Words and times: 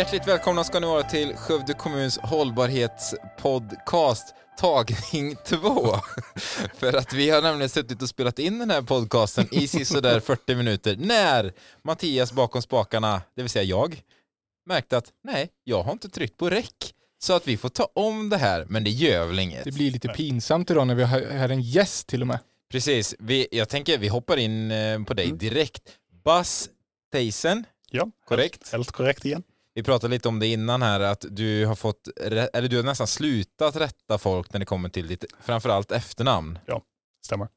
Hjärtligt 0.00 0.28
välkomna 0.28 0.64
ska 0.64 0.80
ni 0.80 0.86
vara 0.86 1.02
till 1.02 1.36
Skövde 1.36 1.74
kommuns 1.74 2.18
hållbarhetspodcast 2.18 4.34
tagning 4.58 5.36
2. 5.46 5.58
För 6.74 6.96
att 6.96 7.12
vi 7.12 7.30
har 7.30 7.42
nämligen 7.42 7.68
suttit 7.68 8.02
och 8.02 8.08
spelat 8.08 8.38
in 8.38 8.58
den 8.58 8.70
här 8.70 8.82
podcasten 8.82 9.48
i 9.50 9.68
sådär 9.68 10.20
40 10.20 10.54
minuter 10.58 10.96
när 10.96 11.52
Mattias 11.84 12.32
bakom 12.32 12.62
spakarna, 12.62 13.22
det 13.36 13.42
vill 13.42 13.50
säga 13.50 13.62
jag, 13.62 14.02
märkte 14.66 14.96
att 14.96 15.12
nej, 15.24 15.48
jag 15.64 15.82
har 15.82 15.92
inte 15.92 16.08
tryckt 16.08 16.36
på 16.36 16.50
räck. 16.50 16.94
Så 17.22 17.32
att 17.32 17.48
vi 17.48 17.56
får 17.56 17.68
ta 17.68 17.88
om 17.94 18.28
det 18.28 18.36
här, 18.36 18.66
men 18.68 18.84
det 18.84 18.90
gör 18.90 19.26
väl 19.26 19.38
inget. 19.38 19.64
Det 19.64 19.72
blir 19.72 19.90
lite 19.90 20.08
pinsamt 20.08 20.70
idag 20.70 20.86
när 20.86 20.94
vi 20.94 21.02
har 21.02 21.20
här 21.20 21.48
en 21.48 21.62
gäst 21.62 22.06
till 22.06 22.20
och 22.20 22.26
med. 22.26 22.38
Precis, 22.70 23.14
vi, 23.18 23.48
jag 23.50 23.68
tänker 23.68 23.98
vi 23.98 24.08
hoppar 24.08 24.36
in 24.36 24.70
eh, 24.70 25.02
på 25.02 25.14
dig 25.14 25.26
Mm. 25.26 25.38
direkt. 25.38 25.82
Buzz 26.24 26.68
Theisen, 27.12 27.64
Ja, 27.90 28.10
korrekt? 28.24 28.62
Helt, 28.62 28.72
helt 28.72 28.92
korrekt 28.92 29.24
igen. 29.24 29.42
Vi 29.74 29.82
pratade 29.82 30.10
lite 30.14 30.28
om 30.28 30.38
det 30.38 30.46
innan 30.46 30.82
här 30.82 31.00
att 31.00 31.24
du 31.30 31.66
har 31.66 31.74
fått, 31.74 32.08
eller 32.18 32.68
du 32.68 32.76
har 32.76 32.84
nästan 32.84 33.06
slutat 33.06 33.76
rätta 33.76 34.18
folk 34.18 34.52
när 34.52 34.60
det 34.60 34.66
kommer 34.66 34.88
till 34.88 35.06
ditt, 35.06 35.24
framförallt 35.40 35.92
efternamn. 35.92 36.58
Stämmer. 37.26 37.48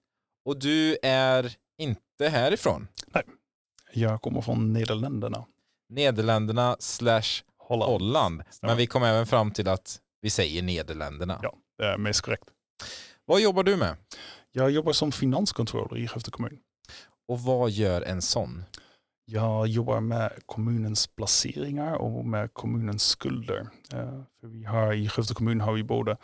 Och 0.46 0.60
du 0.60 0.98
är 1.04 1.56
inte 1.78 2.30
härifrån. 2.30 2.88
Jag 3.94 4.22
kommer 4.22 4.42
från 4.42 4.74
Nederländerna. 4.74 5.46
Nederländerna 5.90 6.76
slash 6.80 7.44
Holland. 7.58 7.92
Holland. 7.92 8.44
Men 8.62 8.78
vi 8.78 8.88
kom 8.88 9.04
även 9.04 9.28
fram 9.28 9.52
till 9.52 9.68
att 9.68 10.00
vi 10.22 10.30
säger 10.30 10.64
Nederländerna. 10.64 11.40
Ja, 11.44 11.54
det 11.78 11.86
är 11.86 11.98
mest 11.98 12.22
korrekt. 12.22 12.46
Vad 13.26 13.42
jobbar 13.42 13.64
du 13.64 13.78
med? 13.78 13.96
Jag 14.52 14.72
jobbar 14.72 14.94
som 14.94 15.12
finanscontroller 15.12 15.98
i 15.98 16.08
Skövde 16.08 16.32
kommun. 16.32 16.60
Och 17.28 17.40
vad 17.40 17.72
gör 17.72 18.02
en 18.02 18.22
sån? 18.22 18.64
Jag 19.34 19.68
jobbar 19.68 20.02
med 20.02 20.32
kommunens 20.46 21.08
placeringar 21.08 21.96
och 21.96 22.26
med 22.26 22.54
kommunens 22.54 23.04
skulder. 23.04 23.68
Eh, 23.94 24.22
för 24.42 24.48
vi 24.48 24.64
har, 24.64 24.94
I 24.94 25.10
Skövde 25.10 25.34
kommun 25.34 25.62
har 25.62 25.74
vi 25.74 25.84
både 25.84 26.18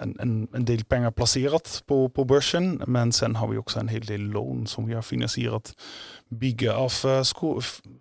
en, 0.00 0.20
en, 0.20 0.48
en 0.54 0.64
del 0.64 0.84
pengar 0.84 1.10
placerat 1.10 1.82
på, 1.86 2.08
på 2.08 2.24
börsen 2.24 2.82
men 2.86 3.12
sen 3.12 3.36
har 3.36 3.48
vi 3.48 3.56
också 3.58 3.80
en 3.80 3.88
hel 3.88 4.04
del 4.04 4.20
lån 4.20 4.66
som 4.66 4.86
vi 4.86 4.94
har 4.94 5.02
finansierat 5.02 5.74
bygge 6.30 6.74
av 6.74 6.92
eh, 7.04 7.22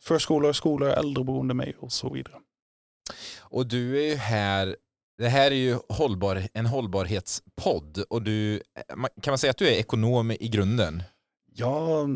förskolor, 0.02 0.53
skolor, 0.53 0.89
äldreboende 0.89 1.53
med 1.53 1.73
och 1.79 1.91
så 1.91 2.09
vidare. 2.13 2.35
Och 3.39 3.67
du 3.67 4.03
är 4.03 4.09
ju 4.09 4.16
här, 4.16 4.75
det 5.17 5.29
här 5.29 5.52
är 5.52 5.55
ju 5.55 5.77
hållbar, 5.89 6.41
en 6.53 6.66
hållbarhetspodd 6.66 8.03
och 8.09 8.22
du, 8.22 8.61
man- 8.95 9.09
kan 9.22 9.31
man 9.31 9.38
säga 9.38 9.52
att 9.52 9.57
du 9.57 9.67
är 9.67 9.79
ekonom 9.79 10.31
i 10.31 10.47
grunden? 10.47 11.03
Ja, 11.53 12.07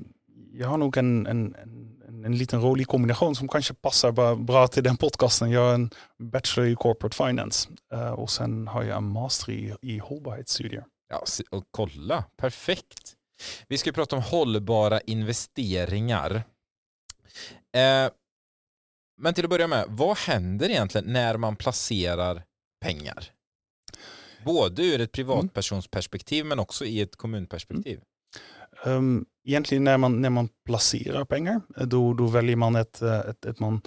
jag 0.54 0.68
har 0.68 0.78
nog 0.78 0.98
en, 0.98 1.28
en, 1.28 1.56
en, 1.56 1.95
en 2.26 2.38
liten 2.38 2.62
rolig 2.62 2.88
kombination 2.88 3.36
som 3.36 3.48
kanske 3.48 3.74
passar 3.74 4.36
bra, 4.36 4.68
till 4.68 4.84
den 4.84 4.98
podcasten. 4.98 5.52
Jag 5.52 5.62
har 5.62 5.74
en 5.74 5.90
bachelor 6.20 6.68
i 6.68 6.76
corporate 6.76 7.16
finance 7.16 7.70
eh, 7.94 8.10
och 8.10 8.30
sen 8.30 8.68
har 8.68 8.84
jag 8.84 8.98
en 8.98 9.10
master 9.10 9.52
i, 9.52 9.76
i 9.82 9.98
hållbarhetsstudier. 9.98 10.86
Ja, 11.10 11.24
och 11.52 11.64
kolla, 11.72 12.24
perfekt. 12.38 13.14
Vi 13.68 13.78
ska 13.78 13.92
prata 13.92 14.16
om 14.16 14.22
hållbara 14.22 15.02
investeringar. 15.02 16.36
Eh, 17.76 18.10
men 19.22 19.34
till 19.34 19.44
att 19.44 19.50
börja 19.50 19.68
med, 19.68 19.86
vad 19.90 20.18
händer 20.18 20.70
egentligen 20.70 21.14
när 21.14 21.38
man 21.38 21.56
placerar 21.56 22.44
pengar? 22.82 23.32
Både 24.46 24.86
ur 24.86 25.02
ett 25.02 25.12
privatpersonsperspektiv 25.12 26.46
men 26.46 26.60
också 26.60 26.86
i 26.86 27.02
ett 27.02 27.16
kommunperspektiv. 27.16 28.02
Um, 28.86 29.26
egentligen 29.46 29.84
när 29.84 29.98
man, 29.98 30.22
när 30.22 30.30
man 30.30 30.50
placerar 30.66 31.26
pengar, 31.26 31.62
eh, 31.78 31.88
då, 31.88 32.14
då 32.14 32.28
väljer 32.28 32.56
man 32.56 32.76
ett, 32.76 33.02
eh, 33.02 33.20
ett, 33.20 33.46
ett, 33.46 33.60
man 33.60 33.82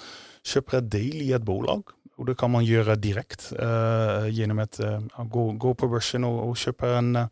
köper 0.45 0.79
ett 0.79 0.91
del 0.91 1.23
i 1.23 1.33
ett 1.33 1.43
bolag. 1.43 1.85
Och 2.17 2.27
det 2.27 2.35
kan 2.35 2.51
man 2.51 2.65
göra 2.65 2.95
direkt 2.95 3.53
eh, 3.59 4.29
genom 4.29 4.59
att 4.59 4.81
eh, 4.81 5.01
gå, 5.25 5.53
gå 5.53 5.75
på 5.75 6.01
och, 6.25 6.57
köpa 6.57 6.89
en, 6.89 7.17
eh, 7.17 7.27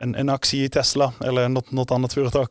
en, 0.00 0.14
en 0.14 0.28
aktie 0.28 0.64
i 0.64 0.68
Tesla 0.68 1.12
eller 1.24 1.48
något, 1.48 1.70
något 1.70 1.90
annat 1.90 2.12
företag. 2.12 2.48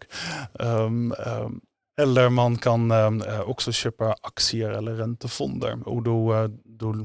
Um, 0.54 1.14
um, 1.28 1.62
eller 2.02 2.30
man 2.30 2.58
kan 2.58 2.92
eh, 2.92 3.42
också 3.42 3.72
köpa 3.72 4.16
aktier 4.22 4.72
eller 4.72 4.94
räntefonder 4.94 5.88
och 5.88 6.04
då, 6.04 6.34
eh, 6.34 6.48
då 6.66 6.96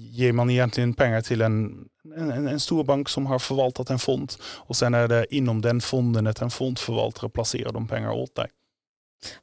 ger 0.00 0.32
man 0.32 0.50
egentligen 0.50 0.94
pengar 0.94 1.20
till 1.20 1.40
en, 1.40 1.88
en, 2.16 2.48
en 2.48 2.60
stor 2.60 2.84
bank 2.84 3.08
som 3.08 3.26
har 3.26 3.38
förvaltat 3.38 3.90
en 3.90 3.98
fond 3.98 4.32
och 4.42 4.76
sen 4.76 4.94
är 4.94 5.08
det 5.08 5.34
inom 5.34 5.60
den 5.60 5.80
fonden 5.80 6.26
att 6.26 6.42
en 6.42 6.50
fondförvaltare 6.50 7.30
placerar 7.30 7.72
de 7.72 7.88
pengar 7.88 8.10
åt 8.10 8.34
dig. 8.34 8.46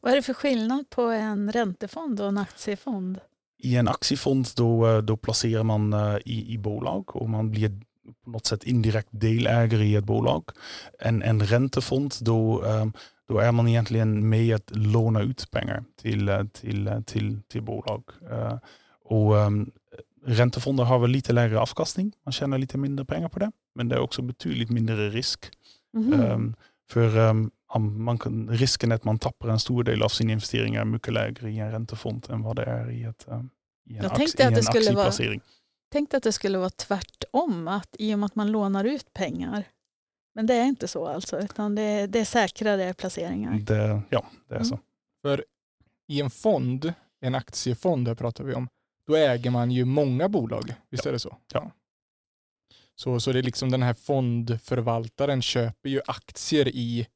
Vad 0.01 0.12
är 0.12 0.16
det 0.16 0.22
för 0.22 0.34
skillnad 0.34 0.90
på 0.90 1.01
en 1.01 1.51
räntefond 1.51 2.22
och 2.22 2.28
en 2.28 2.38
aktiefond? 2.38 3.19
I 3.59 3.75
en 3.75 3.88
aktiefond 3.88 4.47
då, 4.56 4.88
eh, 4.88 4.97
då 4.97 5.18
placerar 5.18 5.63
man 5.63 5.94
eh, 5.94 6.18
i, 6.25 6.53
i 6.53 6.57
bolag 6.57 7.16
och 7.16 7.29
man 7.29 7.51
blir 7.51 7.81
på 8.24 8.29
något 8.29 8.45
sätt 8.45 8.63
indirekt 8.63 9.09
delägare 9.12 9.85
i 9.85 9.95
ett 9.95 10.03
bolag. 10.03 10.44
En, 11.00 11.24
en 11.24 11.41
räntefond 11.41 12.13
då, 12.22 12.66
eh, 12.66 12.85
då 13.28 13.39
är 13.39 13.51
man 13.51 13.68
egentligen 13.68 14.29
med 14.29 14.56
att 14.56 14.72
låna 14.75 15.22
ut 15.22 15.51
pengar 15.51 15.84
till, 16.01 16.29
eh, 16.29 16.44
till, 16.44 17.03
till, 17.06 17.41
till 17.47 17.62
bolag. 17.62 18.03
Och 19.09 19.35
Räntefonder 20.29 20.83
har 20.83 20.99
väl 20.99 21.09
lite 21.09 21.33
lägre 21.33 21.59
avkastning, 21.59 22.11
man 22.25 22.31
tjänar 22.33 22.57
lite 22.57 22.77
mindre 22.77 23.05
pengar 23.05 23.29
på 23.29 23.39
det. 23.39 23.51
Men 23.75 23.89
det 23.89 23.95
är 23.95 23.99
också 23.99 24.21
betydligt 24.21 24.69
mindre 24.69 25.09
risk. 25.09 25.51
Mhm. 25.93 26.13
Ehm, 26.13 26.55
för 26.89 27.17
ehm, 27.17 27.51
om 27.67 28.03
man 28.03 28.17
kan, 28.17 28.49
risken 28.49 28.91
att 28.91 29.03
man 29.03 29.19
tappar 29.19 29.49
en 29.49 29.59
stor 29.59 29.83
del 29.83 30.03
av 30.03 30.09
sina 30.09 30.31
investeringar 30.31 30.81
är 30.81 30.85
mycket 30.85 31.13
lägre 31.13 31.51
i 31.51 31.59
en 31.59 31.71
räntefond 31.71 32.27
än 32.29 32.41
vad 32.41 32.55
det 32.55 32.63
är 32.63 32.91
i, 32.91 33.03
ett, 33.03 33.27
ehm, 33.27 33.49
i 33.89 33.97
en, 33.97 34.03
Jag 34.03 34.15
tänkte 34.15 34.43
i 34.43 34.45
att 34.45 34.53
det 34.53 34.57
en 34.59 34.63
skulle 34.63 34.91
vara- 34.95 35.07
aktieplacering. 35.07 35.41
Tänkte 35.91 36.17
att 36.17 36.23
det 36.23 36.31
skulle 36.31 36.57
vara 36.57 36.69
tvärtom, 36.69 37.67
att 37.67 37.95
i 37.99 38.13
och 38.15 38.19
med 38.19 38.25
att 38.25 38.35
man 38.35 38.51
lånar 38.51 38.83
ut 38.83 39.13
pengar. 39.13 39.63
Men 40.35 40.45
det 40.47 40.53
är 40.53 40.65
inte 40.65 40.88
så 40.88 41.07
alltså, 41.07 41.39
utan 41.39 41.75
det, 41.75 42.07
det 42.07 42.19
är 42.19 42.25
säkrare 42.25 42.94
placeringar. 42.94 43.53
Det, 43.59 44.01
ja, 44.09 44.25
det 44.47 44.53
är 44.55 44.59
Mm. 44.59 44.65
så. 44.65 44.79
För 45.21 45.45
i 46.07 46.21
en 46.21 46.29
fond, 46.29 46.94
en 47.21 47.35
aktiefond 47.35 48.07
här 48.07 48.15
pratar 48.15 48.44
vi 48.44 48.53
om, 48.53 48.67
då 49.07 49.16
äger 49.16 49.51
man 49.51 49.72
ju 49.72 49.85
många 49.85 50.29
bolag. 50.29 50.73
Visst 50.90 51.06
är 51.06 51.12
det 51.12 51.19
så? 51.19 51.38
Ja. 51.53 51.72
Så, 52.95 53.19
så 53.19 53.31
det 53.34 53.40
är 53.40 53.44
liksom 53.44 53.72
den 53.72 53.84
här 53.84 53.94
fondförvaltaren 53.94 55.41
köper 55.41 55.90
ju 55.90 56.01
aktier 56.07 56.68
i 56.68 57.07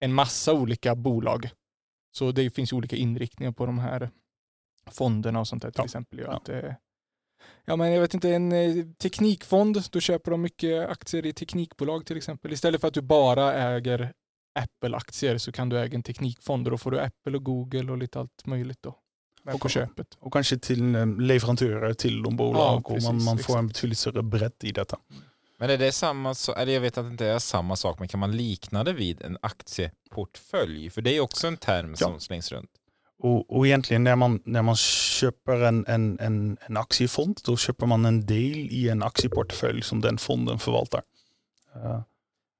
en 0.00 0.14
massa 0.14 0.52
olika 0.52 0.94
bolag. 0.94 1.50
Så 2.12 2.32
det 2.32 2.50
finns 2.50 2.72
ju 2.72 2.76
olika 2.76 2.96
inriktningar 2.96 3.52
på 3.52 3.66
de 3.66 3.78
här 3.78 4.10
fonderna 4.90 5.40
och 5.40 5.48
sånt 5.48 5.62
där 5.62 5.70
till 5.70 5.78
Ja. 5.80 5.84
exempel. 5.84 6.18
Ja. 6.18 6.30
att, 6.36 6.48
eh, 6.48 6.74
ja 7.64 7.76
men 7.76 7.92
jag 7.92 8.00
vet 8.00 8.14
inte, 8.14 8.30
en 8.30 8.52
eh, 8.52 8.86
teknikfond, 8.98 9.82
då 9.90 10.00
köper 10.00 10.30
de 10.30 10.42
mycket 10.42 10.88
aktier 10.88 11.26
i 11.26 11.32
teknikbolag 11.32 12.06
till 12.06 12.16
exempel. 12.16 12.52
Istället 12.52 12.80
för 12.80 12.88
att 12.88 12.94
du 12.94 13.00
bara 13.02 13.54
äger 13.54 14.12
Apple-aktier 14.58 15.38
så 15.38 15.52
kan 15.52 15.68
du 15.68 15.78
äga 15.80 15.94
en 15.94 16.02
teknikfond 16.02 16.66
och 16.66 16.70
då 16.70 16.78
får 16.78 16.90
du 16.90 17.00
Apple 17.00 17.36
och 17.36 17.44
Google 17.44 17.92
och 17.92 17.98
lite 17.98 18.20
allt 18.20 18.46
möjligt 18.46 18.82
då. 18.82 18.94
Och- 19.54 19.60
på 19.60 19.68
köpet. 19.68 20.06
Och 20.20 20.32
kanske 20.32 20.58
till 20.58 20.94
ehm, 20.94 21.20
leverantörer 21.20 21.94
till 21.94 22.22
de 22.22 22.36
bolag 22.36 22.60
Ja, 22.60 22.74
och 22.84 22.90
man, 22.90 22.94
precis, 23.14 23.24
man 23.26 23.38
får 23.38 23.58
en 23.58 23.66
betydligt 23.66 23.98
större 23.98 24.22
bredd 24.22 24.52
i 24.62 24.72
detta. 24.72 24.98
Men 25.60 25.70
är 25.70 25.78
det 25.78 25.92
samma, 25.92 26.34
eller 26.56 26.72
jag 26.72 26.80
vet 26.80 26.98
att 26.98 27.04
det 27.04 27.10
inte 27.10 27.26
är 27.26 27.38
samma 27.38 27.76
sak, 27.76 27.98
men 27.98 28.08
kan 28.08 28.20
man 28.20 28.36
likna 28.36 28.84
det 28.84 28.92
vid 28.92 29.22
en 29.22 29.38
aktieportfölj? 29.42 30.90
För 30.90 31.02
det 31.02 31.16
är 31.16 31.20
också 31.20 31.46
en 31.46 31.56
term 31.56 31.96
som 31.96 32.20
slängs 32.20 32.52
runt. 32.52 32.70
Och, 33.18 33.56
och 33.56 33.66
egentligen 33.66 34.04
när 34.04 34.16
man, 34.16 34.42
när 34.44 34.62
man 34.62 34.76
köper 34.76 35.60
en, 35.62 35.86
en, 35.86 36.18
en, 36.20 36.56
en 36.66 36.76
aktiefond, 36.76 37.40
då 37.44 37.56
köper 37.56 37.86
man 37.86 38.04
en 38.04 38.26
del 38.26 38.56
i 38.58 38.88
en 38.88 39.02
aktieportfölj 39.02 39.82
som 39.82 40.00
den 40.00 40.18
fonden 40.18 40.58
förvaltar. 40.58 41.02
Eh, 41.74 42.00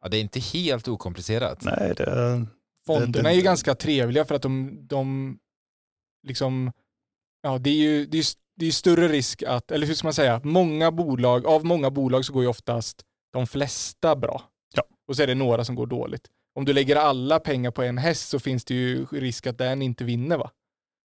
Ja, 0.03 0.09
det 0.09 0.17
är 0.17 0.21
inte 0.21 0.41
helt 0.41 0.89
okomplicerat. 0.89 1.59
nej, 1.63 1.95
det, 1.97 2.47
Fonderna 2.87 3.23
det- 3.23 3.29
är 3.29 3.35
ju 3.35 3.43
ganska 3.43 3.75
trevliga 3.75 4.25
för 4.25 4.35
att 4.35 4.43
de, 4.43 4.79
de 4.87 5.39
liksom, 6.23 6.73
ja 7.43 7.59
det 7.59 7.71
är 7.71 7.75
ju 7.75 8.07
det 8.07 8.19
är, 8.19 8.25
det 8.57 8.67
är 8.67 8.73
större 8.73 9.09
risk 9.09 9.43
att, 9.43 9.71
eller 9.71 9.87
hur 9.87 9.95
ska 9.95 10.07
man 10.07 10.15
säga, 10.15 10.41
många 10.45 10.91
bolag, 10.91 11.47
av 11.47 11.65
många 11.65 11.91
bolag 11.91 12.25
så 12.25 12.33
går 12.33 12.43
ju 12.43 12.49
oftast 12.49 13.05
de 13.33 13.47
flesta 13.47 14.17
bra. 14.17 14.43
Ja. 14.75 14.83
Och 15.09 15.17
så 15.17 15.23
är 15.23 15.27
det 15.27 15.35
några 15.35 15.65
som 15.65 15.75
går 15.75 15.87
dåligt. 15.87 16.29
Om 16.55 16.65
du 16.65 16.73
lägger 16.73 16.97
alla 16.97 17.39
pengar 17.41 17.71
på 17.71 17.83
en 17.83 17.99
häst 17.99 18.29
så 18.29 18.39
finns 18.39 18.65
det 18.65 18.75
ju 18.75 19.07
risk 19.07 19.47
att 19.47 19.59
den 19.59 19.83
inte 19.83 20.05
vinner 20.05 20.39
va. 20.39 20.51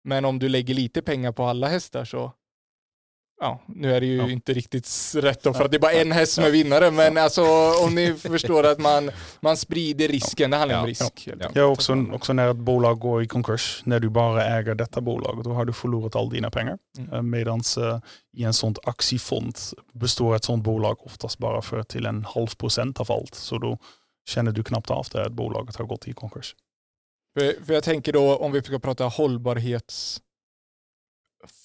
Men 0.04 0.24
om 0.24 0.38
du 0.38 0.48
lägger 0.48 0.74
lite 0.74 1.02
pengar 1.02 1.32
på 1.32 1.44
alla 1.44 1.68
hästar 1.68 2.04
så, 2.04 2.32
ja, 3.40 3.60
nu 3.66 3.94
är 3.94 4.00
det 4.00 4.06
ju 4.06 4.16
Ja. 4.16 4.30
inte 4.30 4.52
riktigt 4.52 4.88
rätt 5.14 5.42
då 5.42 5.52
för 5.52 5.64
att 5.64 5.70
det 5.70 5.76
är 5.76 5.80
bara 5.80 5.92
en 5.92 6.12
häst 6.12 6.32
som 6.32 6.44
är 6.44 6.50
vinnare, 6.50 6.90
men 6.90 7.18
alltså 7.18 7.42
om 7.84 7.94
ni 7.94 8.14
förstår 8.14 8.66
att 8.66 8.78
man, 8.78 9.10
man 9.40 9.56
sprider 9.56 10.08
risken, 10.08 10.50
det 10.50 10.56
handlar 10.56 10.76
Ja. 10.76 10.80
om 10.80 10.86
risk. 10.86 11.28
Ja. 11.40 11.50
Ja, 11.54 11.64
också, 11.64 12.06
också 12.12 12.32
när 12.32 12.50
ett 12.50 12.56
bolag 12.56 12.98
går 12.98 13.22
i 13.22 13.26
konkurs, 13.26 13.82
när 13.84 14.00
du 14.00 14.08
bara 14.08 14.44
äger 14.44 14.74
detta 14.74 15.00
bolag, 15.00 15.44
då 15.44 15.52
har 15.52 15.64
du 15.64 15.72
förlorat 15.72 16.16
all 16.16 16.30
dina 16.30 16.50
pengar. 16.50 16.78
Mm. 16.98 17.30
Medan 17.30 17.60
i 18.36 18.44
en 18.44 18.52
sån 18.54 18.74
aktiefond 18.82 19.56
består 19.92 20.36
ett 20.36 20.44
sånt 20.44 20.64
bolag 20.64 20.96
oftast 21.06 21.38
bara 21.38 21.62
för 21.62 21.82
till 21.82 22.06
en 22.06 22.24
halv 22.24 22.46
procent 22.56 23.00
av 23.00 23.12
allt. 23.12 23.34
Så 23.34 23.58
då 23.58 23.78
känner 24.28 24.52
du 24.52 24.62
knappt 24.64 24.90
av 24.90 25.06
det 25.12 25.26
att 25.26 25.32
bolaget 25.32 25.76
har 25.76 25.84
gått 25.84 26.08
i 26.08 26.12
konkurs. 26.12 26.54
För, 27.38 27.64
för 27.64 27.74
jag 27.74 27.82
tänker 27.84 28.12
då, 28.12 28.36
om 28.36 28.52
vi 28.52 28.62
ska 28.62 28.78
prata 28.78 29.04
hållbarhets 29.04 30.20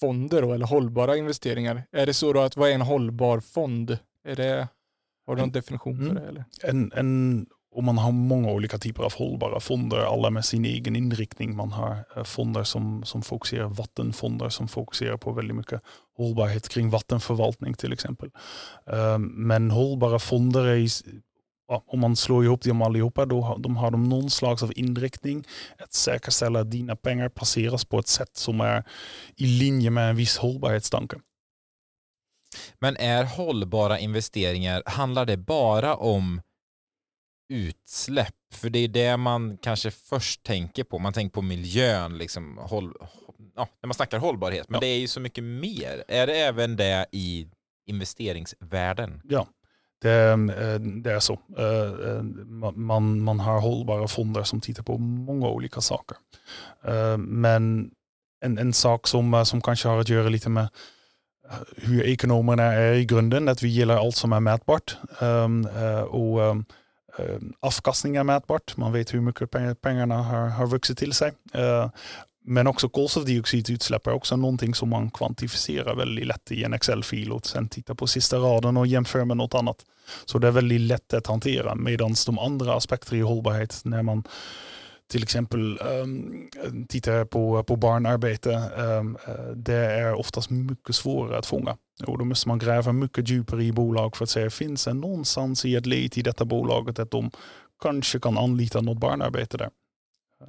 fonder 0.00 0.42
då, 0.42 0.52
eller 0.52 0.66
hållbara 0.66 1.16
investeringar. 1.16 1.82
Är 1.92 2.06
det 2.06 2.14
så 2.14 2.32
då 2.32 2.40
att 2.40 2.56
vad 2.56 2.70
är 2.70 2.74
en 2.74 2.80
hållbar 2.80 3.40
fond? 3.40 3.98
Är 4.24 4.36
det, 4.36 4.68
har 5.26 5.36
du 5.36 5.40
någon 5.42 5.52
definition 5.52 5.96
för 5.98 6.04
Mm. 6.10 6.14
det? 6.14 6.28
Eller? 6.28 6.44
En, 6.62 6.92
en, 6.94 7.46
och 7.74 7.84
man 7.84 7.98
har 7.98 8.12
många 8.12 8.50
olika 8.52 8.78
typer 8.78 9.02
av 9.02 9.12
hållbara 9.14 9.60
fonder, 9.60 9.98
alla 9.98 10.30
med 10.30 10.44
sin 10.44 10.64
egen 10.64 10.96
inriktning. 10.96 11.56
Man 11.56 11.72
har 11.72 12.04
eh, 12.16 12.24
fonder 12.24 12.64
som, 12.64 13.04
som 13.04 13.22
fokuserar, 13.22 13.68
vattenfonder 13.68 14.48
som 14.48 14.68
fokuserar 14.68 15.16
på 15.16 15.32
väldigt 15.32 15.56
mycket 15.56 15.80
hållbarhet 16.16 16.68
kring 16.68 16.90
vattenförvaltning 16.90 17.74
till 17.74 17.92
exempel. 17.92 18.30
Eh, 18.86 19.18
Men 19.18 19.70
hållbara 19.70 20.18
fonder 20.18 20.66
är, 20.66 20.88
ja, 21.68 21.84
om 21.86 22.00
man 22.00 22.16
slår 22.16 22.44
ihop 22.44 22.62
dem 22.62 22.82
allihopa, 22.82 23.26
då 23.26 23.40
har 23.40 23.58
de, 23.58 23.76
har 23.76 23.90
de 23.90 24.08
någon 24.08 24.30
slags 24.30 24.62
av 24.62 24.72
inriktning 24.76 25.44
att 25.78 25.92
säkerställa 25.92 26.60
att 26.60 26.70
dina 26.70 26.96
pengar 26.96 27.28
placeras 27.28 27.84
på 27.84 27.98
ett 27.98 28.08
sätt 28.08 28.36
som 28.36 28.60
är 28.60 28.84
i 29.36 29.46
linje 29.46 29.90
med 29.90 30.10
en 30.10 30.16
viss 30.16 30.36
hållbarhetstanke. 30.38 31.16
Men 32.78 32.96
är 32.96 33.24
hållbara 33.24 33.98
investeringar, 33.98 34.82
handlar 34.86 35.26
det 35.26 35.36
bara 35.36 35.96
om 35.96 36.40
utsläpp? 37.48 38.34
För 38.54 38.70
det 38.70 38.78
är 38.78 38.88
det 38.88 39.16
man 39.16 39.58
kanske 39.62 39.90
först 39.90 40.42
tänker 40.42 40.84
på. 40.84 40.98
Man 40.98 41.12
tänker 41.12 41.34
på 41.34 41.42
miljön, 41.42 42.18
liksom, 42.18 42.58
håll, 42.58 42.94
ja, 43.56 43.68
när 43.82 43.86
man 43.86 43.94
snackar 43.94 44.18
hållbarhet. 44.18 44.68
Men 44.68 44.74
Ja. 44.76 44.80
det 44.80 44.86
är 44.86 44.98
ju 44.98 45.08
så 45.08 45.20
mycket 45.20 45.44
mer. 45.44 46.04
Är 46.08 46.26
det 46.26 46.34
även 46.40 46.76
det 46.76 47.06
i 47.12 47.48
investeringsvärlden? 47.86 49.20
Ja, 49.24 49.46
det, 50.02 50.30
eh, 50.32 50.80
det 50.80 51.12
är 51.12 51.20
så. 51.20 51.38
Eh, 51.58 52.10
eh, 52.10 52.22
man, 52.74 53.20
man 53.20 53.40
har 53.40 53.60
hållbara 53.60 54.08
fonder 54.08 54.42
som 54.42 54.60
tittar 54.60 54.82
på 54.82 54.98
många 54.98 55.48
olika 55.48 55.80
saker. 55.80 56.16
Men 57.18 57.90
en, 58.44 58.58
en 58.58 58.72
sak 58.72 59.06
som, 59.06 59.44
som 59.46 59.60
kanske 59.60 59.88
har 59.88 60.00
att 60.00 60.08
göra 60.08 60.28
lite 60.28 60.48
med 60.48 60.68
hur 61.76 62.02
ekonomerna 62.02 62.62
är 62.62 62.92
i 62.92 63.04
grunden, 63.04 63.48
att 63.48 63.62
vi 63.62 63.68
gillar 63.68 63.96
allt 63.96 64.16
som 64.16 64.32
är 64.32 64.40
mätbart. 64.40 64.96
Ehm, 65.20 65.68
och 66.08 66.44
ehm, 66.44 66.64
avkastning 67.60 68.16
är 68.16 68.24
mätbart. 68.24 68.76
Man 68.76 68.92
vet 68.92 69.14
hur 69.14 69.20
mycket 69.20 69.50
pengarna 69.80 70.22
har, 70.22 70.48
har 70.48 70.66
vuxit 70.66 70.98
till 70.98 71.12
sig. 71.12 71.32
Men 72.46 72.66
också 72.66 72.88
kolstofdioxidutsläpp 72.88 74.06
är 74.06 74.12
också 74.12 74.36
någonting 74.36 74.74
som 74.74 74.88
man 74.88 75.10
kvantifierar 75.10 75.96
väldigt 75.96 76.26
lätt 76.26 76.52
i 76.52 76.64
en 76.64 76.74
Excel-fil 76.74 77.32
och 77.32 77.46
sen 77.46 77.68
tittar 77.68 77.94
på 77.94 78.06
sista 78.06 78.36
raden 78.36 78.76
och 78.76 78.86
jämför 78.86 79.24
med 79.24 79.36
något 79.36 79.54
annat. 79.54 79.76
Så 80.24 80.38
det 80.38 80.46
är 80.48 80.52
väldigt 80.52 80.80
lätt 80.80 81.14
att 81.14 81.26
hantera 81.26 81.74
medan 81.74 82.14
de 82.26 82.38
andra 82.38 82.74
aspekter 82.74 83.16
i 83.16 83.20
hållbarhet 83.20 83.80
när 83.84 84.02
man 84.02 84.24
till 85.10 85.22
exempel 85.22 85.78
um, 86.02 86.48
tittar 86.88 87.24
på, 87.24 87.62
på 87.62 87.76
barnarbete, 87.76 88.70
um, 88.76 89.18
det 89.56 89.74
är 89.74 90.14
oftast 90.14 90.50
mycket 90.50 90.94
svårare 90.94 91.38
att 91.38 91.46
fånga. 91.46 91.76
Och 92.06 92.18
då 92.18 92.24
måste 92.24 92.48
man 92.48 92.58
gräva 92.58 92.92
mycket 92.92 93.28
djupare 93.28 93.64
i 93.64 93.72
bolag 93.72 94.16
för 94.16 94.24
att 94.24 94.30
se, 94.30 94.50
finns 94.50 94.84
det 94.84 94.92
någonstans 94.92 95.64
i 95.64 95.76
ett 95.76 95.86
led 95.86 96.18
i 96.18 96.22
detta 96.22 96.44
bolaget 96.44 96.98
att 96.98 97.10
de 97.10 97.30
kanske 97.82 98.20
kan 98.20 98.38
anlita 98.38 98.80
något 98.80 98.98
barnarbete 98.98 99.56
där? 99.56 99.70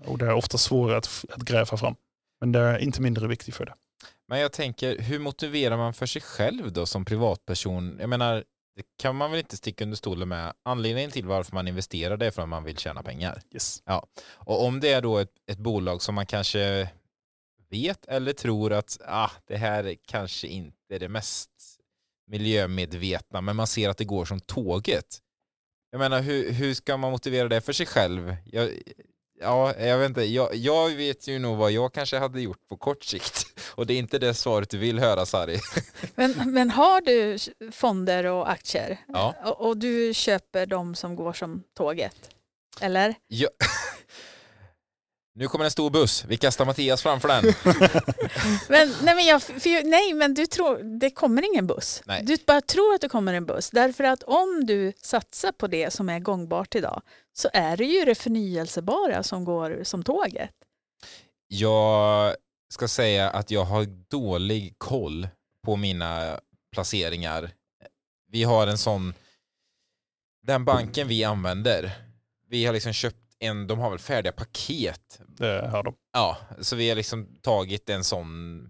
Och 0.06 0.18
det 0.18 0.26
är 0.26 0.34
ofta 0.34 0.58
svårare 0.58 0.98
att, 0.98 1.26
att 1.30 1.42
gräva 1.42 1.78
fram. 1.78 1.96
Men 2.40 2.52
det 2.52 2.60
är 2.60 2.78
inte 2.78 3.02
mindre 3.02 3.28
viktigt 3.28 3.56
för 3.56 3.66
det. 3.66 3.74
Men 4.28 4.40
jag 4.40 4.52
tänker, 4.52 5.00
hur 5.00 5.20
motiverar 5.20 5.78
man 5.78 5.94
för 5.94 6.06
sig 6.06 6.22
själv 6.22 6.74
då 6.74 6.86
som 6.86 7.06
privatperson? 7.06 7.98
Jag 8.00 8.10
menar, 8.10 8.44
det 8.76 8.84
kan 8.98 9.16
man 9.16 9.32
väl 9.32 9.40
inte 9.40 9.58
sticka 9.58 9.84
under 9.84 9.98
stolen 9.98 10.28
med. 10.28 10.54
Anledningen 10.64 11.12
till 11.12 11.26
varför 11.26 11.54
man 11.54 11.68
investerar 11.68 12.18
det 12.18 12.26
är 12.26 12.32
för 12.32 12.42
att 12.42 12.50
man 12.50 12.64
vill 12.64 12.78
tjäna 12.78 13.04
pengar. 13.04 13.42
Yes. 13.52 13.84
Och 14.28 14.66
om 14.66 14.80
det 14.80 14.92
är 14.92 15.02
då 15.02 15.18
ett, 15.18 15.32
ett 15.52 15.58
bolag 15.58 16.02
som 16.02 16.16
man 16.16 16.26
kanske 16.26 16.90
vet 17.70 18.06
eller 18.06 18.34
tror 18.34 18.74
att 18.74 18.98
ah, 19.06 19.32
det 19.48 19.58
här 19.58 19.96
kanske 20.08 20.48
inte 20.48 20.96
är 20.96 21.00
det 21.00 21.10
mest 21.10 21.50
miljömedvetna, 22.28 23.42
men 23.42 23.56
man 23.56 23.68
ser 23.68 23.90
att 23.90 23.98
det 23.98 24.06
går 24.06 24.26
som 24.26 24.40
tåget. 24.40 25.20
Jag 25.92 26.00
menar, 26.00 26.22
hur, 26.22 26.52
hur 26.52 26.74
ska 26.74 26.98
man 26.98 27.12
motivera 27.12 27.48
det 27.48 27.62
för 27.62 27.74
sig 27.74 27.86
själv? 27.86 28.36
Jag, 28.46 28.72
ja, 29.40 29.76
jag 29.80 29.98
vet 29.98 30.10
inte. 30.10 30.24
Jag, 30.24 30.56
jag 30.56 30.90
vet 30.90 31.28
ju 31.28 31.40
nog 31.40 31.58
vad 31.58 31.72
jag 31.72 31.94
kanske 31.94 32.18
hade 32.18 32.42
gjort 32.42 32.68
på 32.70 32.78
kort 32.78 33.04
sikt. 33.04 33.46
Och 33.76 33.88
det 33.88 33.94
är 33.94 33.98
inte 33.98 34.20
det 34.20 34.34
svaret 34.34 34.70
du 34.70 34.78
vill 34.78 35.00
höra, 35.00 35.26
Sari. 35.26 35.60
Men, 36.16 36.54
men 36.54 36.72
har 36.72 37.02
du 37.02 37.38
fonder 37.72 38.24
och 38.26 38.52
aktier 38.52 38.98
Ja. 39.08 39.36
och, 39.46 39.68
och 39.68 39.78
du 39.78 40.14
köper 40.14 40.66
de 40.66 40.96
som 40.96 41.16
går 41.16 41.34
som 41.34 41.64
tåget? 41.78 42.30
Eller? 42.82 43.16
Ja. 43.28 43.50
Nu 45.38 45.48
kommer 45.48 45.66
en 45.66 45.72
stor 45.72 45.90
buss. 45.90 46.26
Vi 46.28 46.38
kastar 46.38 46.66
Mattias 46.66 47.02
framför 47.02 47.28
den. 47.28 47.44
Men, 48.70 48.94
nej, 49.04 49.16
men 49.16 49.26
jag, 49.26 49.44
för, 49.44 49.90
nej, 49.90 50.14
men 50.14 50.34
du 50.34 50.46
tror, 50.46 51.00
det 51.00 51.10
kommer 51.10 51.54
ingen 51.54 51.68
buss. 51.68 52.02
Nej. 52.06 52.24
Du 52.24 52.38
bara 52.48 52.62
tror 52.62 52.94
att 52.94 53.02
det 53.02 53.10
kommer 53.10 53.34
en 53.34 53.46
buss. 53.46 53.70
Därför 53.70 54.04
att 54.04 54.24
om 54.24 54.66
du 54.66 54.94
satsar 55.02 55.52
på 55.52 55.68
det 55.68 55.94
som 55.94 56.10
är 56.10 56.20
gångbart 56.20 56.76
idag 56.76 57.02
så 57.34 57.50
är 57.54 57.78
det 57.78 57.86
ju 57.86 58.06
det 58.06 58.16
förnyelsebara 58.16 59.24
som 59.24 59.46
går 59.46 59.80
som 59.84 60.04
tåget. 60.04 60.50
Jag 61.48 62.36
ska 62.70 62.88
säga 62.88 63.30
att 63.30 63.52
jag 63.52 63.64
har 63.64 63.86
dålig 64.10 64.76
koll 64.78 65.28
på 65.66 65.76
mina 65.76 66.40
placeringar. 66.72 67.52
Vi 68.32 68.44
har 68.44 68.68
en 68.68 68.78
sån, 68.78 69.14
den 70.44 70.66
banken 70.66 71.08
vi 71.08 71.24
använder, 71.24 71.92
vi 72.50 72.66
har 72.66 72.74
liksom 72.74 72.94
köpt 72.94 73.25
en, 73.40 73.68
de 73.68 73.80
har 73.80 73.90
väl 73.90 74.00
färdiga 74.00 74.32
paket. 74.32 75.22
Det 75.28 75.68
har 75.68 75.84
de. 75.84 75.96
Ja, 76.14 76.38
så 76.60 76.76
vi 76.76 76.90
har 76.90 76.96
liksom 76.96 77.28
tagit 77.42 77.90
en 77.90 78.04
sån 78.04 78.70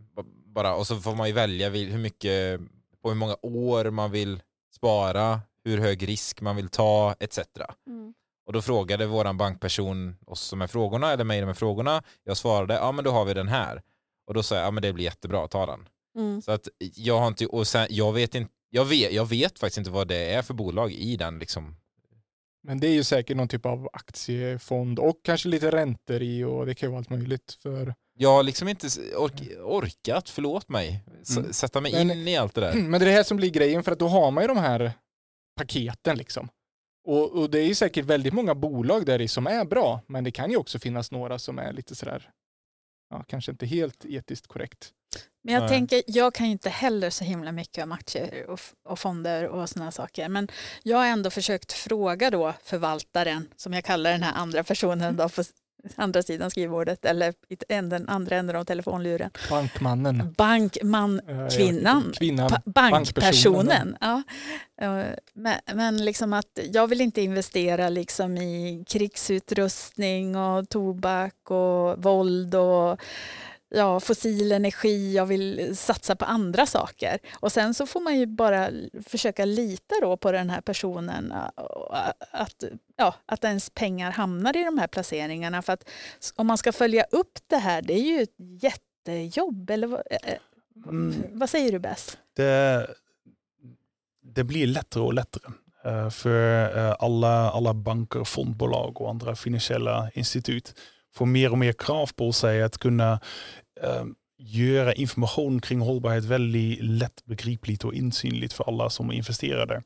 bara 0.55 0.75
och 0.75 0.87
så 0.87 0.95
får 0.97 1.15
man 1.15 1.27
ju 1.27 1.33
välja 1.33 1.69
hur 1.69 1.97
mycket, 1.97 2.59
på 3.01 3.09
hur 3.09 3.15
många 3.15 3.37
år 3.41 3.89
man 3.89 4.11
vill 4.11 4.41
spara, 4.75 5.41
hur 5.63 5.77
hög 5.77 6.07
risk 6.07 6.41
man 6.41 6.55
vill 6.55 6.69
ta 6.69 7.15
etc. 7.19 7.39
Och 8.47 8.53
då 8.53 8.61
frågade 8.61 9.05
våran 9.05 9.37
bankperson 9.37 10.15
oss 10.25 10.41
som 10.41 10.61
är 10.61 10.67
frågorna, 10.67 11.11
eller 11.11 11.23
mig 11.23 11.45
med 11.45 11.57
frågorna. 11.57 12.03
Jag 12.23 12.37
svarade, 12.37 12.73
ja 12.73 12.91
men 12.91 13.05
då 13.05 13.11
har 13.11 13.25
vi 13.25 13.33
den 13.33 13.47
här. 13.47 13.81
Och 14.27 14.33
då 14.33 14.43
sa 14.43 14.55
jag, 14.55 14.65
ja 14.65 14.71
men 14.71 14.83
det 14.83 14.93
blir 14.93 15.05
jättebra, 15.05 15.47
ta 15.47 15.65
den. 15.65 15.87
Mm. 16.17 16.41
Så 16.41 16.51
att 16.51 16.67
jag 16.95 17.19
har 17.19 17.27
inte, 17.27 17.45
och 17.45 17.67
sen, 17.67 17.87
jag 17.89 18.13
vet 18.13 18.35
inte, 18.35 18.51
jag 18.69 18.85
vet, 18.85 19.13
jag 19.13 19.25
vet 19.25 19.59
faktiskt 19.59 19.77
inte 19.77 19.91
vad 19.91 20.07
det 20.07 20.33
är 20.33 20.41
för 20.41 20.53
bolag 20.53 20.91
i 20.91 21.17
den 21.17 21.39
liksom. 21.39 21.75
Men 22.67 22.79
det 22.79 22.87
är 22.87 22.91
ju 22.93 23.03
säkert 23.03 23.37
någon 23.37 23.47
typ 23.47 23.65
av 23.65 23.89
aktiefond 23.93 24.99
och 24.99 25.19
kanske 25.23 25.49
lite 25.49 25.71
räntor 25.71 26.21
i 26.21 26.43
och 26.43 26.65
det 26.65 26.75
kan 26.75 26.87
ju 26.87 26.91
vara 26.91 26.99
allt 26.99 27.09
möjligt. 27.09 27.57
För... 27.61 27.95
Jag 28.17 28.29
har 28.29 28.43
liksom 28.43 28.67
inte 28.67 28.87
ork, 29.17 29.41
orkat, 29.63 30.29
förlåt 30.29 30.69
mig, 30.69 31.03
Mm. 31.37 31.53
sätta 31.53 31.81
mig 31.81 31.91
Men- 31.91 32.11
in 32.11 32.27
i 32.27 32.37
allt 32.37 32.53
det 32.55 32.61
där. 32.61 32.73
Men 32.89 32.91
det 32.99 33.05
är 33.05 33.09
det 33.09 33.15
här 33.15 33.23
som 33.23 33.37
blir 33.37 33.49
grejen 33.49 33.83
för 33.83 33.91
att 33.91 33.99
då 33.99 34.07
har 34.07 34.31
man 34.31 34.43
ju 34.43 34.47
de 34.47 34.57
här 34.57 34.91
paketen 35.59 36.17
liksom. 36.17 36.49
Och, 37.07 37.31
och 37.31 37.49
det 37.49 37.59
är 37.59 37.65
ju 37.67 37.75
säkert 37.75 38.05
väldigt 38.05 38.33
många 38.33 38.55
bolag 38.55 39.05
där 39.05 39.21
i 39.21 39.27
som 39.27 39.47
är 39.47 39.65
bra, 39.65 40.01
men 40.07 40.23
det 40.23 40.31
kan 40.31 40.51
ju 40.51 40.57
också 40.57 40.79
finnas 40.79 41.11
några 41.11 41.39
som 41.39 41.59
är 41.59 41.73
lite 41.73 41.95
sådär, 41.95 42.29
ja, 43.09 43.23
kanske 43.27 43.51
inte 43.51 43.65
helt 43.65 44.05
etiskt 44.05 44.47
korrekt. 44.47 44.91
Men 45.43 45.53
jag 45.53 45.61
Nej. 45.61 45.69
tänker, 45.69 46.03
jag 46.07 46.33
kan 46.33 46.45
ju 46.45 46.51
inte 46.51 46.69
heller 46.69 47.09
så 47.09 47.23
himla 47.23 47.51
mycket 47.51 47.83
om 47.83 47.91
aktier 47.91 48.49
och, 48.49 48.59
och 48.89 48.99
fonder 48.99 49.47
och 49.47 49.69
sådana 49.69 49.91
saker. 49.91 50.29
Men 50.29 50.47
jag 50.83 50.97
har 50.97 51.05
ändå 51.05 51.29
försökt 51.29 51.73
fråga 51.73 52.29
då 52.29 52.53
förvaltaren, 52.63 53.47
som 53.55 53.73
jag 53.73 53.83
kallar 53.83 54.11
den 54.11 54.23
här 54.23 54.33
andra 54.33 54.63
personen 54.63 55.17
då 55.17 55.29
på 55.29 55.43
andra 55.95 56.23
sidan 56.23 56.51
skrivbordet 56.51 57.05
eller 57.05 57.33
i 57.49 57.55
den 57.67 58.09
andra 58.09 58.35
änden 58.35 58.55
av 58.55 58.63
telefonluren. 58.63 59.29
Bankmannen. 59.49 60.33
Bankman, 60.37 61.21
Kvinnan. 61.57 62.13
Kvinnan. 62.17 62.49
pa- 62.49 62.61
bankpersonen. 62.65 63.97
Ja. 64.01 64.23
Eh, 64.81 65.03
Men, 65.33 65.55
men 65.73 66.05
liksom 66.05 66.33
att 66.33 66.59
jag 66.71 66.87
vill 66.87 67.01
inte 67.01 67.21
investera 67.21 67.89
liksom 67.89 68.37
i 68.37 68.83
krigsutrustning 68.87 70.35
och 70.35 70.69
tobak 70.69 71.51
och 71.51 72.03
våld 72.03 72.55
och 72.55 72.99
ja, 73.75 73.99
fossil 73.99 74.51
energi. 74.51 75.13
Jag 75.15 75.25
vill 75.25 75.77
satsa 75.77 76.15
på 76.15 76.25
andra 76.25 76.65
saker. 76.65 77.19
Och 77.39 77.51
sen 77.51 77.73
så 77.73 77.85
får 77.87 77.99
man 78.01 78.19
ju 78.19 78.25
bara 78.25 78.69
försöka 79.07 79.45
lita 79.45 79.95
då 80.01 80.17
på 80.17 80.31
den 80.31 80.49
här 80.49 80.61
personen 80.61 81.33
att, 82.31 82.63
ja, 82.97 83.15
att 83.25 83.43
ens 83.43 83.69
pengar 83.69 84.11
hamnar 84.11 84.57
i 84.57 84.63
de 84.63 84.77
här 84.77 84.87
placeringarna. 84.87 85.61
För 85.61 85.73
att 85.73 85.89
om 86.35 86.47
man 86.47 86.57
ska 86.57 86.71
följa 86.71 87.03
upp 87.11 87.39
det 87.47 87.57
här, 87.57 87.81
det 87.81 87.93
är 87.93 88.03
ju 88.17 88.21
ett 88.21 88.35
jättejobb. 88.61 89.69
Eller 89.69 89.87
vad, 89.87 90.01
eh, 90.11 90.17
eh, 90.31 90.37
Mm. 90.89 91.13
vad 91.31 91.49
säger 91.49 91.71
du 91.71 91.79
bäst? 91.79 92.17
det, 92.35 92.87
det 94.23 94.43
blir 94.43 94.67
lättare 94.67 95.03
och 95.03 95.13
lättare. 95.13 95.51
eh, 95.85 96.09
för 96.09 96.69
alla, 96.99 97.51
alla 97.51 97.73
banker, 97.73 98.23
fondbolag 98.23 99.01
och 99.01 99.09
andra 99.09 99.35
finansiella 99.35 100.09
institut 100.13 100.73
får 101.13 101.25
mer 101.25 101.51
och 101.51 101.57
mer 101.57 101.73
krav 101.73 102.09
på 102.15 102.33
sig 102.33 102.63
att 102.63 102.77
kunna 102.77 103.19
göra 104.37 104.93
information 104.93 105.61
kring 105.61 105.79
hållbarhet 105.79 106.23
väldigt 106.23 106.83
lättbegripligt 106.83 107.83
och 107.83 107.93
insynligt 107.93 108.53
för 108.53 108.63
alla 108.67 108.89
som 108.89 109.11
investerar 109.11 109.65
där. 109.65 109.83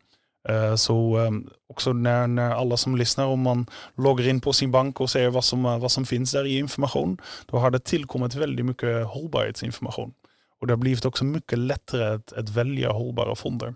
Eh, 0.49 0.75
Så 0.75 1.19
eh, 1.19 1.31
också 1.69 1.93
när, 1.93 2.27
när 2.27 2.51
alla 2.51 2.77
som 2.77 2.95
lyssnar, 2.95 3.25
om 3.25 3.41
man 3.41 3.65
loggar 3.97 4.27
in 4.27 4.41
på 4.41 4.53
sin 4.53 4.71
bank 4.71 5.01
och 5.01 5.09
ser 5.09 5.29
vad 5.29 5.43
som, 5.43 5.65
eh, 5.65 5.79
vad 5.79 5.91
som 5.91 6.05
finns 6.05 6.31
där 6.31 6.45
i 6.45 6.57
information, 6.57 7.17
då 7.45 7.57
har 7.57 7.71
det 7.71 7.79
tillkommit 7.79 8.35
väldigt 8.35 8.65
mycket 8.65 9.05
hållbarhetsinformation. 9.05 10.13
Och 10.61 10.67
det 10.67 10.73
har 10.73 10.77
blivit 10.77 11.05
också 11.05 11.23
mycket 11.25 11.59
lättare 11.59 12.05
att, 12.15 12.33
att 12.33 12.49
välja 12.49 12.91
hållbara 12.91 13.35
fonder. 13.35 13.75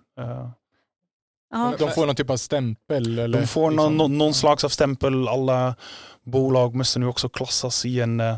Ja, 1.52 1.74
De 1.80 1.92
får 1.92 2.06
någon 2.06 2.16
typ 2.16 2.30
av 2.30 2.38
stämpel? 2.38 3.20
Eller 3.20 3.40
de 3.40 3.48
får 3.48 3.72
liksom- 3.72 3.76
någon, 3.76 3.98
någon, 3.98 4.18
någon 4.18 4.34
slags 4.34 4.64
av 4.64 4.70
stämpel. 4.70 5.28
Alla 5.28 5.76
bolag 6.24 6.76
måste 6.76 7.00
nu 7.00 7.06
också 7.06 7.30
klassas 7.30 7.86
i 7.86 8.00
en 8.02 8.20
eh, 8.20 8.38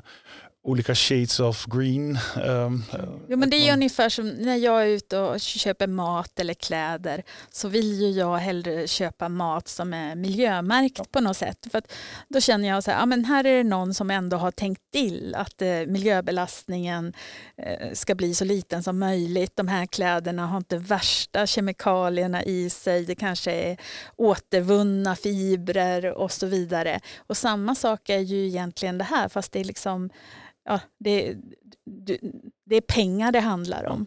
olika 0.67 0.95
shades 0.95 1.39
of 1.39 1.65
green. 1.65 2.19
Um, 2.45 2.83
Jo, 3.27 3.37
men 3.37 3.49
det 3.49 3.57
är 3.57 3.67
man- 3.67 3.73
ungefär 3.79 4.09
som 4.09 4.29
när 4.29 4.55
jag 4.55 4.81
är 4.83 4.87
ute 4.87 5.19
och 5.19 5.39
köper 5.39 5.87
mat 5.87 6.39
eller 6.39 6.53
kläder 6.53 7.23
så 7.51 7.67
vill 7.67 8.01
ju 8.01 8.09
jag 8.09 8.37
hellre 8.37 8.87
köpa 8.87 9.29
mat 9.29 9.67
som 9.67 9.93
är 9.93 10.15
miljömärkt 10.15 11.11
på 11.11 11.19
något 11.21 11.37
sätt. 11.37 11.67
För 11.71 11.77
att 11.77 11.91
då 12.29 12.41
känner 12.41 12.67
jag 12.69 12.83
så 12.83 12.91
här, 12.91 12.99
ja, 12.99 13.05
men 13.05 13.25
här 13.25 13.43
är 13.45 13.57
det 13.57 13.63
någon 13.69 13.93
som 13.93 14.11
ändå 14.11 14.37
har 14.37 14.51
tänkt 14.51 14.81
till 14.91 15.35
att 15.35 15.61
eh, 15.61 15.67
miljöbelastningen 15.87 17.13
eh, 17.57 17.93
ska 17.93 18.15
bli 18.15 18.33
så 18.35 18.45
liten 18.45 18.83
som 18.83 18.99
möjligt. 18.99 19.51
De 19.55 19.67
här 19.67 19.85
kläderna 19.85 20.47
har 20.47 20.57
inte 20.57 20.77
värsta 20.77 21.47
kemikalierna 21.47 22.43
i 22.43 22.69
sig. 22.69 23.05
Det 23.05 23.15
kanske 23.15 23.51
är 23.51 23.77
återvunna 24.15 25.15
fibrer 25.15 26.05
och 26.13 26.31
så 26.31 26.45
vidare. 26.47 26.99
Och 27.27 27.37
samma 27.37 27.75
sak 27.75 28.09
är 28.09 28.19
ju 28.19 28.47
egentligen 28.47 28.97
det 28.97 29.03
här 29.03 29.29
fast 29.29 29.51
det 29.51 29.59
är 29.59 29.63
liksom 29.63 30.09
ja, 30.65 30.79
det, 30.99 31.35
det 32.65 32.75
är 32.75 32.81
pengar 32.81 33.31
det 33.31 33.39
handlar 33.39 33.85
om. 33.85 34.05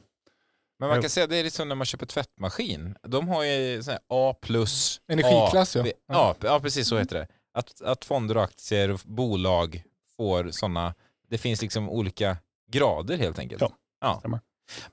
Men 0.78 0.88
man 0.88 1.00
kan 1.00 1.10
säga 1.10 1.24
att 1.24 1.30
det 1.30 1.36
är 1.36 1.44
lite 1.44 1.56
som 1.56 1.68
när 1.68 1.74
man 1.74 1.86
köper 1.86 2.06
tvättmaskin. 2.06 2.96
De 3.02 3.28
har 3.28 3.44
ju 3.44 3.82
sån 3.82 3.92
här 3.92 4.00
A 4.08 4.34
plus 4.40 5.00
Energiklass, 5.08 5.76
A, 5.76 5.82
ja. 5.86 5.92
Ja. 6.06 6.36
Ja, 6.40 6.60
precis 6.60 6.88
så 6.88 6.98
heter 6.98 7.16
det. 7.16 7.26
Att, 7.54 7.82
att 7.82 8.04
fonder 8.04 8.36
och 8.36 8.42
aktier 8.42 8.90
och 8.90 9.00
bolag 9.04 9.82
får 10.16 10.50
sådana, 10.50 10.94
det 11.30 11.38
finns 11.38 11.62
liksom 11.62 11.90
olika 11.90 12.36
grader 12.70 13.16
helt 13.16 13.38
enkelt. 13.38 13.60
Ja, 13.60 13.72
ja. 14.00 14.16
stämmer. 14.18 14.40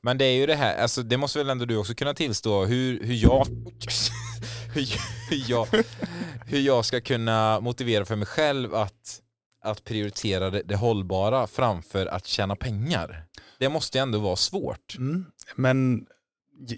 Men 0.01 0.17
det 0.17 0.25
är 0.25 0.35
ju 0.35 0.45
det 0.45 0.55
här, 0.55 0.77
alltså 0.77 1.03
det 1.03 1.17
måste 1.17 1.39
väl 1.39 1.49
ändå 1.49 1.65
du 1.65 1.77
också 1.77 1.93
kunna 1.93 2.13
tillstå 2.13 2.65
hur, 2.65 3.03
hur 3.03 3.15
jag 3.15 3.47
hur, 4.73 4.87
hur, 5.29 5.51
jag, 5.51 5.67
hur 6.45 6.59
jag 6.59 6.85
ska 6.85 7.01
kunna 7.01 7.59
motivera 7.59 8.05
för 8.05 8.15
mig 8.15 8.27
själv 8.27 8.75
att, 8.75 9.21
att 9.65 9.83
prioritera 9.83 10.49
det, 10.49 10.61
det 10.65 10.75
hållbara 10.75 11.47
framför 11.47 12.05
att 12.05 12.25
tjäna 12.25 12.55
pengar. 12.55 13.25
Det 13.59 13.69
måste 13.69 13.99
ändå 13.99 14.19
vara 14.19 14.35
svårt. 14.35 14.95
Mm. 14.97 15.25
Men 15.55 16.05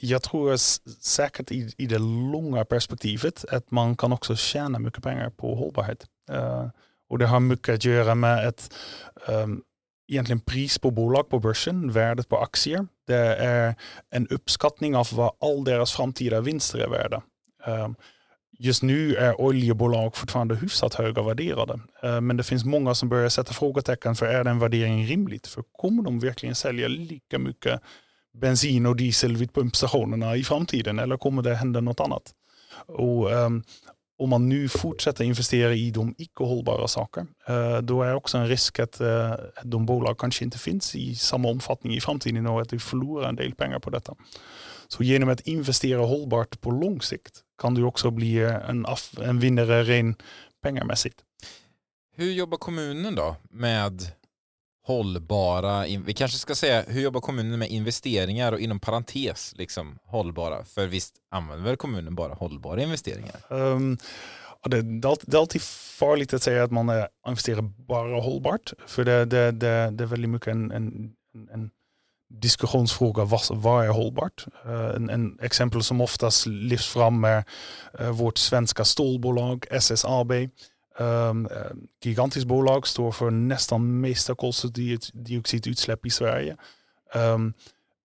jag 0.02 0.24
tror 0.24 0.58
säkert 1.02 1.52
i, 1.52 1.74
i 1.78 1.86
det 1.86 2.00
långa 2.00 2.66
perspektivet 2.66 3.46
att 3.52 3.72
man 3.72 3.98
kan 3.98 4.14
också 4.14 4.36
tjäna 4.36 4.80
mycket 4.80 5.04
pengar 5.04 5.30
på 5.30 5.56
hållbarhet. 5.56 6.06
Uh, 6.32 6.70
och 7.10 7.20
det 7.20 7.28
har 7.28 7.40
mycket 7.40 7.76
att 7.76 7.86
göra 7.86 8.16
med 8.16 8.48
ett 8.48 8.74
um, 9.28 9.36
ehm, 9.36 9.62
egentligen 10.08 10.40
pris 10.40 10.80
på 10.80 10.92
bolag 10.92 11.30
på 11.30 11.40
börsen, 11.40 11.92
värdet 11.92 12.30
på 12.30 12.38
aktier. 12.38 12.88
Det 13.08 13.36
är 13.36 13.76
en 14.10 14.28
uppskattning 14.28 14.96
av 14.96 15.08
vad 15.14 15.32
all 15.42 15.64
deras 15.64 15.94
framtida 15.94 16.42
vinster 16.42 16.80
är 16.80 16.90
värda. 16.90 17.22
Ehm, 17.66 17.96
Just 18.60 18.84
nu 18.84 19.16
är 19.16 19.42
oljebolag 19.42 20.16
fortfarande 20.16 20.56
hyfsat 20.56 20.94
höga 20.94 21.22
värderade. 21.22 21.80
Eh, 22.04 22.22
men 22.22 22.38
det 22.38 22.44
finns 22.44 22.66
många 22.66 22.96
som 22.96 23.10
börjar 23.10 23.30
sätta 23.30 23.54
frågetecken 23.54 24.16
för 24.16 24.26
är 24.26 24.44
den 24.44 24.60
värderingen 24.60 25.08
rimligt? 25.08 25.48
För 25.48 25.64
kommer 25.72 26.04
de 26.04 26.20
verkligen 26.20 26.56
sälja 26.56 26.88
lika 26.88 27.40
mycket 27.40 27.82
bensin 28.34 28.86
och 28.86 28.96
diesel 28.96 29.38
vid 29.38 29.54
pumpstationerna 29.54 30.36
i 30.36 30.44
framtiden 30.44 31.00
eller 31.00 31.18
kommer 31.18 31.42
det 31.42 31.56
hända 31.56 31.82
något 31.82 32.00
annat? 32.00 32.34
Och, 32.88 33.32
ehm, 33.32 33.64
om 34.20 34.30
man 34.30 34.50
nu 34.50 34.70
fortsätter 34.70 35.24
investera 35.24 35.74
i 35.74 35.92
de 35.92 36.16
icke 36.18 36.44
hållbara 36.44 36.88
saker, 36.88 37.26
eh, 37.48 37.78
då 37.78 38.04
är 38.04 38.16
också 38.16 38.38
en 38.38 38.48
risk 38.48 38.80
att 38.80 39.02
eh, 39.02 39.34
de 39.64 39.86
bolag 39.86 40.18
kanske 40.18 40.44
inte 40.44 40.58
finns 40.58 40.96
i 40.96 41.16
samma 41.16 41.50
omfattning 41.50 41.94
i 41.94 42.00
framtiden 42.00 42.48
och 42.48 42.62
att 42.62 42.74
vi 42.74 42.80
förlorar 42.80 43.30
en 43.30 43.36
del 43.36 43.56
pengar 43.56 43.80
på 43.80 43.90
detta. 43.90 44.16
Så 44.88 45.04
genom 45.04 45.30
att 45.30 45.40
investera 45.40 46.02
hållbart 46.02 46.62
på 46.62 46.72
lång 46.72 47.02
sikt 47.02 47.44
kan 47.58 47.74
du 47.74 47.84
också 47.84 48.12
bli 48.12 48.44
en, 48.44 48.86
en 49.22 49.40
vinnare 49.40 49.84
ren 49.84 50.16
pengamässigt. 50.64 51.24
Hur 52.16 52.32
jobbar 52.32 52.58
kommunen 52.58 53.16
då 53.16 53.36
med 53.50 54.12
hållbara, 54.88 55.86
vi 56.06 56.14
kanske 56.14 56.38
ska 56.38 56.56
säga, 56.56 56.84
hur 56.88 57.02
jobbar 57.02 57.22
kommunen 57.22 57.60
med 57.60 57.70
investeringar 57.70 58.52
och 58.52 58.60
inom 58.60 58.80
parentes 58.80 59.54
liksom 59.58 60.00
hållbara? 60.04 60.66
För 60.66 60.88
visst 60.88 61.16
använder 61.32 61.66
väl 61.66 61.78
kommunen 61.78 62.16
bara 62.16 62.34
hållbara 62.34 62.82
investeringar? 62.82 63.36
Ja, 63.50 64.70
det, 64.70 64.82
det, 64.82 65.08
är 65.08 65.40
alltid, 65.40 65.62
farligt 65.62 66.34
att 66.34 66.44
säga 66.44 66.64
att 66.64 66.72
man 66.72 67.06
investerar 67.28 67.62
bara 67.62 68.22
hållbart. 68.22 68.74
För 68.88 69.06
det, 69.06 69.26
det, 69.26 69.52
det, 69.52 69.92
det 69.92 70.04
är 70.04 70.08
väldigt 70.08 70.30
mycket 70.30 70.48
en, 70.48 70.72
en, 70.72 71.14
en- 71.52 71.70
en 72.34 72.40
diskussionsfråga. 72.40 73.24
Vad, 73.50 73.86
är 73.86 73.90
hållbart? 73.90 74.46
Eh, 74.66 75.14
en, 75.14 75.40
exempel 75.42 75.84
som 75.84 76.02
oftast 76.02 76.46
lyfts 76.46 76.88
fram 76.88 77.24
är 77.24 77.44
eh, 78.00 78.10
vårt 78.10 78.38
svenska 78.38 78.86
stålbolag 78.86 79.66
SSAB. 79.72 80.32
Ehm, 81.00 81.46
eh, 81.46 81.72
gigantiskt 82.04 82.48
bolag, 82.48 82.88
står 82.88 83.12
för 83.12 83.30
nästan 83.30 84.02
mesta 84.02 84.36
koldioxidutsläpp 84.36 86.06
i 86.06 86.10
Sverige. 86.10 86.58
Ehm, 87.14 87.54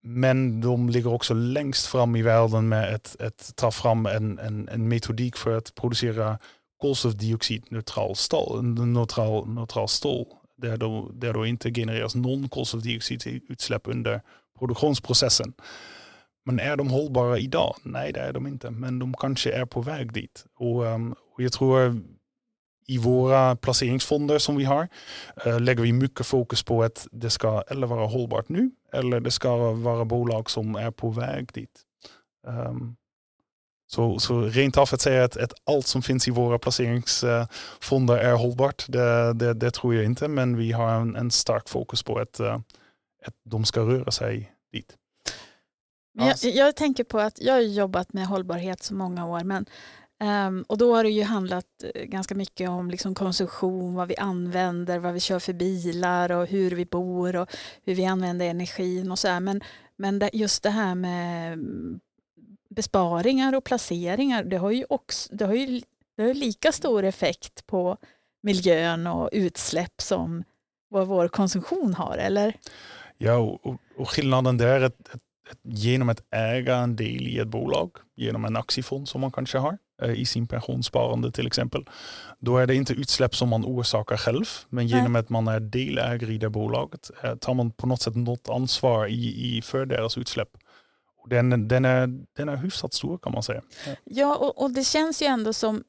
men 0.03 0.61
de 0.61 0.89
ligger 0.89 1.13
också 1.13 1.35
längst 1.35 1.87
fram 1.87 2.17
i 2.17 2.23
världen 2.23 2.69
med 2.69 2.95
att, 2.95 3.21
att 3.21 3.57
ta 3.57 3.71
fram 3.71 4.07
en, 4.07 4.39
en, 4.39 4.69
en 4.69 4.89
metodik 4.89 5.37
för 5.37 5.57
att 5.57 5.75
producera 5.75 6.39
koldioxidneutral 6.81 8.17
stål, 8.17 8.65
neutral, 8.65 9.49
neutral 9.49 9.89
stål. 9.89 10.27
Där 10.63 11.33
då, 11.33 11.47
inte 11.47 11.75
genereras 11.75 12.15
någon 12.15 12.49
koldioxidutsläpp 12.49 13.89
under 13.89 14.21
produktionsprocessen. 14.59 15.53
Men 16.45 16.61
är 16.61 16.77
de 16.77 16.89
hållbara 16.91 17.39
idag? 17.39 17.77
Nej, 17.83 18.13
det 18.13 18.21
är 18.21 18.33
de 18.33 18.47
inte. 18.47 18.71
Men 18.71 18.99
de 18.99 19.15
kanske 19.15 19.53
är 19.53 19.65
på 19.65 19.81
väg 19.81 20.13
dit. 20.13 20.45
Och, 20.57 20.87
ehm, 20.87 21.15
och 21.35 21.43
jag 21.43 21.53
tror 21.53 21.87
eh, 21.87 21.95
i 22.87 22.99
våra 22.99 23.57
placeringsfonder 23.57 24.39
som 24.39 24.57
vi 24.57 24.65
har 24.65 24.89
eh, 25.47 25.61
lägger 25.61 25.83
vi 25.83 25.93
mycket 25.93 26.27
fokus 26.27 26.63
på 26.63 26.83
att 26.83 27.07
det 27.13 27.31
ska 27.31 27.63
eller 27.69 27.87
vara 27.87 28.07
hållbart 28.07 28.49
nu 28.49 28.71
eller 28.93 29.21
det 29.21 29.31
ska 29.31 29.73
vara 29.73 30.05
bolag 30.05 30.51
som 30.51 30.77
är 30.77 30.91
på 30.91 31.11
väg 31.11 31.53
dit. 31.53 31.81
Um, 32.47 32.97
så, 33.95 34.19
så 34.19 34.41
rent 34.41 34.77
av 34.77 34.89
att 34.93 35.01
säga 35.01 35.25
att, 35.25 35.37
att 35.37 35.53
allt 35.65 35.87
som 35.87 36.03
finns 36.03 36.29
i 36.29 36.31
våra 36.31 36.59
placeringsfonder 36.59 38.17
är 38.17 38.35
hållbart, 38.35 38.85
det, 38.89 39.33
det, 39.33 39.55
det 39.55 39.71
tror 39.71 39.95
jag 39.95 40.05
inte. 40.05 40.29
Men 40.29 40.57
vi 40.57 40.73
har 40.73 40.95
en, 40.95 41.17
en 41.17 41.31
stark 41.31 41.69
fokus 41.69 42.03
på 42.03 42.19
att, 42.19 42.41
eh, 42.41 42.55
att 43.27 43.35
de 43.45 43.65
ska 43.65 43.81
röra 43.81 44.11
sig 44.11 44.53
dit. 44.73 44.97
Men 46.15 46.27
Ja, 46.27 46.35
jag, 46.43 46.55
jag 46.55 46.77
tänker 46.77 47.05
på 47.05 47.21
att 47.21 47.41
jag 47.41 47.55
har 47.55 47.61
jobbat 47.61 48.13
med 48.13 48.27
hållbarhet 48.27 48.83
så 48.83 48.95
många 48.95 49.27
år 49.27 49.45
men, 49.45 49.67
ehm, 50.21 50.65
och 50.69 50.79
då 50.79 50.97
har 50.97 51.05
det 51.05 51.11
ju 51.11 51.23
handlat 51.23 51.67
eh, 51.95 52.05
ganska 52.05 52.35
mycket 52.35 52.69
om 52.69 52.91
liksom 52.91 53.15
konsumtion, 53.15 53.95
vad 53.95 54.09
vi 54.09 54.17
använder, 54.17 54.99
vad 54.99 55.15
vi 55.15 55.21
kör 55.21 55.39
för 55.39 55.53
bilar 55.53 56.33
och 56.33 56.47
hur 56.47 56.71
vi 56.71 56.85
bor 56.85 57.37
och 57.37 57.51
hur 57.85 57.95
vi 57.95 58.05
använder 58.05 58.47
energin 58.47 59.11
och 59.11 59.19
så 59.19 59.29
här. 59.29 59.41
Men, 59.41 59.61
men 59.97 60.19
det, 60.19 60.31
just 60.33 60.63
det 60.63 60.71
här 60.71 60.95
med 60.95 61.59
besparingar 62.75 63.55
och 63.55 63.65
placeringar 63.65 64.45
det 64.45 64.57
har 64.57 64.71
ju, 64.71 64.85
också, 64.89 65.35
det 65.35 65.45
har 65.45 65.55
ju, 65.55 65.81
det 66.17 66.23
har 66.23 66.35
lika 66.35 66.73
stor 66.73 67.05
effekt 67.05 67.67
på 67.67 67.97
miljön 68.43 69.07
och 69.07 69.29
utsläpp 69.33 70.01
som 70.03 70.45
vad 70.89 71.07
vår 71.07 71.29
konsumtion 71.29 71.95
har, 71.95 72.17
eller? 72.17 72.55
Ja, 73.19 73.37
och, 73.37 73.77
och- 73.97 74.09
skillnaden 74.11 74.57
där 74.57 74.67
är 74.81 74.81
att, 74.85 75.09
att, 75.09 75.21
att 75.51 75.59
genom 75.63 76.09
att 76.09 76.23
äga 76.35 76.77
en 76.77 76.97
del 76.97 77.29
i 77.29 77.39
ett 77.39 77.49
bolag, 77.49 77.91
genom 78.17 78.45
en 78.45 78.57
aktiefond 78.57 79.09
som 79.09 79.21
man 79.21 79.33
kanske 79.33 79.59
har 79.59 79.79
eh, 80.03 80.11
i 80.11 80.25
sin 80.27 80.47
pensionssparande 80.47 81.33
till 81.33 81.47
exempel, 81.47 81.85
då 82.39 82.59
är 82.59 82.67
det 82.67 82.75
inte 82.75 82.93
utsläpp 82.93 83.37
som 83.37 83.49
man 83.49 83.65
orsakar 83.65 84.17
själv, 84.17 84.45
men 84.69 84.87
genom 84.87 85.17
att 85.17 85.29
man 85.29 85.49
är 85.49 85.61
delägare 85.61 86.35
i 86.35 86.39
det 86.39 86.51
bolaget 86.51 87.11
eh, 87.23 87.35
tar 87.35 87.55
man 87.55 87.71
på 87.71 87.87
något 87.87 88.01
sätt 88.03 88.17
något 88.17 88.49
ansvar 88.49 89.07
i, 89.07 89.57
i 89.57 89.63
för 89.63 89.87
deras 89.87 90.19
utsläpp. 90.19 90.49
Den, 91.31 91.69
den, 91.69 91.85
är, 91.85 92.07
den 92.37 92.49
är 92.49 92.57
hyfsat 92.57 92.95
stor 92.95 93.19
kan 93.19 93.33
man 93.33 93.43
säga. 93.43 93.63
Ja, 94.05 94.37
och, 94.37 94.63
och 94.63 94.71
det 94.71 94.85
känns 94.85 95.23
ju 95.23 95.27
ändå 95.27 95.53
som 95.53 95.85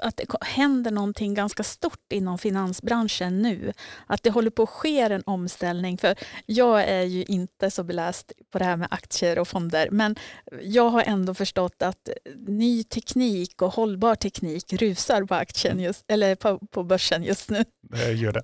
att 0.00 0.16
det 0.16 0.26
händer 0.40 0.90
någonting 0.90 1.34
ganska 1.34 1.62
stort 1.62 2.12
inom 2.12 2.38
finansbranschen 2.38 3.42
nu. 3.42 3.72
Att 4.06 4.22
det 4.22 4.30
håller 4.30 4.50
på 4.50 4.62
att 4.62 4.68
ske 4.68 5.00
en 5.00 5.22
omställning. 5.26 5.98
För 5.98 6.14
jag 6.46 6.84
är 6.84 7.02
ju 7.02 7.24
inte 7.24 7.70
så 7.70 7.84
beläst 7.84 8.32
på 8.50 8.58
det 8.58 8.64
här 8.64 8.76
med 8.76 8.88
aktier 8.90 9.38
och 9.38 9.48
fonder, 9.48 9.88
men 9.90 10.16
jag 10.62 10.90
har 10.90 11.02
ändå 11.02 11.34
förstått 11.34 11.82
att 11.82 12.08
ny 12.46 12.84
teknik 12.84 13.62
och 13.62 13.72
hållbar 13.72 14.14
teknik 14.14 14.72
rusar 14.72 15.24
på 15.24 15.34
aktien 15.34 15.80
just, 15.80 16.04
eller 16.08 16.34
på, 16.34 16.58
på 16.58 16.84
börsen 16.84 17.22
just 17.22 17.50
nu. 17.50 17.64
Det 17.82 18.12
gör 18.12 18.32
det. 18.32 18.42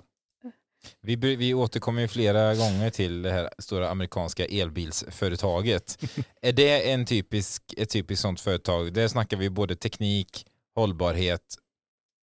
Vi, 1.01 1.17
vi 1.17 1.55
återkommer 1.55 2.03
ju 2.03 2.09
flera 2.09 2.55
gånger 2.55 2.91
till 2.91 3.23
det 3.23 3.33
här 3.33 3.51
stora 3.59 3.91
amerikanska 3.91 4.45
elbilsföretaget. 4.45 5.99
är 6.43 6.53
det 6.53 6.93
en 6.93 7.07
typisk, 7.07 7.63
ett 7.77 7.91
typiskt 7.91 8.23
sånt 8.23 8.41
företag? 8.41 8.93
Där 8.93 9.09
snackar 9.09 9.37
vi 9.37 9.51
både 9.51 9.77
teknik, 9.77 10.47
hållbarhet, 10.75 11.59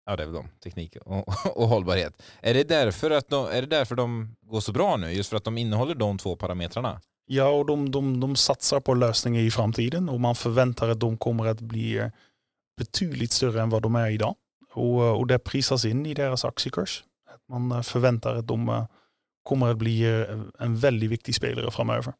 ja 0.06 0.16
det 0.16 0.24
är 0.24 0.28
väl 0.28 0.36
de, 0.36 0.50
teknik 0.64 0.96
och, 1.06 1.28
och 1.58 1.68
hållbarhet. 1.68 2.22
Är 2.42 2.54
det, 2.54 2.64
därför 2.64 3.12
att 3.12 3.30
de, 3.30 3.46
är 3.46 3.62
det 3.62 3.68
därför 3.68 3.96
de 3.96 4.36
går 4.42 4.60
så 4.60 4.72
bra 4.72 4.98
nu? 4.98 5.12
Just 5.12 5.30
för 5.30 5.38
att 5.38 5.44
de 5.44 5.58
innehåller 5.58 5.96
de 5.96 6.18
två 6.18 6.36
parametrarna? 6.36 7.02
Ja, 7.26 7.48
och 7.48 7.66
de, 7.66 7.92
de, 7.92 8.20
de 8.20 8.36
satsar 8.36 8.80
på 8.80 8.94
lösningar 8.94 9.42
i 9.42 9.52
framtiden 9.52 10.10
och 10.10 10.20
man 10.20 10.36
förväntar 10.36 10.90
att 10.90 11.00
de 11.00 11.18
kommer 11.18 11.46
att 11.46 11.62
bli 11.62 12.10
betydligt 12.78 13.32
större 13.32 13.62
än 13.62 13.70
vad 13.70 13.82
de 13.82 13.96
är 13.96 14.10
idag. 14.10 14.36
Och, 14.74 15.18
och 15.18 15.28
det 15.28 15.40
prisas 15.40 15.86
in 15.86 16.06
i 16.06 16.14
deras 16.14 16.46
aktiekurs. 16.46 17.04
Man 17.60 17.84
förväntar 17.84 18.36
att 18.36 18.48
de 18.48 18.88
kommer 19.44 19.72
att 19.72 19.78
bli 19.78 20.06
en 20.60 20.76
väldigt 20.76 21.10
viktig 21.10 21.36
spelare 21.36 21.72
framöver. 21.72 22.14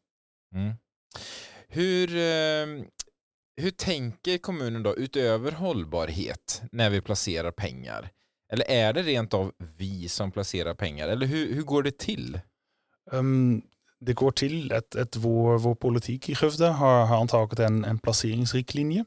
Mm. 0.56 0.74
Hur, 1.68 2.08
hur 3.62 3.72
tänker 3.72 4.38
kommunen 4.38 4.84
då 4.84 4.96
utöver 4.96 5.52
hållbarhet 5.52 6.62
när 6.72 6.90
vi 6.90 7.02
placerar 7.02 7.52
pengar? 7.52 8.10
Eller 8.54 8.66
är 8.70 8.94
det 8.94 9.02
rent 9.02 9.34
av 9.34 9.52
vi 9.78 10.10
som 10.10 10.32
placerar 10.32 10.74
pengar? 10.74 11.08
Eller 11.08 11.26
hur, 11.26 11.54
hur 11.54 11.64
går 11.64 11.84
det 11.84 11.98
till? 11.98 12.40
Um, 13.12 13.62
det 14.00 14.14
går 14.14 14.32
till 14.32 14.74
att, 14.74 14.96
att 14.96 15.16
vår, 15.16 15.58
vår 15.58 15.76
politik 15.76 16.30
i 16.30 16.36
Skövde 16.36 16.68
har, 16.68 17.06
har 17.06 17.22
antagit 17.22 17.60
en, 17.60 17.86
en 17.86 18.00
placeringsriktlinje. 18.00 19.06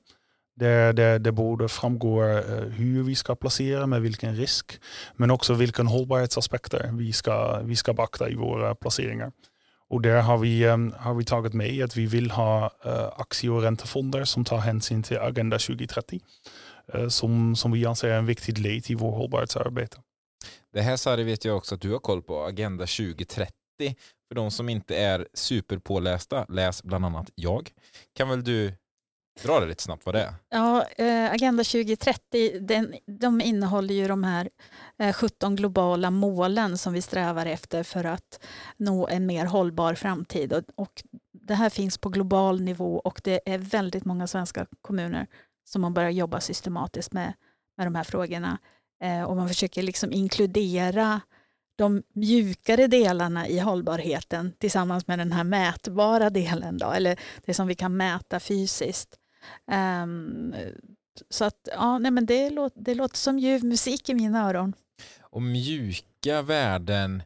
Det, 0.56 0.92
det, 0.92 1.18
det 1.18 1.32
borde 1.32 1.68
framgå 1.68 2.22
eh, 2.24 2.60
hur 2.60 3.02
vi 3.02 3.14
ska 3.14 3.34
placera, 3.34 3.86
med 3.86 4.02
vilken 4.02 4.36
risk, 4.36 4.80
men 5.14 5.30
också 5.30 5.54
vilken 5.54 5.86
hållbarhetsaspekter 5.86 6.90
vi 6.92 7.12
ska, 7.12 7.60
vi 7.60 7.76
ska 7.76 7.92
beakta 7.92 8.28
i 8.28 8.34
våra 8.34 8.74
placeringar. 8.74 9.32
Och 9.88 10.02
där 10.02 10.22
har 10.22 10.38
vi, 10.38 10.62
eh, 10.62 10.76
har 10.96 11.14
vi 11.14 11.24
tagit 11.24 11.52
med 11.52 11.84
att 11.84 11.96
vi 11.96 12.06
vill 12.06 12.30
ha 12.30 12.70
eh, 12.84 13.08
aktie 13.16 13.50
och 13.50 13.62
räntefonder 13.62 14.24
som 14.24 14.44
tar 14.44 14.58
hänsyn 14.58 15.02
till 15.02 15.18
Agenda 15.18 15.58
2030. 15.58 16.20
Som, 17.08 17.56
som 17.56 17.72
vi 17.72 17.86
anser 17.86 18.08
är 18.08 18.18
en 18.18 18.26
viktig 18.26 18.58
led 18.58 18.90
i 18.90 18.94
vår 18.94 19.10
hållbarhetsarbete. 19.10 19.96
Det 20.72 20.82
här 20.82 20.96
Sari 20.96 21.24
vet 21.24 21.44
jag 21.44 21.56
också 21.56 21.74
att 21.74 21.80
du 21.80 21.92
har 21.92 21.98
koll 21.98 22.22
på, 22.22 22.44
Agenda 22.44 22.86
2030. 22.86 23.50
För 24.28 24.34
de 24.34 24.50
som 24.50 24.68
inte 24.68 24.96
är 24.96 25.26
superpålästa, 25.34 26.46
läs 26.48 26.82
bland 26.82 27.04
annat 27.04 27.30
jag. 27.34 27.70
Kan 28.16 28.28
väl 28.28 28.44
du 28.44 28.72
dra 29.42 29.60
det 29.60 29.66
lite 29.66 29.82
snabbt 29.82 30.06
vad 30.06 30.14
det 30.14 30.22
är? 30.22 30.34
Ja, 30.48 30.86
eh, 30.96 31.32
Agenda 31.32 31.64
2030 31.64 32.60
den, 32.60 32.94
de 33.06 33.40
innehåller 33.40 33.94
ju 33.94 34.08
de 34.08 34.24
här 34.24 34.48
eh, 34.98 35.12
17 35.12 35.56
globala 35.56 36.10
målen 36.10 36.78
som 36.78 36.92
vi 36.92 37.02
strävar 37.02 37.46
efter 37.46 37.82
för 37.82 38.04
att 38.04 38.44
nå 38.76 39.08
en 39.08 39.26
mer 39.26 39.46
hållbar 39.46 39.94
framtid. 39.94 40.52
Och, 40.52 40.64
och 40.74 41.02
det 41.32 41.54
här 41.54 41.70
finns 41.70 41.98
på 41.98 42.08
global 42.08 42.60
nivå 42.60 42.98
och 42.98 43.20
det 43.24 43.40
är 43.46 43.58
väldigt 43.58 44.04
många 44.04 44.26
svenska 44.26 44.66
kommuner 44.82 45.26
som 45.64 45.84
har 45.84 45.90
börjat 45.90 46.14
jobba 46.14 46.40
systematiskt 46.40 47.12
med, 47.12 47.32
med 47.76 47.86
de 47.86 47.94
här 47.94 48.04
frågorna. 48.04 48.58
Eh, 49.02 49.22
och 49.22 49.36
man 49.36 49.48
försöker 49.48 49.82
liksom 49.82 50.12
inkludera 50.12 51.20
de 51.76 52.02
mjukare 52.12 52.86
delarna 52.86 53.48
i 53.48 53.58
hållbarheten 53.58 54.52
tillsammans 54.58 55.06
med 55.06 55.18
den 55.18 55.32
här 55.32 55.44
mätbara 55.44 56.30
delen, 56.30 56.78
då, 56.78 56.90
eller 56.90 57.18
det 57.44 57.54
som 57.54 57.66
vi 57.66 57.74
kan 57.74 57.96
mäta 57.96 58.40
fysiskt. 58.40 59.18
Um, 60.02 60.54
så 61.30 61.44
att, 61.44 61.68
ja, 61.72 61.98
nej, 61.98 62.10
men 62.10 62.26
det, 62.26 62.50
låter, 62.50 62.80
det 62.80 62.94
låter 62.94 63.16
som 63.16 63.38
ljuv 63.38 63.64
musik 63.64 64.08
i 64.08 64.14
mina 64.14 64.48
öron. 64.48 64.72
Och 65.20 65.42
mjuka 65.42 66.42
värden, 66.42 67.22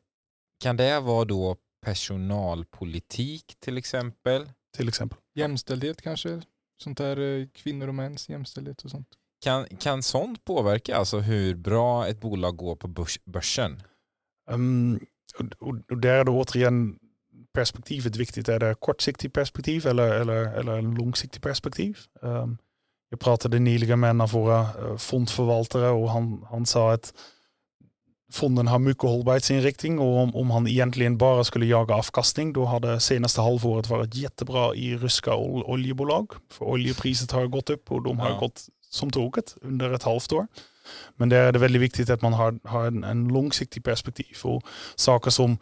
kan 0.61 0.77
det 0.77 1.01
vara 1.01 1.25
då 1.25 1.57
personalpolitik 1.87 3.57
till 3.61 3.79
exempel? 3.79 4.51
Till 4.77 4.89
exempel. 4.89 5.19
Jämställdhet 5.35 6.03
kanske? 6.03 6.43
Sånt 6.83 6.99
där 6.99 7.41
eh, 7.41 7.47
kvinnor 7.53 7.89
och 7.89 7.95
mäns 7.95 8.29
jämställdhet 8.29 8.83
och 8.83 8.91
sånt. 8.91 9.09
Kan, 9.45 9.67
kan 9.67 10.03
sånt 10.03 10.45
påverka 10.45 10.97
alltså 10.97 11.19
hur 11.19 11.55
bra 11.55 12.09
ett 12.09 12.21
bolag 12.21 12.57
går 12.57 12.77
på 12.77 12.89
börs, 12.89 13.25
börsen? 13.25 13.83
Um, 14.51 15.01
och, 15.39 15.73
och 15.91 15.99
där 15.99 16.15
är 16.15 16.25
då 16.25 16.41
återigen 16.41 16.99
perspektivet 17.53 18.17
viktigt. 18.17 18.49
Är 18.49 18.59
det 18.59 18.75
kortsiktigt 18.75 19.35
perspektiv 19.35 19.87
eller, 19.87 20.13
eller, 20.13 20.45
eller 20.45 20.83
långsiktigt 20.83 21.43
perspektiv? 21.43 21.99
Um, 22.23 22.59
jag 23.11 23.21
pratade 23.21 23.59
nyligen 23.59 24.01
med 24.01 24.11
en 24.11 24.21
av 24.21 24.31
våra 24.31 24.67
fondförvaltare 24.99 25.89
och 25.89 26.11
han, 26.11 26.47
han 26.51 26.67
sa 26.67 26.93
att 26.93 27.13
fonden 28.33 28.67
har 28.67 28.79
mycket 28.79 29.03
hållbarhetsinriktning 29.03 29.99
och 29.99 30.19
om, 30.19 30.37
om 30.37 30.51
han 30.51 30.69
egentligen 30.69 31.19
bara 31.19 31.45
skulle 31.45 31.67
jaga 31.67 31.95
avkastning 31.95 32.53
då 32.53 32.65
hade 32.65 33.01
senaste 33.01 33.41
halvåret 33.41 33.89
varit 33.89 34.15
jättebra 34.15 34.75
i 34.75 34.97
ryska 34.97 35.35
ol 35.35 35.63
oljebolag. 35.63 36.33
För 36.51 36.65
oljepriset 36.65 37.33
har 37.33 37.47
gått 37.47 37.71
upp 37.71 37.91
och 37.91 38.03
de 38.03 38.19
har 38.19 38.31
ja. 38.31 38.39
gått 38.39 38.67
som 38.91 39.11
tåget 39.11 39.57
under 39.63 39.93
ett 39.93 40.03
halvt 40.03 40.33
år. 40.33 40.47
Men 41.17 41.29
där 41.29 41.43
är 41.43 41.53
det 41.53 41.59
väldigt 41.59 41.83
viktigt 41.83 42.11
att 42.11 42.23
man 42.23 42.33
har, 42.33 42.59
har 42.65 42.87
en, 42.87 43.05
en 43.05 43.29
långsiktig 43.29 43.85
perspektiv 43.85 44.37
och 44.45 44.63
saker 44.95 45.31
som 45.31 45.59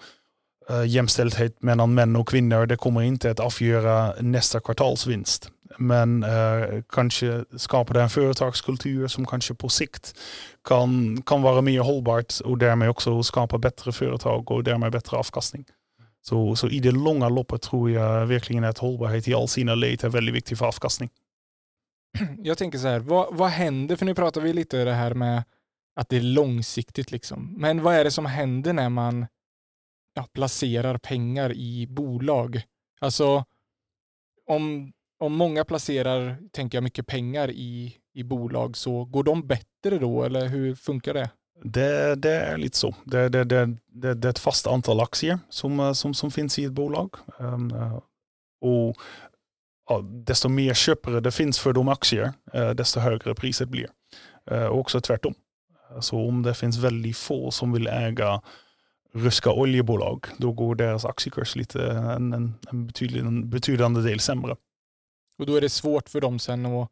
Eh, 0.71 0.85
jämställdhet 0.87 1.63
mellan 1.63 1.95
män 1.95 2.17
och 2.17 2.29
kvinnor, 2.29 2.67
det 2.67 2.77
kommer 2.77 3.03
inte 3.03 3.31
att 3.31 3.41
avgöra 3.41 4.15
nästa 4.21 4.61
kvartalsvinst. 4.61 5.51
Men 5.79 6.25
uh, 6.25 6.83
kanske 6.89 7.45
skapar 7.57 7.95
det 7.95 8.03
en 8.03 8.11
företagskultur 8.11 9.09
som 9.09 9.27
kanske 9.27 9.55
på 9.55 9.69
sikt 9.69 10.19
kan, 10.65 11.23
kan 11.23 11.43
vara 11.43 11.61
mer 11.61 11.81
hållbart 11.81 12.41
och 12.45 12.59
därmed 12.59 12.91
också 12.91 13.23
skapa 13.23 13.59
bättre 13.59 13.93
företag 13.93 14.51
och 14.51 14.65
därmed 14.65 14.93
bättre 14.93 15.17
avkastning. 15.17 15.65
Så, 16.23 16.57
så 16.57 16.69
i 16.69 16.79
det 16.79 16.91
långa 16.91 17.29
loppet 17.29 17.63
tror 17.63 17.91
jag 17.91 18.27
verkligen 18.27 18.65
att 18.65 18.79
hållbarhet 18.79 19.29
i 19.29 19.35
all 19.35 19.49
sina 19.49 19.75
led 19.75 20.05
är 20.05 20.09
väldigt 20.09 20.35
viktig 20.35 20.59
för 20.59 20.67
avkastning. 20.67 21.11
Jag 22.39 22.59
tänker 22.59 22.79
så 22.79 22.89
här, 22.89 22.99
vad, 22.99 23.37
vad 23.37 23.51
händer? 23.51 23.97
För 23.97 24.07
nu 24.07 24.15
pratar 24.15 24.41
vi 24.41 24.53
lite 24.53 24.85
det 24.85 24.95
här 24.95 25.15
med 25.15 25.43
att 25.97 26.09
det 26.09 26.17
är 26.17 26.21
långsiktigt 26.21 27.11
liksom. 27.11 27.55
Men 27.57 27.83
vad 27.83 27.95
är 27.95 28.05
det 28.05 28.11
som 28.11 28.27
händer 28.27 28.73
när 28.73 28.89
man 28.89 29.27
ja, 30.19 30.27
placerar 30.33 30.99
pengar 30.99 31.53
i 31.53 31.87
bolag? 31.87 32.63
Alltså, 33.01 33.45
om, 34.47 34.93
om 35.19 35.33
många 35.33 35.65
placerar, 35.65 36.39
tänker 36.53 36.79
jag, 36.79 36.83
mycket 36.83 37.07
pengar 37.07 37.51
i, 37.51 37.97
i 38.15 38.25
bolag 38.25 38.77
så 38.77 39.05
går 39.05 39.25
de 39.25 39.47
bättre 39.47 39.99
då 39.99 40.25
eller 40.25 40.49
hur 40.49 40.75
funkar 40.75 41.15
det? 41.15 41.31
Det, 41.63 42.15
det 42.15 42.31
är 42.31 42.57
lite 42.57 42.77
så. 42.77 42.95
Det, 43.05 43.29
det, 43.29 43.45
det, 43.45 43.77
det, 43.87 44.15
det 44.15 44.29
är 44.29 44.31
ett 44.31 44.39
fast 44.39 44.67
antal 44.67 45.01
aktier 45.01 45.39
som, 45.49 45.81
eh, 45.81 45.93
som, 45.93 46.15
som 46.15 46.31
finns 46.31 46.59
i 46.59 46.65
ett 46.65 46.73
bolag. 46.73 47.15
Um, 47.39 47.73
och 48.61 48.97
ja, 49.89 50.01
desto 50.03 50.49
mer 50.49 50.75
köpare 50.75 51.21
det 51.21 51.33
finns 51.33 51.59
för 51.59 51.73
de 51.73 51.89
aktier, 51.89 52.33
uh, 52.55 52.71
desto 52.71 53.01
högre 53.01 53.35
priset 53.35 53.69
blir. 53.69 53.89
Uh, 54.51 54.67
och 54.67 54.79
också 54.79 55.01
tvärtom. 55.01 55.35
Så 56.01 56.29
om 56.29 56.43
det 56.43 56.55
finns 56.55 56.79
väldigt 56.79 57.17
få 57.17 57.51
som 57.51 57.73
vill 57.73 57.87
äga 57.87 58.43
ryska 59.15 59.53
oljebolag, 59.53 60.27
då 60.37 60.53
går 60.53 60.75
deras 60.75 61.05
aktiekurs 61.05 61.57
lite 61.57 61.91
en, 61.91 62.33
en, 62.33 62.55
en, 62.71 62.87
betydlig, 62.87 63.21
en 63.21 63.51
betydande 63.51 64.03
del 64.03 64.21
sämre. 64.21 64.57
Och 65.39 65.47
då 65.47 65.57
är 65.57 65.61
det 65.61 65.69
svårt 65.69 66.09
för 66.09 66.21
dem 66.21 66.39
sen 66.39 66.67
att 66.67 66.89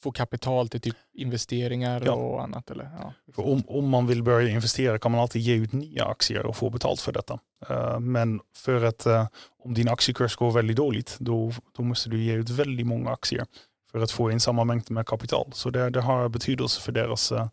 få 0.00 0.12
kapital 0.12 0.68
till 0.68 0.80
typ 0.80 0.96
investeringar 1.12 2.02
ja. 2.04 2.12
och 2.12 2.42
annat? 2.42 2.70
Eller? 2.70 2.90
Ja. 2.98 3.12
Om, 3.36 3.62
om 3.66 3.88
man 3.88 4.06
vill 4.06 4.22
börja 4.22 4.48
investera 4.48 4.98
kan 4.98 5.12
man 5.12 5.20
alltid 5.20 5.42
ge 5.42 5.54
ut 5.54 5.72
nya 5.72 6.04
aktier 6.04 6.46
och 6.46 6.56
få 6.56 6.70
betalt 6.70 7.00
för 7.00 7.12
detta. 7.12 7.38
Uh, 7.70 7.98
men 8.00 8.40
för 8.54 8.84
att 8.84 9.06
uh, 9.06 9.26
om 9.58 9.74
din 9.74 9.88
aktiekurs 9.88 10.36
går 10.36 10.50
väldigt 10.50 10.76
dåligt, 10.76 11.16
då, 11.20 11.52
då 11.76 11.82
måste 11.82 12.10
du 12.10 12.22
ge 12.22 12.32
ut 12.32 12.50
väldigt 12.50 12.86
många 12.86 13.10
aktier 13.10 13.46
för 13.90 13.98
att 14.00 14.10
få 14.10 14.30
in 14.30 14.40
samma 14.40 14.64
mängd 14.64 14.90
med 14.90 15.06
kapital. 15.06 15.50
Så 15.52 15.70
det, 15.70 15.90
det 15.90 16.00
har 16.00 16.28
betydelse 16.28 16.80
för 16.80 16.92
deras 16.92 17.32
uh, 17.32 17.48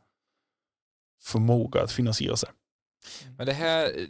förmåga 1.21 1.83
att 1.83 1.91
finansiera 1.91 2.35
sig. 2.35 2.49
Mm. 3.23 3.35
Men 3.37 3.45
det 3.45 3.53
här, 3.53 4.07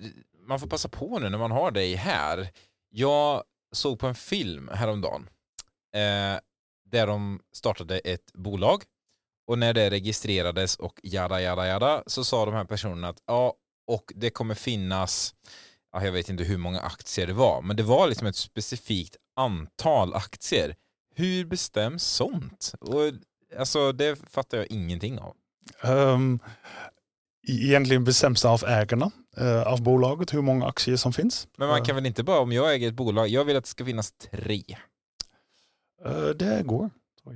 man 0.48 0.60
får 0.60 0.68
passa 0.68 0.90
på 0.90 1.20
nu 1.20 1.30
när 1.30 1.38
man 1.38 1.52
har 1.52 1.72
dig 1.72 1.96
här. 1.96 2.50
Jag 2.90 3.44
såg 3.72 4.00
på 4.00 4.08
en 4.08 4.16
film 4.16 4.70
häromdagen 4.74 5.30
eh, 5.96 6.40
där 6.92 7.08
de 7.08 7.40
startade 7.54 8.00
ett 8.00 8.34
bolag 8.34 8.84
och 9.48 9.60
när 9.60 9.74
det 9.74 9.90
registrerades 9.90 10.76
och 10.76 11.00
jada 11.04 11.42
jada 11.42 11.68
jada 11.68 12.04
så 12.08 12.24
sa 12.24 12.46
de 12.46 12.54
här 12.54 12.66
personerna 12.66 13.10
att 13.10 13.22
ja, 13.26 13.54
och 13.88 14.14
det 14.16 14.30
kommer 14.30 14.56
finnas, 14.56 15.36
ja, 15.92 16.06
jag 16.06 16.12
vet 16.12 16.30
inte 16.30 16.44
hur 16.44 16.58
många 16.58 16.80
aktier 16.80 17.28
det 17.28 17.34
var, 17.34 17.62
men 17.62 17.76
det 17.76 17.84
var 17.84 18.08
liksom 18.08 18.28
ett 18.28 18.36
specifikt 18.36 19.16
antal 19.36 20.14
aktier. 20.14 20.76
Hur 21.16 21.46
bestäms 21.46 22.04
sånt? 22.04 22.74
Och, 22.80 23.02
alltså 23.58 23.92
det 23.92 24.30
fattar 24.30 24.58
jag 24.58 24.68
ingenting 24.68 25.20
av. 25.20 25.36
Um, 25.84 26.40
egentligen 27.48 28.04
bestäms 28.04 28.46
av 28.46 28.64
ägarna 28.68 29.12
uh, 29.42 29.68
av 29.68 29.84
bolaget 29.84 30.34
hur 30.34 30.42
många 30.42 30.68
aktier 30.68 30.96
som 30.96 31.14
finns. 31.14 31.48
Men 31.58 31.68
man 31.68 31.86
kan 31.86 31.96
väl 31.96 32.06
inte 32.06 32.24
bara, 32.24 32.40
om 32.40 32.52
jag 32.52 32.74
äger 32.74 32.88
ett 32.88 32.94
bolag, 32.94 33.28
jag 33.28 33.46
vill 33.46 33.58
att 33.58 33.64
det 33.64 33.70
ska 33.70 33.86
finnas 33.86 34.12
tre? 34.12 34.64
Uh, 36.06 36.30
det 36.30 36.64
går. 36.66 36.90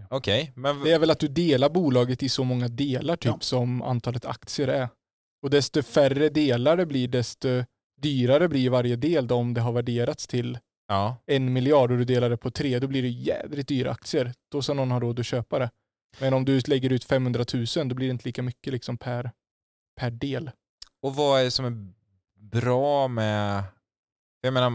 Okej, 0.09 0.41
okay, 0.41 0.51
men... 0.55 0.83
Det 0.83 0.91
är 0.91 0.99
väl 0.99 1.11
att 1.11 1.19
du 1.19 1.27
delar 1.27 1.69
bolaget 1.69 2.23
i 2.23 2.29
så 2.29 2.43
många 2.43 2.67
delar 2.67 3.15
typ 3.15 3.31
ja. 3.31 3.37
som 3.39 3.81
antalet 3.81 4.25
aktier 4.25 4.67
är. 4.67 4.89
Och 5.43 5.49
desto 5.49 5.83
färre 5.83 6.29
delar 6.29 6.77
det 6.77 6.85
blir, 6.85 7.07
desto 7.07 7.63
dyrare 8.01 8.47
blir 8.47 8.69
varje 8.69 8.95
del 8.95 9.27
då, 9.27 9.35
om 9.35 9.53
det 9.53 9.61
har 9.61 9.71
värderats 9.71 10.27
till 10.27 10.57
ja. 10.87 11.17
en 11.25 11.53
miljard 11.53 11.91
och 11.91 11.97
du 11.97 12.05
delar 12.05 12.29
det 12.29 12.37
på 12.37 12.51
tre, 12.51 12.79
då 12.79 12.87
blir 12.87 13.01
det 13.01 13.09
jädrigt 13.09 13.69
dyra 13.69 13.91
aktier. 13.91 14.33
Då 14.51 14.61
ska 14.61 14.73
någon 14.73 14.91
ha 14.91 14.99
råd 14.99 15.19
att 15.19 15.25
köpa 15.25 15.59
det. 15.59 15.69
Men 16.19 16.33
om 16.33 16.45
du 16.45 16.59
lägger 16.59 16.89
ut 16.89 17.03
500 17.03 17.45
000, 17.53 17.65
då 17.89 17.95
blir 17.95 18.07
det 18.07 18.11
inte 18.11 18.25
lika 18.25 18.41
mycket 18.41 18.73
liksom 18.73 18.97
per 18.97 19.31
per 19.99 20.12
del. 20.12 20.51
Och 21.01 21.15
vad 21.15 21.39
är 21.39 21.43
det 21.43 21.51
som 21.51 21.65
är 21.65 21.73
bra 22.62 23.07
med... 23.07 23.63
Jag 24.41 24.53
menar, 24.53 24.69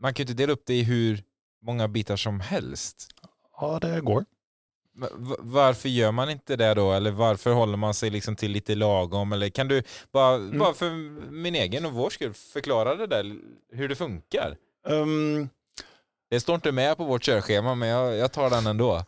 man 0.00 0.14
kan 0.14 0.24
ju 0.26 0.30
inte 0.30 0.42
dela 0.42 0.52
upp 0.52 0.62
det 0.66 0.74
i 0.74 0.82
hur 0.82 1.22
många 1.62 1.88
bitar 1.88 2.16
som 2.16 2.40
helst. 2.40 3.08
Ja, 3.60 3.78
det 3.82 4.00
går. 4.00 4.24
Va- 4.98 5.08
va- 5.12 5.36
Varför 5.38 5.88
gör 5.88 6.12
man 6.12 6.30
inte 6.30 6.56
det 6.56 6.74
då? 6.74 6.92
Eller 6.92 7.10
varför 7.10 7.52
håller 7.52 7.76
man 7.76 7.94
sig 7.94 8.10
liksom 8.10 8.36
till 8.36 8.50
lite 8.50 8.74
lagom? 8.74 9.32
Eller 9.32 9.48
kan 9.48 9.68
du 9.68 9.82
bara, 10.12 10.38
bara 10.38 10.74
för 10.74 10.90
min 11.30 11.54
egen 11.54 11.86
och 11.86 11.92
vår 11.92 12.10
skull 12.10 12.34
förklara 12.34 12.94
det 12.94 13.06
där, 13.06 13.36
hur 13.72 13.88
det 13.88 13.94
funkar? 13.94 14.56
Ehm, 14.88 15.48
Det 16.30 16.40
står 16.40 16.54
inte 16.54 16.72
med 16.72 16.96
på 16.96 17.04
vårt 17.04 17.22
körschema 17.24 17.74
men 17.74 17.88
jag, 17.88 18.16
jag 18.16 18.32
tar 18.32 18.50
den 18.50 18.66
ändå. 18.66 19.04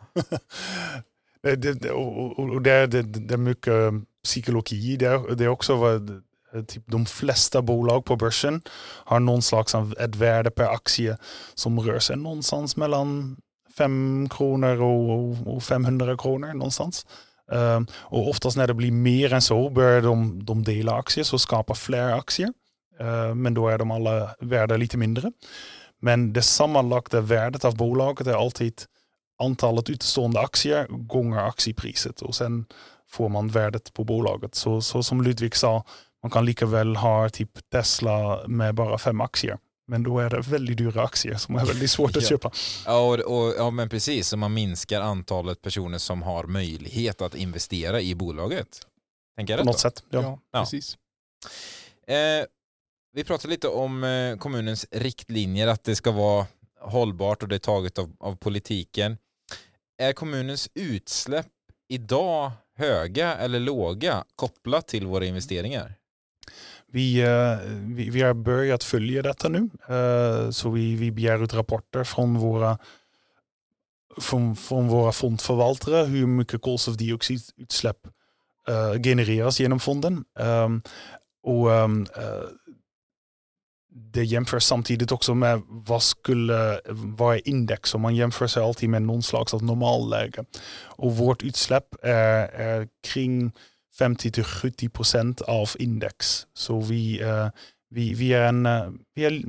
det, 1.43 1.57
det, 1.57 1.91
och, 1.91 2.39
och 2.39 2.63
det, 2.63 2.87
det, 2.87 3.03
det 3.03 3.35
är 3.35 3.39
mycket 3.39 3.75
psykologi. 4.29 4.97
Det 4.97 5.07
är, 5.07 5.35
det 5.35 5.45
är 5.45 5.49
också 5.49 5.77
vad 5.77 6.23
typ 6.69 6.83
de 6.87 7.07
flesta 7.07 7.63
bolag 7.63 8.05
på 8.05 8.17
börsen 8.17 8.63
har 9.05 9.21
någon 9.21 9.43
slags 9.43 9.75
av 9.75 9.95
ett 10.01 10.17
värde 10.17 10.51
per 10.51 10.65
aktie 10.65 11.17
som 11.55 11.81
rör 11.81 11.99
sig 11.99 12.17
någonstans 12.17 12.77
mellan 12.77 13.37
5 13.79 14.29
kronor 14.31 14.83
och, 14.83 15.57
och 15.57 15.63
500 15.63 16.17
kronor 16.17 16.53
någonstans. 16.53 17.07
Ehm, 17.53 17.87
och 17.93 18.29
oftast 18.29 18.57
när 18.57 18.67
det 18.67 18.75
blir 18.75 18.93
mer 18.93 19.33
än 19.33 19.43
så 19.43 19.71
börjar 19.71 20.03
de, 20.03 20.45
de 20.45 20.63
dela 20.63 20.93
aktier 20.93 21.25
så 21.25 21.39
skapar 21.39 21.75
fler 21.75 22.13
aktier. 22.13 22.53
Ehm, 23.01 23.43
men 23.43 23.55
då 23.55 23.69
är 23.69 23.79
de 23.79 23.91
alla 23.91 24.35
värda 24.41 24.77
lite 24.77 24.97
mindre. 24.97 25.33
Men 26.01 26.33
det 26.33 26.43
sammanlagda 26.43 27.21
värdet 27.21 27.65
av 27.65 27.77
bolaget 27.77 28.27
är 28.27 28.35
alltid 28.35 28.83
antalet 29.39 29.91
utestående 29.91 30.41
aktier 30.41 30.87
gånger 30.89 31.39
aktiepriset 31.39 32.23
och 32.23 32.35
sen 32.35 32.67
får 33.11 33.29
man 33.29 33.49
värdet 33.49 33.93
på 33.93 34.05
bolaget. 34.05 34.55
Så, 34.55 34.81
så 34.81 35.03
som 35.03 35.23
Ludvig 35.23 35.57
sa, 35.57 35.85
man 36.23 36.31
kan 36.31 36.45
lika 36.47 36.67
väl 36.67 36.97
ha 36.97 37.29
typ 37.29 37.71
Tesla 37.73 38.45
med 38.47 38.75
bara 38.75 38.99
fem 38.99 39.21
aktier. 39.21 39.59
Men 39.91 40.03
då 40.03 40.19
är 40.19 40.31
det 40.31 40.41
väldigt 40.41 40.77
dyra 40.79 41.03
aktier 41.05 41.35
som 41.35 41.55
är 41.57 41.67
väldigt 41.67 41.91
svårt 41.91 42.17
att 42.17 42.23
Ja. 42.23 42.29
köpa. 42.29 42.51
Ja, 42.87 43.01
och, 43.01 43.19
och, 43.19 43.55
ja 43.59 43.71
men 43.71 43.89
precis, 43.89 44.29
så 44.29 44.37
man 44.37 44.55
minskar 44.55 45.01
antalet 45.01 45.63
personer 45.63 45.99
som 45.99 46.23
har 46.23 46.45
möjlighet 46.45 47.23
att 47.23 47.35
investera 47.35 48.01
i 48.01 48.15
bolaget. 48.15 48.87
Tänker 49.37 49.53
jag 49.53 49.61
På 49.61 49.65
något 49.67 49.75
då? 49.75 49.79
sätt. 49.79 50.03
Ja. 50.11 50.23
Ja, 50.23 50.39
Ja. 50.53 50.61
precis. 50.61 50.97
Eh, 52.07 52.47
vi 53.13 53.25
pratade 53.25 53.51
lite 53.51 53.69
om 53.69 54.05
eh, 54.05 54.37
kommunens 54.37 54.87
riktlinjer, 54.91 55.67
att 55.67 55.85
det 55.85 55.97
ska 55.97 56.11
vara 56.11 56.47
hållbart 56.81 57.43
och 57.43 57.49
det 57.49 57.55
är 57.55 57.59
taget 57.59 57.99
av, 57.99 58.13
av 58.21 58.37
politiken. 58.37 59.19
Är 60.03 60.13
kommunens 60.13 60.69
utsläpp 60.75 61.47
idag 61.89 62.51
höga 62.79 63.35
eller 63.35 63.61
låga 63.61 64.25
kopplat 64.37 64.89
till 64.89 65.07
våra 65.07 65.25
investeringar? 65.25 65.95
Vi, 66.93 67.21
eh, 67.21 67.59
vi, 67.87 68.11
vi 68.11 68.23
har 68.23 68.35
börjat 68.35 68.85
följa 68.85 69.23
detta 69.23 69.49
nu. 69.49 69.71
Eh, 69.89 70.51
så 70.51 70.71
vi, 70.71 70.95
vi 70.95 71.11
begär 71.11 71.45
ut 71.45 71.55
rapporter 71.55 72.05
från 72.05 72.39
våra, 72.39 72.79
från, 74.21 74.57
från 74.57 74.89
våra 74.89 75.13
fondförvaltare 75.13 76.07
hur 76.07 76.27
mycket 76.27 76.63
koldioxidutsläpp 76.63 78.07
eh, 78.69 79.03
genereras 79.03 79.61
genom 79.61 79.81
fonden. 79.81 80.25
Ehm, 80.39 80.83
och 81.43 81.75
ehm, 81.75 82.07
eh, 82.17 82.68
det 83.99 84.25
jämförs 84.25 84.63
samtidigt 84.63 85.13
också 85.13 85.35
med 85.35 85.63
vad 85.69 86.03
skulle 86.03 86.81
vad 86.91 87.41
index 87.45 87.95
och 87.95 88.01
man 88.01 88.17
jämför 88.17 88.47
sig 88.47 88.63
alltid 88.63 88.89
med 88.89 89.03
någon 89.03 89.23
slags 89.23 89.53
normalläge. 89.53 90.45
Och 90.85 91.17
vårt 91.17 91.43
utsläpp 91.43 91.95
är, 92.03 92.49
är 92.49 92.89
kring 93.07 93.53
50-70 94.01 94.89
procent 94.89 95.41
av 95.41 95.69
index. 95.79 96.47
Så 96.55 96.81
vi, 96.81 97.23
eh, 97.23 97.49
vi, 97.91 98.15
vi 98.15 98.33
är, 98.33 98.49
en, 98.49 98.67
eh, 98.67 98.91
vi 99.15 99.25
är 99.25 99.43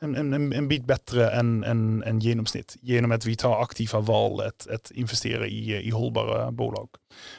en, 0.00 0.14
en, 0.14 0.52
en 0.52 0.68
bit 0.68 0.84
bättre 0.84 1.30
än, 1.30 1.64
än, 1.64 2.02
än 2.02 2.20
genomsnitt 2.20 2.76
genom 2.80 3.12
att 3.12 3.26
vi 3.26 3.36
tar 3.36 3.62
aktiva 3.62 4.00
val 4.00 4.40
att, 4.40 4.66
att 4.66 4.90
investera 4.90 5.46
i, 5.46 5.86
i 5.86 5.90
hållbara 5.90 6.50
bolag. 6.52 6.88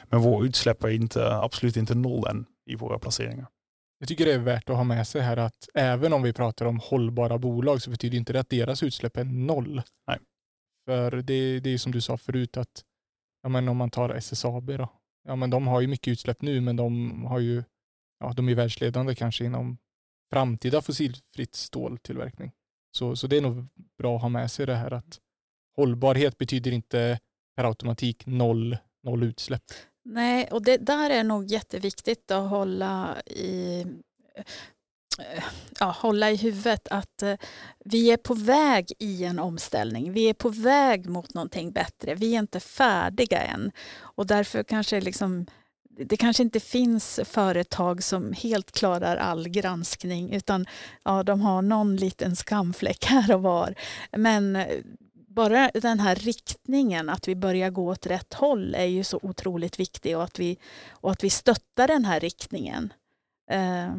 Men 0.04 0.20
vår 0.20 0.44
utsläpp 0.44 0.84
är 0.84 0.88
inte, 0.88 1.34
absolut 1.34 1.76
inte 1.76 1.94
noll 1.94 2.26
än 2.26 2.46
i 2.66 2.74
våra 2.74 2.98
placeringar. 2.98 3.46
Jag 3.98 4.08
tycker 4.08 4.24
det 4.24 4.32
är 4.32 4.38
värt 4.38 4.70
att 4.70 4.76
ha 4.76 4.84
med 4.84 5.06
sig 5.06 5.20
här 5.20 5.36
att 5.36 5.68
även 5.74 6.12
om 6.12 6.22
vi 6.22 6.32
pratar 6.32 6.66
om 6.66 6.80
hållbara 6.84 7.38
bolag 7.38 7.82
så 7.82 7.90
betyder 7.90 8.18
inte 8.18 8.32
det 8.32 8.40
att 8.40 8.50
deras 8.50 8.82
utsläpp 8.82 9.16
är 9.16 9.24
noll. 9.24 9.82
Nej. 10.06 10.18
För 10.86 11.10
det, 11.10 11.60
det 11.60 11.70
är 11.70 11.78
som 11.78 11.92
du 11.92 12.00
sa 12.00 12.16
förut 12.16 12.56
att 12.56 12.84
ja, 13.42 13.48
men 13.48 13.68
om 13.68 13.76
man 13.76 13.90
tar 13.90 14.10
SSAB 14.10 14.66
då. 14.66 14.88
Ja, 15.24 15.36
men 15.36 15.50
de 15.50 15.66
har 15.66 15.80
ju 15.80 15.86
mycket 15.86 16.12
utsläpp 16.12 16.42
nu 16.42 16.60
men 16.60 16.76
de 16.76 17.24
har 17.24 17.38
ju 17.38 17.64
ja, 18.20 18.32
de 18.32 18.48
är 18.48 18.54
världsledande 18.54 19.14
kanske 19.14 19.44
inom 19.44 19.78
framtida 20.32 20.82
fossilfritt 20.82 21.54
ståltillverkning. 21.54 22.52
Så, 22.96 23.16
så 23.16 23.26
det 23.26 23.36
är 23.36 23.42
nog 23.42 23.66
bra 23.98 24.16
att 24.16 24.22
ha 24.22 24.28
med 24.28 24.50
sig 24.50 24.66
det 24.66 24.74
här 24.74 24.92
att 24.92 25.18
hållbarhet 25.76 26.38
betyder 26.38 26.70
inte 26.70 27.18
per 27.56 27.64
automatik 27.64 28.26
noll, 28.26 28.76
noll 29.02 29.22
utsläpp. 29.22 29.64
Nej, 30.10 30.48
och 30.50 30.62
det 30.62 30.76
där 30.76 31.10
är 31.10 31.24
nog 31.24 31.46
jätteviktigt 31.46 32.30
att 32.30 32.50
hålla 32.50 33.16
i, 33.26 33.86
ja, 35.80 35.96
hålla 35.98 36.30
i 36.30 36.36
huvudet 36.36 36.88
att 36.88 37.22
eh, 37.22 37.34
vi 37.84 38.10
är 38.10 38.16
på 38.16 38.34
väg 38.34 38.92
i 38.98 39.24
en 39.24 39.38
omställning. 39.38 40.12
Vi 40.12 40.28
är 40.28 40.34
på 40.34 40.48
väg 40.48 41.08
mot 41.08 41.34
någonting 41.34 41.72
bättre. 41.72 42.14
Vi 42.14 42.34
är 42.34 42.38
inte 42.38 42.60
färdiga 42.60 43.42
än. 43.42 43.72
Och 44.00 44.26
därför 44.26 44.62
kanske 44.62 45.00
liksom, 45.00 45.46
det 45.90 46.16
kanske 46.16 46.42
inte 46.42 46.60
finns 46.60 47.20
företag 47.24 48.02
som 48.02 48.32
helt 48.32 48.72
klarar 48.72 49.16
all 49.16 49.48
granskning 49.48 50.32
utan 50.32 50.66
ja, 51.02 51.22
de 51.22 51.40
har 51.40 51.62
någon 51.62 51.96
liten 51.96 52.36
skamfläck 52.36 53.04
här 53.04 53.34
och 53.34 53.42
var. 53.42 53.74
Men 54.12 54.56
eh, 54.56 54.66
bara 55.38 55.70
den 55.74 56.00
här 56.00 56.14
riktningen, 56.14 57.08
att 57.08 57.28
vi 57.28 57.36
börjar 57.36 57.70
gå 57.70 57.88
åt 57.88 58.06
rätt 58.06 58.34
håll 58.34 58.74
är 58.74 58.84
ju 58.84 59.04
så 59.04 59.18
otroligt 59.22 59.80
viktig 59.80 60.16
och 60.16 60.24
att 60.24 60.38
vi, 60.38 60.58
och 60.90 61.10
att 61.10 61.24
vi 61.24 61.30
stöttar 61.30 61.88
den 61.88 62.04
här 62.04 62.20
riktningen. 62.20 62.92
Eh, 63.50 63.94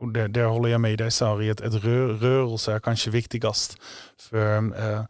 Och 0.00 0.12
det, 0.12 0.28
det, 0.28 0.44
håller 0.44 0.68
jag 0.68 0.80
med 0.80 0.98
dig 0.98 1.10
Sari, 1.10 1.50
att 1.50 1.60
ett 1.60 1.74
rör, 1.74 2.08
rörelse 2.08 2.72
är 2.72 2.80
kanske 2.80 3.10
viktigast. 3.10 3.78
För 4.18 4.56
eh, 4.56 5.04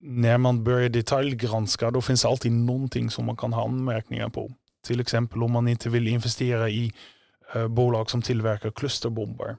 när 0.00 0.38
man 0.38 0.64
börjar 0.64 0.88
detaljgranska 0.88 1.90
då 1.90 2.00
finns 2.00 2.22
det 2.22 2.28
alltid 2.28 2.52
någonting 2.52 3.10
som 3.10 3.24
man 3.24 3.36
kan 3.36 3.52
ha 3.52 3.64
anmärkningar 3.64 4.28
på. 4.28 4.50
Till 4.86 5.00
exempel 5.00 5.42
om 5.42 5.52
man 5.52 5.68
inte 5.68 5.88
vill 5.88 6.08
investera 6.08 6.68
i 6.68 6.92
eh, 7.54 7.68
bolag 7.68 8.10
som 8.10 8.22
tillverkar 8.22 8.70
klusterbomber. 8.70 9.56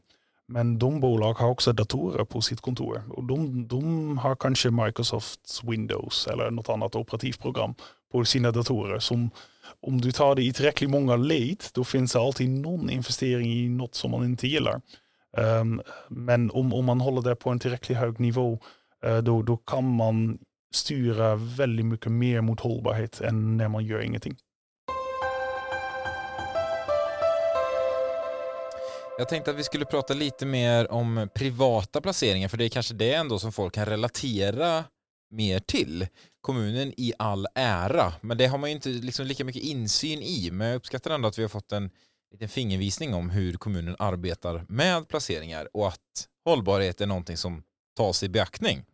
Men 0.51 0.79
de 0.79 0.99
bolag 0.99 1.33
har 1.33 1.49
också 1.49 1.73
datorer 1.73 2.25
på 2.25 2.41
sitt 2.41 2.61
kontor 2.61 3.03
och 3.09 3.23
de, 3.23 3.67
de 3.67 4.17
har 4.17 4.35
kanske 4.35 4.71
Microsofts 4.71 5.63
Windows 5.63 6.27
eller 6.27 6.51
något 6.51 6.69
annat 6.69 6.95
operativprogram 6.95 7.73
på 8.11 8.25
sina 8.25 8.51
datorer 8.51 8.99
som 8.99 9.29
om 9.81 10.01
du 10.01 10.11
tar 10.11 10.35
det 10.35 10.43
i 10.43 10.53
tillräckligt 10.53 10.89
många 10.89 11.15
led, 11.15 11.63
då 11.73 11.83
finns 11.83 12.13
det 12.13 12.19
alltid 12.19 12.49
någon 12.49 12.89
investering 12.89 13.53
i 13.53 13.69
något 13.69 13.95
som 13.95 14.11
man 14.11 14.25
inte 14.25 14.47
gillar. 14.47 14.81
Um, 15.37 15.81
men 16.09 16.51
om, 16.51 16.73
om 16.73 16.85
man 16.85 17.01
håller 17.01 17.21
det 17.21 17.35
på 17.35 17.49
en 17.49 17.59
tillräckligt 17.59 17.97
hög 17.97 18.19
nivå, 18.19 18.59
uh, 19.05 19.17
då, 19.17 19.41
då 19.41 19.57
kan 19.57 19.95
man 19.95 20.39
styra 20.73 21.35
väldigt 21.35 21.85
mycket 21.85 22.11
mer 22.11 22.41
mot 22.41 22.59
hållbarhet 22.59 23.21
än 23.21 23.57
när 23.57 23.67
man 23.67 23.85
gör 23.85 24.01
ingenting. 24.01 24.35
Jag 29.19 29.29
tänkte 29.29 29.51
att 29.51 29.57
vi 29.57 29.63
skulle 29.63 29.85
prata 29.85 30.13
lite 30.13 30.45
mer 30.45 30.91
om 30.91 31.29
privata 31.35 32.01
placeringar, 32.01 32.47
för 32.47 32.57
det 32.57 32.65
är 32.65 32.69
kanske 32.69 32.93
det 32.93 33.13
ändå 33.13 33.39
som 33.39 33.51
folk 33.51 33.73
kan 33.73 33.85
relatera 33.85 34.83
mer 35.31 35.59
till. 35.59 36.07
Kommunen 36.41 36.93
i 36.97 37.13
all 37.19 37.47
ära, 37.55 38.13
men 38.21 38.37
det 38.37 38.47
har 38.47 38.57
man 38.57 38.69
ju 38.69 38.75
inte 38.75 38.89
liksom 38.89 39.25
lika 39.25 39.43
mycket 39.43 39.63
insyn 39.63 40.21
i. 40.21 40.49
Men 40.51 40.67
jag 40.67 40.75
uppskattar 40.75 41.11
ändå 41.11 41.27
att 41.27 41.37
vi 41.37 41.41
har 41.41 41.49
fått 41.49 41.71
en 41.71 41.89
liten 42.31 42.49
fingervisning 42.49 43.13
om 43.13 43.29
hur 43.29 43.53
kommunen 43.53 43.95
arbetar 43.99 44.65
med 44.69 45.07
placeringar 45.07 45.67
och 45.73 45.87
att 45.87 46.27
hållbarhet 46.45 47.01
är 47.01 47.07
någonting 47.07 47.37
som 47.37 47.63
tas 47.97 48.23
i 48.23 48.29
beaktning. 48.29 48.85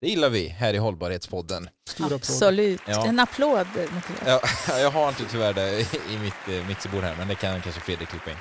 Det 0.00 0.08
gillar 0.08 0.28
vi 0.28 0.48
här 0.48 0.74
i 0.74 0.78
Hållbarhetspodden. 0.78 1.68
Stor 1.88 2.04
applåd. 2.04 2.20
absolut. 2.20 2.80
Ja. 2.86 3.06
En 3.06 3.20
applåd 3.20 3.66
Mattias. 3.76 4.42
Ja, 4.68 4.78
jag 4.78 4.90
har 4.90 5.08
inte 5.08 5.24
tyvärr 5.30 5.52
det 5.52 5.80
i 6.12 6.18
mitt 6.18 6.66
mixerbord 6.68 7.04
här, 7.04 7.16
men 7.16 7.28
det 7.28 7.34
kan 7.34 7.62
kanske 7.62 7.80
Fredrik 7.80 8.08
klippa 8.08 8.30
in. 8.30 8.36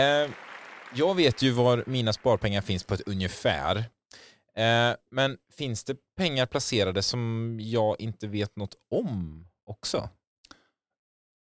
Eh, 0.00 0.30
jag 0.94 1.14
vet 1.14 1.42
ju 1.42 1.50
var 1.50 1.84
mina 1.86 2.12
sparpengar 2.12 2.60
finns 2.60 2.84
på 2.84 2.94
ett 2.94 3.00
ungefär. 3.06 3.76
Eh, 4.56 4.96
men 5.10 5.36
finns 5.58 5.84
det 5.84 5.96
pengar 6.16 6.46
placerade 6.46 7.02
som 7.02 7.56
jag 7.60 8.00
inte 8.00 8.26
vet 8.26 8.56
något 8.56 8.74
om 8.90 9.46
också? 9.66 10.08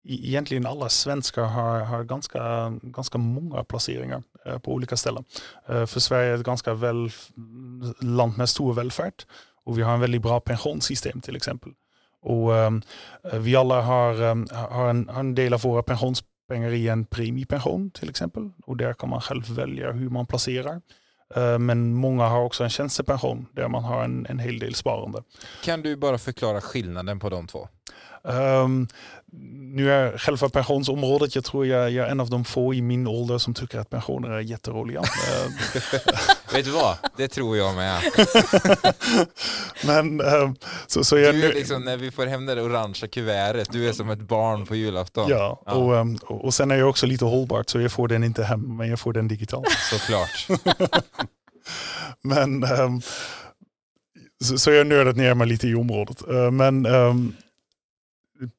E-, 0.07 0.27
egentligen 0.27 0.65
alla 0.65 0.89
svenskar 0.89 1.43
har, 1.43 1.79
har 1.79 2.03
ganska, 2.03 2.69
ganska 2.81 3.17
många 3.17 3.63
placeringar 3.63 4.23
eh, 4.45 4.59
på 4.59 4.73
olika 4.73 4.97
ställen. 4.97 5.23
Eh, 5.67 5.85
för 5.85 5.99
Sverige 5.99 6.31
är 6.31 6.35
ett 6.35 6.43
ganska 6.43 6.73
väl, 6.73 7.11
land 8.01 8.37
med 8.37 8.49
stor 8.49 8.73
välfärd 8.73 9.23
och 9.65 9.77
vi 9.77 9.81
har 9.81 9.93
en 9.93 9.99
väldigt 9.99 10.21
bra 10.21 10.39
pensionssystem 10.39 11.21
till 11.21 11.35
exempel. 11.35 11.71
Och 12.21 12.57
ehm, 12.57 12.81
eh, 13.23 13.39
vi 13.39 13.55
alla 13.55 13.81
har, 13.81 14.21
ehm, 14.21 14.47
har, 14.51 14.89
en, 14.89 15.09
har 15.09 15.19
en 15.19 15.35
del 15.35 15.53
av 15.53 15.61
våra 15.61 15.83
pensions 15.83 16.23
pensionspengar 16.49 16.71
i 16.71 16.87
en 16.87 17.05
premiepension 17.05 17.91
till 17.91 18.09
exempel. 18.09 18.49
Och 18.65 18.77
där 18.77 18.93
kan 18.93 19.09
man 19.09 19.21
själv 19.21 19.49
välja 19.55 19.91
hur 19.91 20.09
man 20.09 20.25
placerar. 20.27 20.81
Eh, 21.35 21.59
Men 21.59 21.93
många 21.93 22.27
har 22.27 22.41
också 22.43 22.63
en 22.63 22.69
tjänstepension 22.69 23.47
där 23.53 23.67
man 23.67 23.83
har 23.83 24.03
en, 24.03 24.25
en 24.29 24.39
hel 24.39 24.59
del 24.59 24.75
sparande. 24.75 25.23
Kan 25.63 25.81
du 25.81 25.95
bara 25.95 26.17
förklara 26.17 26.61
skillnaden 26.61 27.19
på 27.19 27.29
de 27.29 27.47
två? 27.47 27.67
Ehm, 28.23 28.87
nu 29.73 29.91
är 29.91 30.17
själva 30.17 30.49
pensionsområdet, 30.49 31.35
jag 31.35 31.43
tror 31.43 31.65
jag, 31.65 31.91
jag 31.91 32.07
är 32.07 32.11
en 32.11 32.19
av 32.19 32.29
de 32.29 32.45
få 32.45 32.73
i 32.73 32.81
min 32.81 33.07
ålder 33.07 33.37
som 33.37 33.53
tycker 33.53 33.79
att 33.79 33.89
pensioner 33.89 34.29
är 34.29 34.39
jätteroliga. 34.39 34.99
Ehm, 35.03 35.51
Vet 36.53 36.65
du 36.65 36.71
vad? 36.71 36.97
Det 37.17 37.27
tror 37.27 37.57
jag 37.57 37.75
med. 37.75 38.01
Men 39.85 40.21
ehm, 40.21 40.55
så, 40.87 41.03
så 41.03 41.17
jag 41.17 41.35
nu, 41.35 41.51
liksom, 41.51 41.83
när 41.83 41.97
vi 41.97 42.11
får 42.11 42.25
hem 42.25 42.45
det 42.45 42.61
orangea 42.61 43.07
kuvertet, 43.09 43.71
du 43.71 43.89
är 43.89 43.93
som 43.93 44.09
ett 44.09 44.19
barn 44.19 44.65
på 44.65 44.75
julafton. 44.75 45.29
ja, 45.29 45.63
Ja. 45.65 45.73
Och, 45.73 45.97
ehm, 45.97 46.15
och, 46.23 46.45
och 46.45 46.53
sen 46.53 46.71
är 46.71 46.75
jag 46.75 46.89
också 46.89 47.05
lite 47.05 47.25
hållbart 47.25 47.69
så 47.69 47.81
jag 47.81 47.91
får 47.91 48.07
den 48.07 48.23
inte 48.23 48.43
hem 48.43 48.77
men 48.77 48.89
jag 48.89 48.99
får 48.99 49.13
den 49.13 49.27
digitalt. 49.27 49.67
Såklart. 49.91 50.47
Men 52.21 52.63
ehm, 52.63 53.01
så, 54.43 54.57
så 54.57 54.71
jag 54.71 54.87
nördat 54.87 55.15
ner 55.15 55.33
mig 55.33 55.47
lite 55.47 55.67
i 55.67 55.75
området. 55.75 56.27
Eh, 56.29 56.51
men 56.51 56.85
ehm, 56.85 57.33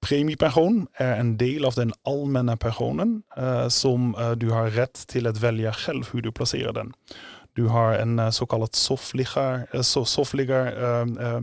premiepension 0.00 0.86
är 0.94 1.16
en 1.16 1.36
del 1.36 1.64
av 1.64 1.74
den 1.74 1.92
allmänna 2.04 2.56
pensionen 2.56 3.22
eh, 3.36 3.68
som 3.68 4.14
eh, 4.14 4.30
du 4.30 4.50
har 4.50 4.70
rätt 4.70 5.06
till 5.06 5.26
att 5.26 5.36
välja 5.36 5.72
själv 5.72 6.04
hur 6.12 6.22
du 6.22 6.32
placerar 6.32 6.72
den. 6.72 6.92
Du 7.52 7.66
har 7.66 7.94
en 7.94 8.18
eh, 8.18 8.30
så 8.30 8.46
kallad 8.46 8.74
soffliga, 8.74 10.72
eh, 10.72 11.00
eh, 11.00 11.40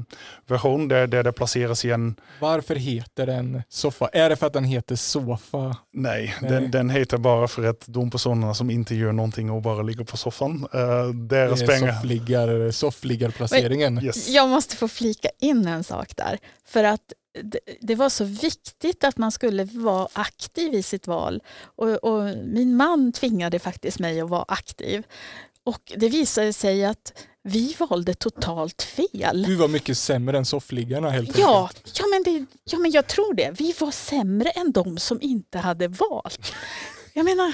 version 0.47 0.87
där, 0.87 1.07
där 1.07 1.23
det 1.23 1.31
placeras 1.31 1.85
i 1.85 1.91
en, 1.91 2.15
Varför 2.41 2.75
heter 2.75 3.25
den 3.25 3.61
soffa? 3.69 4.07
Är 4.07 4.29
det 4.29 4.35
för 4.35 4.47
att 4.47 4.53
den 4.53 4.63
heter 4.63 4.95
sofa? 4.95 5.77
nej, 5.91 6.35
Nej. 6.41 6.51
Den, 6.51 6.71
den 6.71 6.89
heter 6.89 7.17
bara 7.17 7.47
för 7.47 7.63
att 7.63 7.83
de 7.85 8.09
personerna 8.09 8.53
som 8.53 8.69
inte 8.69 8.95
gör 8.95 9.11
någonting 9.11 9.51
och 9.51 9.61
bara 9.61 9.81
ligger 9.81 10.03
på 10.03 10.17
soffan, 10.17 10.67
eh, 10.73 11.07
deras 11.07 11.65
pengar. 11.65 11.93
soffliggar, 11.93 12.71
soffliggarplaceringen. 12.71 14.03
Yes. 14.03 14.29
Jag 14.29 14.49
måste 14.49 14.75
få 14.75 14.87
flika 14.87 15.29
in 15.39 15.67
en 15.67 15.83
sak 15.83 16.15
där. 16.15 16.37
För 16.67 16.83
att 16.83 17.13
det, 17.43 17.59
det 17.81 17.95
var 17.95 18.09
så 18.09 18.23
viktigt 18.23 19.03
att 19.03 19.17
man 19.17 19.31
skulle 19.31 19.63
vara 19.63 20.07
aktiv 20.13 20.73
i 20.73 20.83
sitt 20.83 21.07
val. 21.07 21.43
Och, 21.75 21.89
och 22.03 22.23
min 22.45 22.75
man 22.75 23.11
tvingade 23.11 23.59
faktiskt 23.59 23.99
mig 23.99 24.21
att 24.21 24.29
vara 24.29 24.45
aktiv. 24.47 25.03
Och 25.63 25.91
det 25.95 26.09
visade 26.09 26.53
sig 26.53 26.85
att 26.85 27.13
vi 27.43 27.75
valde 27.79 28.13
totalt 28.13 28.81
fel. 28.81 29.43
Du 29.43 29.55
var 29.55 29.67
mycket 29.67 29.97
sämre 29.97 30.37
än 30.37 30.45
soffliggarna 30.45 31.09
helt 31.09 31.37
Ja, 31.37 31.61
enkelt. 31.67 31.99
ja, 31.99 32.05
men 32.07 32.23
det, 32.23 32.45
ja, 32.63 32.77
men 32.77 32.91
jag 32.91 33.07
tror 33.07 33.33
det. 33.33 33.51
Vi 33.59 33.73
var 33.79 33.91
sämre 33.91 34.49
än 34.49 34.71
de 34.71 34.97
som 34.97 35.21
inte 35.21 35.57
hade 35.59 35.87
valt. 35.87 36.53
Jag 37.13 37.25
menar, 37.25 37.53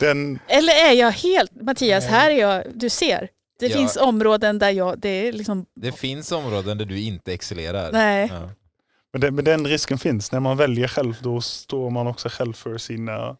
Den, 0.00 0.38
eller 0.48 0.72
är 0.72 0.92
jag 0.92 1.10
helt... 1.10 1.62
Mattias, 1.62 2.04
Nej. 2.04 2.12
här 2.12 2.30
är 2.30 2.38
jag... 2.40 2.64
Du 2.74 2.90
ser. 2.90 3.28
Det 3.58 3.66
Ja. 3.66 3.76
finns 3.76 3.96
områden 3.96 4.58
där 4.58 4.70
jag... 4.70 4.98
Det 4.98 5.08
är 5.08 5.32
liksom... 5.32 5.66
Det 5.74 5.92
finns 5.92 6.32
områden 6.32 6.78
där 6.78 6.84
du 6.84 7.00
inte 7.00 7.32
excellerar. 7.32 7.92
Nej. 7.92 8.28
Ja. 8.32 8.50
Men, 9.12 9.20
den, 9.20 9.34
men 9.34 9.44
den 9.44 9.66
risken 9.66 9.98
finns. 9.98 10.32
När 10.32 10.40
man 10.40 10.56
väljer 10.56 10.88
själv 10.88 11.14
då 11.22 11.40
står 11.40 11.90
man 11.90 12.06
också 12.06 12.28
själv 12.28 12.52
för 12.52 12.78
sina... 12.78 13.36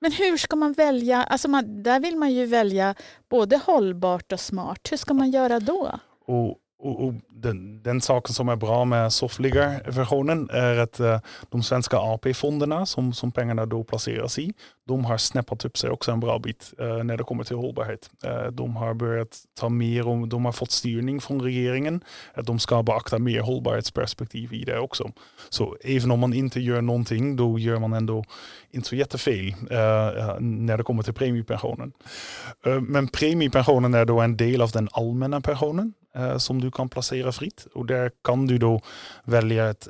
Men 0.00 0.12
hur 0.12 0.36
ska 0.36 0.56
man 0.56 0.72
välja? 0.72 1.22
Alltså 1.22 1.48
man, 1.48 1.82
där 1.82 2.00
vill 2.00 2.16
man 2.16 2.32
ju 2.32 2.46
välja 2.46 2.94
både 3.30 3.56
hållbart 3.56 4.32
och 4.32 4.40
smart. 4.40 4.88
Hur 4.90 4.96
ska 4.96 5.14
man 5.14 5.30
göra 5.30 5.60
då? 5.60 5.98
Och, 6.26 6.48
och, 6.78 7.04
och 7.04 7.14
den, 7.30 7.82
den 7.82 8.00
saken 8.00 8.34
som 8.34 8.48
är 8.48 8.56
bra 8.56 8.84
med 8.84 9.12
soffliggar-versionen 9.12 10.48
är 10.52 10.76
att 10.78 11.00
eh, 11.00 11.20
de 11.50 11.62
svenska 11.62 11.96
AP-fonderna 11.98 12.86
som, 12.86 13.12
som 13.12 13.32
pengarna 13.32 13.66
då 13.66 13.84
placeras 13.84 14.38
i, 14.38 14.52
de 14.88 15.04
har 15.04 15.18
snäppat 15.18 15.64
upp 15.64 15.78
sig 15.78 15.90
också 15.90 16.12
en 16.12 16.20
bra 16.20 16.38
bit 16.38 16.72
eh, 16.78 17.04
när 17.04 17.16
det 17.16 17.24
kommer 17.24 17.44
till 17.44 17.56
hållbarhet. 17.56 18.10
Eh, 18.24 18.46
de 18.46 18.76
har 18.76 18.94
börjat 18.94 19.38
ta 19.60 19.68
mer 19.68 20.06
om, 20.08 20.28
de 20.28 20.44
har 20.44 20.52
fått 20.52 20.70
styrning 20.70 21.20
från 21.20 21.42
regeringen 21.42 22.00
att 22.34 22.46
de 22.46 22.58
ska 22.58 22.82
beakta 22.82 23.18
mer 23.18 23.40
hållbarhetsperspektiv 23.40 24.52
i 24.52 24.64
det 24.64 24.78
också. 24.78 25.12
Så 25.48 25.76
även 25.84 26.10
om 26.10 26.20
man 26.20 26.34
inte 26.34 26.60
gör 26.60 26.82
någonting, 26.82 27.36
då 27.36 27.58
gör 27.58 27.78
man 27.78 27.92
ändå 27.92 28.24
inte 28.70 28.88
så 28.88 28.96
jättefel 28.96 29.48
eh, 29.48 30.40
när 30.40 30.76
det 30.76 30.82
kommer 30.84 31.02
till 31.02 31.14
premiepensionen. 31.14 31.92
Eh, 32.66 32.80
Men 32.80 33.08
premiepensionen 33.08 33.94
är 33.94 34.04
då 34.04 34.20
en 34.20 34.36
del 34.36 34.62
av 34.62 34.70
den 34.70 34.88
allmänna 34.92 35.40
pensionen 35.40 35.94
eh, 36.14 36.36
som 36.38 36.60
du 36.60 36.70
kan 36.70 36.88
placera 36.88 37.32
fritt. 37.32 37.66
Och 37.74 37.86
där 37.86 38.10
kan 38.24 38.46
du 38.46 38.58
då 38.58 38.80
välja 39.24 39.68
att 39.68 39.88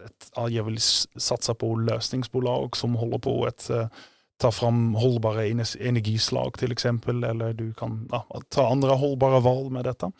jag 0.50 0.64
vill 0.64 0.78
satsa 1.16 1.54
på 1.54 1.76
lösningsbolag 1.76 2.76
som 2.76 2.94
håller 2.94 3.18
på 3.18 3.44
att 3.46 3.70
eh, 3.70 3.86
ta 4.38 4.52
fram 4.52 4.94
hållbara 4.94 5.46
energislag 5.80 6.58
till 6.58 6.72
exempel. 6.72 7.24
Eller 7.24 7.52
du 7.52 7.74
kan 7.74 8.08
ja, 8.10 8.26
ta 8.48 8.70
andra 8.70 8.94
hållbara 8.94 9.40
val 9.40 9.70
med 9.70 9.84
detta. 9.84 10.12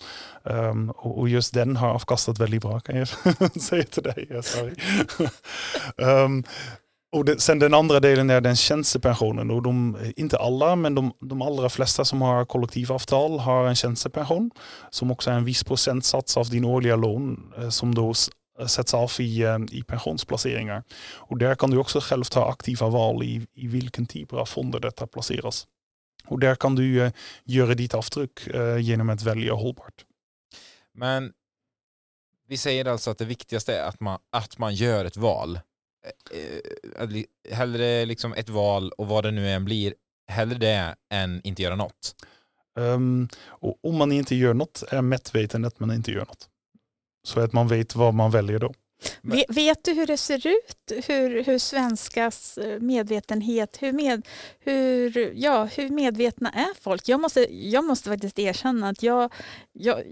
Um, 0.42 0.90
och, 0.90 1.18
och 1.18 1.28
just 1.28 1.54
den 1.54 1.76
har 1.76 1.88
avkastat 1.88 2.38
väldigt 2.38 2.62
bra 2.62 2.81
kan 2.81 2.96
jag 2.96 3.09
säga 3.62 3.85
till 3.85 4.02
dig. 4.02 4.40
Sorry. 4.42 4.74
um, 5.96 6.44
och 7.12 7.24
det, 7.24 7.40
sen 7.40 7.59
den 7.59 7.74
andra 7.74 8.00
delen 8.00 8.31
är 8.31 8.40
den 8.40 8.57
tjänstepensionen. 8.57 9.50
Och 9.50 9.62
de, 9.62 9.96
inte 10.16 10.38
alla, 10.38 10.76
men 10.76 10.94
de, 10.94 11.12
de 11.20 11.42
allra 11.42 11.68
flesta 11.68 12.04
som 12.04 12.22
har 12.22 12.44
kollektivavtal 12.44 13.38
har 13.38 13.66
en 13.66 13.76
tjänstepension. 13.76 14.50
Som 14.90 15.11
också 15.11 15.31
är 15.31 15.35
en 15.35 15.44
viss 15.44 15.64
procentsats 15.64 16.37
av 16.37 16.48
din 16.48 16.64
årliga 16.64 16.96
lån 16.96 17.52
eh, 17.59 17.68
som 17.68 17.94
då 17.94 18.14
sätts 18.66 18.94
av 18.94 19.12
i, 19.18 19.42
eh, 19.42 19.59
i 19.71 19.83
pensionsplaceringar. 19.83 20.83
Och 21.14 21.38
där 21.38 21.55
kan 21.55 21.71
du 21.71 21.79
också 21.79 22.01
själv 22.01 22.25
ta 22.25 22.51
aktiva 22.51 22.88
val 22.88 23.23
i, 23.23 23.47
i 23.55 23.66
vilken 23.66 24.07
typ 24.07 24.33
av 24.33 24.47
fonder 24.47 24.81
detta 24.81 25.07
placeras. 25.07 25.66
Och 26.27 26.38
där 26.38 26.55
kan 26.55 26.75
du 26.75 27.03
eh, 27.03 27.12
göra 27.44 27.75
ditt 27.75 27.94
avtryck 27.94 28.47
eh, 28.47 28.79
genom 28.79 29.11
att 29.11 29.23
välja 29.23 29.55
hållbart. 29.55 30.05
Men 30.94 31.33
vi 32.49 32.57
säger 32.57 32.85
alltså 32.85 33.11
att 33.11 33.18
det 33.18 33.25
viktigaste 33.25 33.77
är 33.77 33.88
att 33.88 34.01
man, 34.01 34.18
att 34.33 34.59
man 34.59 34.75
gör 34.75 35.05
ett 35.05 35.16
val. 35.16 35.61
Hellre 37.51 38.05
liksom 38.05 38.35
ett 38.35 38.49
val 38.49 38.92
och 38.92 39.07
vad 39.09 39.25
det 39.25 39.31
nu 39.31 39.51
än 39.51 39.64
blir, 39.64 39.94
hellre 40.29 40.59
det 40.59 40.97
än 41.11 41.40
inte 41.44 41.62
göra 41.62 41.77
något. 41.77 42.14
Ehm, 42.79 43.29
och 43.47 43.79
om 43.83 43.97
man 43.97 44.12
inte 44.12 44.35
gör 44.35 44.55
något 44.55 44.83
är 44.88 45.03
medveten 45.03 45.64
att 45.64 45.81
man 45.81 45.92
inte 45.92 46.11
gör 46.11 46.27
något. 46.27 46.49
Så 47.22 47.40
att 47.40 47.52
man 47.52 47.68
vet 47.68 47.94
vad 47.94 48.14
man 48.14 48.31
väljer 48.31 48.59
då. 48.59 48.74
Men- 49.22 49.37
Ve- 49.37 49.44
Vet 49.48 49.85
du 49.85 49.92
hur 49.92 50.07
det 50.07 50.16
ser 50.16 50.46
ut? 50.46 51.07
Hur, 51.09 51.42
hur 51.44 51.59
svenskas 51.59 52.59
eh, 52.59 52.81
medvetenhet, 52.81 53.76
hur, 53.83 53.92
med, 53.92 54.26
hur, 54.61 55.33
ja, 55.37 55.64
hur 55.64 55.88
medvetna 55.90 56.50
är 56.50 56.81
folk? 56.81 57.09
Jag 57.09 57.20
måste, 57.20 57.46
jag 57.68 57.85
måste 57.85 58.11
faktiskt 58.11 58.38
erkänna 58.38 58.88
att 58.88 59.02
jag, 59.02 59.33
jag, 59.72 60.02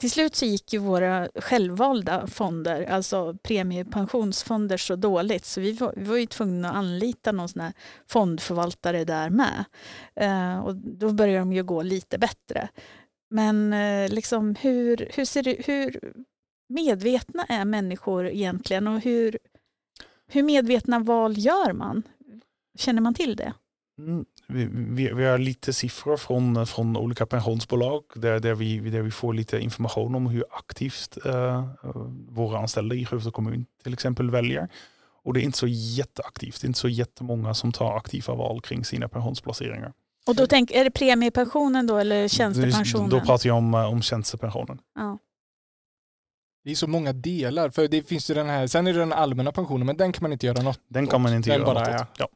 till 0.00 0.10
slut 0.10 0.34
så 0.36 0.44
gick 0.44 0.72
ju 0.72 0.78
våra 0.78 1.28
självvalda 1.34 2.26
fonder, 2.26 2.84
alltså 2.86 3.34
premiepensionsfonder, 3.42 4.76
så 4.76 4.96
dåligt 4.96 5.44
så 5.44 5.60
vi 5.60 5.72
var, 5.72 5.92
vi 5.96 6.04
var 6.04 6.16
ju 6.16 6.26
tvungna 6.26 6.70
att 6.70 6.76
anlita 6.76 7.32
någon 7.32 7.48
sån 7.48 7.60
här 7.62 7.72
fondförvaltare 8.08 9.04
där 9.04 9.30
med. 9.30 9.64
Eh, 10.16 10.58
och 10.64 10.74
då 10.76 11.12
började 11.12 11.38
de 11.38 11.52
ju 11.52 11.62
gå 11.62 11.82
lite 11.82 12.18
bättre. 12.18 12.68
Men 13.30 13.72
eh, 13.72 14.08
liksom 14.08 14.54
hur, 14.60 15.08
hur, 15.14 15.24
ser 15.24 15.42
det, 15.42 15.56
hur 15.66 16.12
medvetna 16.72 17.44
är 17.44 17.64
människor 17.64 18.26
egentligen 18.26 18.88
och 18.88 19.00
hur, 19.00 19.38
hur 20.26 20.42
medvetna 20.42 20.98
val 20.98 21.38
gör 21.38 21.72
man? 21.72 22.02
Känner 22.78 23.00
man 23.02 23.14
till 23.14 23.36
det? 23.36 23.52
Mm. 23.98 24.24
Vi, 24.46 24.68
vi, 24.72 25.12
vi 25.12 25.24
har 25.24 25.38
lite 25.38 25.72
siffror 25.72 26.16
från, 26.16 26.66
från 26.66 26.96
olika 26.96 27.26
pensionsbolag 27.26 28.02
där, 28.14 28.40
där, 28.40 28.54
vi, 28.54 28.78
där 28.80 29.02
vi 29.02 29.10
får 29.10 29.34
lite 29.34 29.58
information 29.60 30.14
om 30.14 30.26
hur 30.26 30.44
aktivt 30.50 31.18
eh, 31.26 31.68
våra 32.28 32.58
anställda 32.58 32.94
i 32.94 33.06
Skövde 33.06 33.30
kommun 33.30 33.66
till 33.82 33.92
exempel 33.92 34.30
väljer. 34.30 34.68
Och 35.24 35.34
det 35.34 35.40
är 35.40 35.42
inte 35.42 35.58
så 35.58 35.66
jätteaktivt, 35.66 36.60
det 36.60 36.64
är 36.64 36.68
inte 36.68 36.78
så 36.78 36.88
jättemånga 36.88 37.54
som 37.54 37.72
tar 37.72 37.96
aktiva 37.96 38.34
val 38.34 38.60
kring 38.60 38.84
sina 38.84 39.08
pensionsplaceringar. 39.08 39.92
Och 40.26 40.36
då 40.36 40.46
tänk, 40.46 40.70
är 40.70 40.84
det 40.84 40.90
premiepensionen 40.90 41.86
då 41.86 41.98
eller 41.98 42.28
tjänstepensionen? 42.28 43.10
Då 43.10 43.20
pratar 43.20 43.48
jag 43.48 43.56
om, 43.56 43.74
eh, 43.74 43.92
om 43.92 44.02
tjänstepensionen. 44.02 44.78
ja. 44.96 45.18
Det 46.64 46.70
är 46.70 46.74
så 46.74 46.86
måga 46.86 47.12
delar. 47.12 47.70
För 47.70 47.88
det 47.88 48.02
finns 48.02 48.30
ju 48.30 48.34
den 48.34 48.46
här, 48.48 48.66
sen 48.66 48.86
är 48.86 48.92
det 48.92 48.98
den 48.98 49.12
allmänna 49.12 49.52
pensionen, 49.52 49.86
men 49.86 49.96
den 49.96 50.12
kan 50.12 50.22
man 50.22 50.32
inte 50.32 50.46
göra 50.46 50.62
något 50.62 50.80
Den 50.88 51.06
kan 51.06 51.20
man 51.20 51.34
inte 51.34 51.50
Den 51.50 51.60
göra 51.60 51.74
bara 51.74 51.80
något 51.80 51.88
är. 51.88 52.02
åt. 52.02 52.08
Ja. 52.18 52.28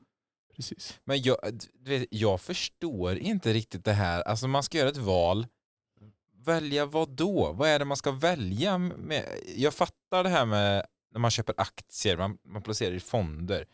Precis. 0.56 1.00
Men 1.04 1.22
jag, 1.22 1.36
vet, 1.84 2.06
jag 2.10 2.40
förstår 2.40 3.18
inte 3.18 3.52
riktigt 3.52 3.84
det 3.84 3.92
här. 3.92 4.22
Alltså 4.22 4.48
man 4.48 4.62
ska 4.62 4.78
göra 4.78 4.88
ett 4.88 4.96
val. 4.96 5.46
Välja 6.44 6.86
vad 6.86 7.08
då? 7.08 7.52
Vad 7.52 7.68
är 7.68 7.78
det 7.78 7.84
man 7.84 7.96
ska 7.96 8.10
välja? 8.10 8.78
Med? 8.78 9.24
Jag 9.56 9.74
fattar 9.74 10.22
det 10.22 10.28
här 10.28 10.46
med 10.46 10.86
när 11.12 11.20
man 11.20 11.30
köper 11.30 11.54
aktier, 11.58 12.16
man, 12.16 12.38
man 12.44 12.62
placerar 12.62 12.94
i 12.94 13.00
fonder. 13.00 13.64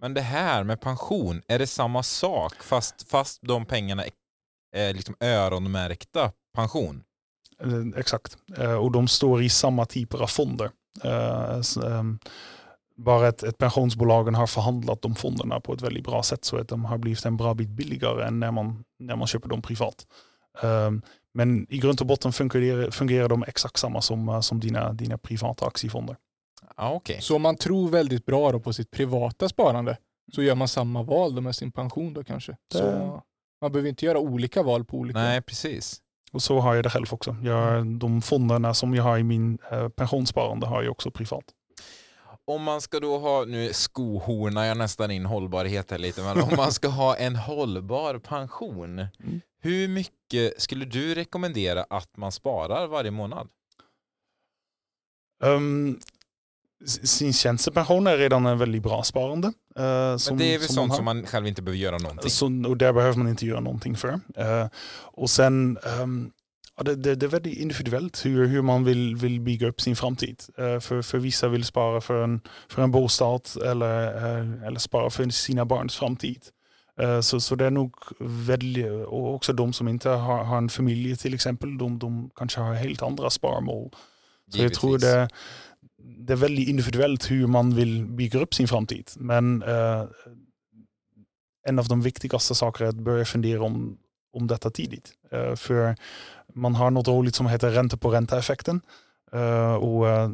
Men 0.00 0.14
det 0.14 0.20
här 0.20 0.64
med 0.64 0.80
pension, 0.80 1.42
är 1.48 1.58
det 1.58 1.66
samma 1.66 2.02
sak 2.02 2.62
fast, 2.62 3.08
fast 3.08 3.42
de 3.42 3.66
pengarna 3.66 4.04
är, 4.04 4.10
är 4.76 4.94
liksom 4.94 5.14
öronmärkta 5.20 6.32
pension? 6.54 7.02
Eh, 7.62 7.98
Exakt. 8.00 8.36
Eh, 8.58 8.72
Och 8.74 8.90
de 8.92 9.08
står 9.08 9.42
i 9.42 9.48
samma 9.48 9.84
typer 9.86 10.22
av 10.22 10.26
fonder. 10.26 10.70
Eh, 11.04 11.60
ehm, 11.86 12.18
Bara 12.96 13.28
att, 13.28 13.42
att 13.44 13.58
pensionsbolagen 13.58 14.34
har 14.34 14.46
förhandlat 14.46 15.02
de 15.02 15.14
fonderna 15.14 15.60
på 15.60 15.72
ett 15.72 15.82
väldigt 15.82 16.04
bra 16.04 16.22
sätt 16.22 16.44
så 16.44 16.56
att 16.56 16.68
de 16.68 16.84
har 16.84 16.98
blivit 16.98 17.24
en 17.24 17.36
bra 17.36 17.54
bit 17.54 17.68
billigare 17.68 18.26
än 18.26 18.40
när 18.40 18.50
man, 18.50 18.84
när 18.98 19.16
man 19.16 19.26
köper 19.26 19.48
dem 19.48 19.62
privat. 19.62 20.06
Ehm, 20.62 21.02
men 21.34 21.66
i 21.72 21.78
grund 21.78 22.00
och 22.00 22.06
botten 22.06 22.32
fungerar, 22.32 22.90
fungerar 22.90 23.28
de 23.28 23.42
exakt 23.48 23.76
samma 23.76 24.00
som, 24.00 24.42
som 24.42 24.60
dina, 24.60 24.92
dina 24.92 25.18
privata 25.18 25.66
aktiefonder. 25.66 26.16
Ja, 26.76 26.92
okej. 26.92 27.20
Så 27.22 27.36
om 27.36 27.42
man 27.42 27.56
tror 27.56 27.88
väldigt 27.88 28.26
bra 28.26 28.52
då 28.52 28.60
på 28.60 28.72
sitt 28.72 28.90
privata 28.90 29.48
sparande 29.48 29.96
så 30.34 30.42
gör 30.42 30.54
man 30.54 30.68
samma 30.68 31.02
val 31.02 31.40
med 31.40 31.54
sin 31.56 31.72
pension 31.72 32.14
då 32.14 32.24
kanske. 32.24 32.52
Det- 32.72 32.78
Så 32.78 33.22
man 33.60 33.72
behöver 33.72 33.88
inte 33.88 34.06
göra 34.06 34.18
olika 34.18 34.62
val 34.62 34.84
på 34.84 34.96
olika. 34.98 35.18
Nej, 35.18 35.42
precis. 35.42 36.00
Och 36.32 36.42
så 36.42 36.58
har 36.60 36.74
jag 36.74 36.84
det 36.84 36.90
själv 36.90 37.06
också. 37.10 37.36
Jag, 37.42 37.86
de 37.86 38.22
fonderna 38.22 38.74
som 38.74 38.94
jag 38.94 39.02
har 39.02 39.18
i 39.18 39.22
min 39.22 39.58
eh, 39.70 39.88
pensionssparande 39.88 40.66
har 40.66 40.82
jag 40.82 40.90
också 40.90 41.10
privat. 41.10 41.44
Om 42.44 42.62
man 42.62 42.80
ska 42.80 43.00
då 43.00 43.18
ha, 43.18 43.44
nu 43.44 43.72
skohornar 43.72 44.64
jag 44.64 44.76
nästan 44.76 45.10
in 45.10 45.26
hållbarhet 45.26 45.90
här 45.90 45.98
lite, 45.98 46.22
men 46.22 46.42
om 46.42 46.56
man 46.56 46.72
ska 46.72 46.88
ha 46.88 47.16
en 47.16 47.36
hållbar 47.36 48.18
pension, 48.18 48.98
Mm. 48.98 49.40
hur 49.62 49.88
mycket 49.88 50.62
skulle 50.62 50.84
du 50.84 51.14
rekommendera 51.14 51.84
att 51.90 52.16
man 52.16 52.32
sparar 52.32 52.86
varje 52.86 53.10
månad? 53.10 53.48
Um, 55.44 56.00
sin 56.86 57.32
tjänstepension 57.32 58.06
är 58.06 58.16
redan 58.16 58.46
en 58.46 58.58
väldigt 58.58 58.82
bra 58.82 59.02
sparande. 59.02 59.52
eh, 59.76 60.16
som, 60.16 60.36
Men 60.36 60.46
det 60.46 60.54
är 60.54 60.58
väl 60.58 60.66
som 60.66 60.74
sånt 60.74 60.90
har. 60.90 60.96
som 60.96 61.04
man 61.04 61.26
själv 61.26 61.46
inte 61.46 61.62
behöver 61.62 61.78
göra 61.78 61.98
någonting. 61.98 62.30
Så, 62.30 62.46
och 62.46 62.76
där 62.76 62.92
behöver 62.92 63.18
man 63.18 63.28
inte 63.28 63.46
göra 63.46 63.60
någonting 63.60 63.96
för. 63.96 64.20
Eh, 64.36 64.66
och 65.00 65.30
sen, 65.30 65.78
ja, 66.76 66.82
det, 66.82 66.94
det, 66.96 67.14
det 67.14 67.26
är 67.26 67.30
väldigt 67.30 67.58
individuellt 67.58 68.24
hur, 68.26 68.46
hur 68.46 68.62
man 68.62 68.84
vill, 68.84 69.16
vill 69.16 69.40
bygga 69.40 69.68
upp 69.68 69.80
sin 69.80 69.96
framtid. 69.96 70.42
Eh, 70.58 70.80
för, 70.80 71.02
för 71.02 71.18
vissa 71.18 71.48
vill 71.48 71.64
spara 71.64 72.00
för 72.00 72.24
en, 72.24 72.40
för 72.68 72.82
en 72.82 72.90
bostad 72.90 73.42
eller, 73.64 74.06
eh, 74.16 74.66
eller 74.66 74.78
spara 74.78 75.10
för 75.10 75.28
sina 75.30 75.64
barns 75.64 75.96
framtid. 75.96 76.42
Eh, 77.00 77.20
så, 77.20 77.40
så 77.40 77.54
det 77.54 77.66
är 77.66 77.70
nog 77.70 77.94
väldigt, 78.20 78.86
och 79.06 79.34
också 79.34 79.52
de 79.52 79.72
som 79.72 79.88
inte 79.88 80.08
har, 80.08 80.44
har 80.44 80.58
en 80.58 80.68
familj 80.68 81.16
till 81.16 81.34
exempel, 81.34 81.78
de, 81.78 81.98
de 81.98 82.30
kanske 82.36 82.60
har 82.60 82.74
helt 82.74 83.02
andra 83.02 83.30
sparmål. 83.30 83.90
Så 84.52 84.62
jag 84.62 84.74
tror 84.74 84.90
Givetvis. 84.90 85.10
det, 85.10 85.28
det 86.18 86.32
är 86.32 86.36
väldigt 86.36 86.68
individuellt 86.68 87.30
hur 87.30 87.46
man 87.46 87.74
vill 87.74 88.06
bygga 88.06 88.40
upp 88.40 88.54
sin 88.54 88.68
framtid. 88.68 89.10
Men 89.16 89.62
eh, 89.62 90.04
en 91.66 91.78
av 91.78 91.88
de 91.88 92.02
viktigaste 92.02 92.54
sakerna 92.54 92.86
är 92.86 92.88
att 92.88 92.96
börja 92.96 93.24
fundera 93.24 93.62
om, 93.62 93.98
om 94.32 94.46
detta 94.46 94.70
tidigt. 94.70 95.12
Eh, 95.32 95.54
för 95.54 95.96
man 96.54 96.74
har 96.74 96.90
något 96.90 97.08
roligt 97.08 97.34
som 97.34 97.46
heter 97.46 97.70
ränta 97.70 97.96
på 97.96 98.10
ränta-effekten. 98.10 98.80
Eh, 99.32 99.74
och 99.74 100.08
eh, 100.08 100.28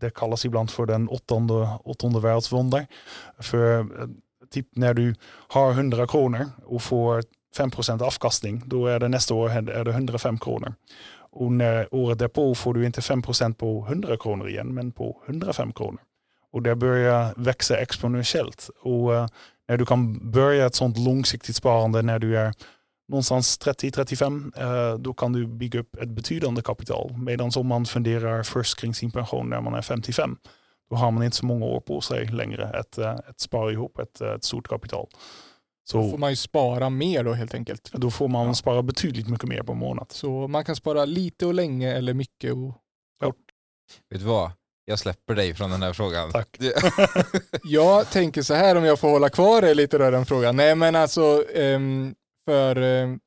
det 0.00 0.14
kallas 0.14 0.44
ibland 0.44 0.70
för 0.70 0.86
den 0.86 1.08
åttonde, 1.08 1.68
åttonde 1.84 2.20
världswonder. 2.20 2.86
För 3.38 3.78
eh, 3.78 3.84
typ 4.50 4.66
när 4.72 4.94
du 4.94 5.14
har 5.48 5.72
100 5.72 6.06
kronor 6.06 6.46
och 6.64 6.82
får 6.82 7.22
5% 7.56 8.02
avkastning, 8.02 8.62
då 8.66 8.86
är 8.86 9.00
det 9.00 9.08
nästa 9.08 9.34
år 9.34 9.50
är 9.50 9.84
det 9.84 9.90
105 9.90 10.38
kronor. 10.38 10.74
Och 11.38 11.52
när 11.52 11.94
året 11.94 12.18
därpå 12.18 12.54
får 12.54 12.74
du 12.74 12.86
inte 12.86 13.00
5% 13.00 13.54
på 13.54 13.86
100 13.88 14.16
kronor 14.16 14.48
igen, 14.48 14.74
men 14.74 14.92
på 14.92 15.22
105 15.26 15.72
kronor. 15.72 16.00
Och 16.52 16.62
det 16.62 16.76
börjar 16.76 17.34
växa 17.36 17.76
exponentiellt. 17.76 18.70
Och 18.82 19.14
eh, 19.14 19.26
när 19.68 19.76
du 19.76 19.86
kan 19.86 20.30
börja 20.30 20.66
ett 20.66 20.74
sånt 20.74 20.98
långsiktigt 20.98 21.56
sparande 21.56 22.02
när 22.02 22.18
du 22.18 22.38
är 22.38 22.54
någonstans 23.08 23.60
30-35, 23.60 24.92
eh, 24.92 24.98
då 24.98 25.14
kan 25.14 25.32
du 25.32 25.46
bygga 25.46 25.80
upp 25.80 25.96
ett 25.96 26.08
betydande 26.08 26.62
kapital. 26.62 27.14
Medan 27.18 27.50
om 27.56 27.66
man 27.66 27.86
funderar 27.86 28.42
först 28.42 28.80
kring 28.80 28.94
sin 28.94 29.10
pension 29.10 29.50
när 29.50 29.60
man 29.60 29.74
är 29.74 29.82
55, 29.82 30.36
då 30.90 30.96
har 30.96 31.10
man 31.10 31.22
inte 31.22 31.36
så 31.36 31.46
många 31.46 31.66
år 31.66 31.80
på 31.80 32.00
sig 32.00 32.26
längre 32.26 32.68
att, 32.80 32.98
eh, 32.98 33.10
att 33.10 33.40
spara 33.40 33.72
ihop 33.72 33.98
ett, 33.98 34.20
ett 34.20 34.44
stort 34.44 34.68
kapital. 34.68 35.06
Då 35.92 36.02
får 36.02 36.10
Så 36.10 36.16
man 36.16 36.30
ju 36.30 36.36
spara 36.36 36.90
mer 36.90 37.24
då 37.24 37.32
helt 37.32 37.54
enkelt. 37.54 37.90
då 37.92 38.10
får 38.10 38.28
man 38.28 38.46
Ja. 38.46 38.54
spara 38.54 38.82
betydligt 38.82 39.28
mycket 39.28 39.48
mer 39.48 39.62
på 39.62 39.72
en 39.72 39.78
månad. 39.78 40.06
Så 40.12 40.48
man 40.48 40.64
kan 40.64 40.76
spara 40.76 41.04
lite 41.04 41.46
och 41.46 41.54
länge 41.54 41.92
eller 41.92 42.14
mycket 42.14 42.52
och 42.52 42.74
Vet 44.10 44.20
du 44.20 44.26
vad? 44.26 44.50
Jag 44.84 44.98
släpper 44.98 45.34
dig 45.34 45.54
från 45.54 45.70
den 45.70 45.82
här 45.82 45.92
frågan. 45.92 46.32
Tack. 46.32 46.56
Jag 47.64 48.10
tänker 48.10 48.42
så 48.42 48.54
här 48.54 48.76
om 48.76 48.84
jag 48.84 48.98
får 48.98 49.08
hålla 49.10 49.28
kvar 49.28 49.62
det 49.62 49.74
lite 49.74 49.98
där 49.98 50.12
den 50.12 50.26
frågan. 50.26 50.56
Nej 50.56 50.74
men 50.74 50.96
alltså 50.96 51.44
ehm, 51.54 52.14
för 52.48 52.76
ehm, 52.76 53.18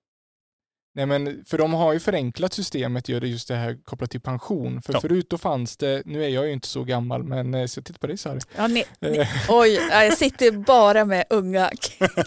Nej 0.95 1.05
men 1.05 1.45
för 1.45 1.57
de 1.57 1.73
har 1.73 1.93
ju 1.93 1.99
förenklat 1.99 2.53
systemet 2.53 3.09
gör 3.09 3.21
det 3.21 3.27
just 3.27 3.47
det 3.47 3.55
här 3.55 3.77
kopplat 3.83 4.11
till 4.11 4.21
pension. 4.21 4.81
För 4.81 4.93
Ja. 4.93 5.01
förut 5.01 5.29
då 5.29 5.37
fanns 5.37 5.77
det, 5.77 6.01
nu 6.05 6.23
är 6.23 6.29
jag 6.29 6.47
ju 6.47 6.53
inte 6.53 6.67
så 6.67 6.83
gammal 6.83 7.23
men 7.23 7.53
eh, 7.53 7.65
så 7.65 7.77
jag 7.79 7.85
tittar 7.85 7.99
på 7.99 8.07
dig 8.07 8.17
Sari. 8.17 8.39
Ja, 8.57 8.67
ni, 8.67 8.83
ni, 8.99 9.17
Eh, 9.17 9.27
oj, 9.49 9.73
jag 9.91 10.17
sitter 10.17 10.51
bara 10.51 11.05
med 11.05 11.25
unga 11.29 11.69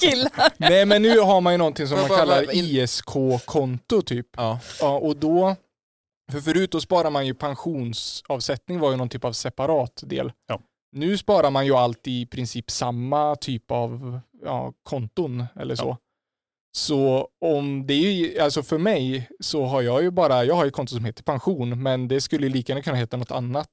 killar. 0.00 0.52
Nej 0.56 0.86
men 0.86 1.02
nu 1.02 1.18
har 1.18 1.40
man 1.40 1.52
ju 1.54 1.58
någonting 1.58 1.86
som 1.86 1.98
man 1.98 2.08
kallar 2.08 2.54
ISK-konto 2.54 4.02
typ. 4.02 4.26
Ja. 4.36 4.58
Ja, 4.80 4.98
och 4.98 5.16
då, 5.16 5.56
för 6.32 6.40
förut 6.40 6.70
då 6.72 6.80
sparar 6.80 7.10
man 7.10 7.26
ju 7.26 7.34
pensionsavsättning 7.34 8.78
var 8.78 8.90
ju 8.90 8.96
någon 8.96 9.08
typ 9.08 9.24
av 9.24 9.32
separat 9.32 10.02
del. 10.06 10.32
Ja. 10.48 10.60
Nu 10.92 11.18
sparar 11.18 11.50
man 11.50 11.66
ju 11.66 11.74
alltid 11.74 12.22
i 12.22 12.26
princip 12.26 12.70
samma 12.70 13.36
typ 13.36 13.70
av 13.70 14.20
ja, 14.44 14.72
konton 14.82 15.44
eller 15.60 15.74
så. 15.76 15.96
Så 16.74 17.28
om 17.40 17.86
det 17.86 17.94
är 17.94 18.12
ju, 18.12 18.38
alltså 18.38 18.62
för 18.62 18.78
mig 18.78 19.28
så 19.40 19.64
har 19.64 19.82
jag 19.82 20.02
ju 20.02 20.10
bara, 20.10 20.44
jag 20.44 20.54
har 20.54 20.64
ju 20.64 20.68
ett 20.68 20.74
konto 20.74 20.94
som 20.94 21.04
heter 21.04 21.22
pension, 21.22 21.82
men 21.82 22.08
det 22.08 22.20
skulle 22.20 22.48
lika 22.48 22.72
gärna 22.72 22.82
kunna 22.82 22.96
heta 22.96 23.16
något 23.16 23.30
annat. 23.30 23.68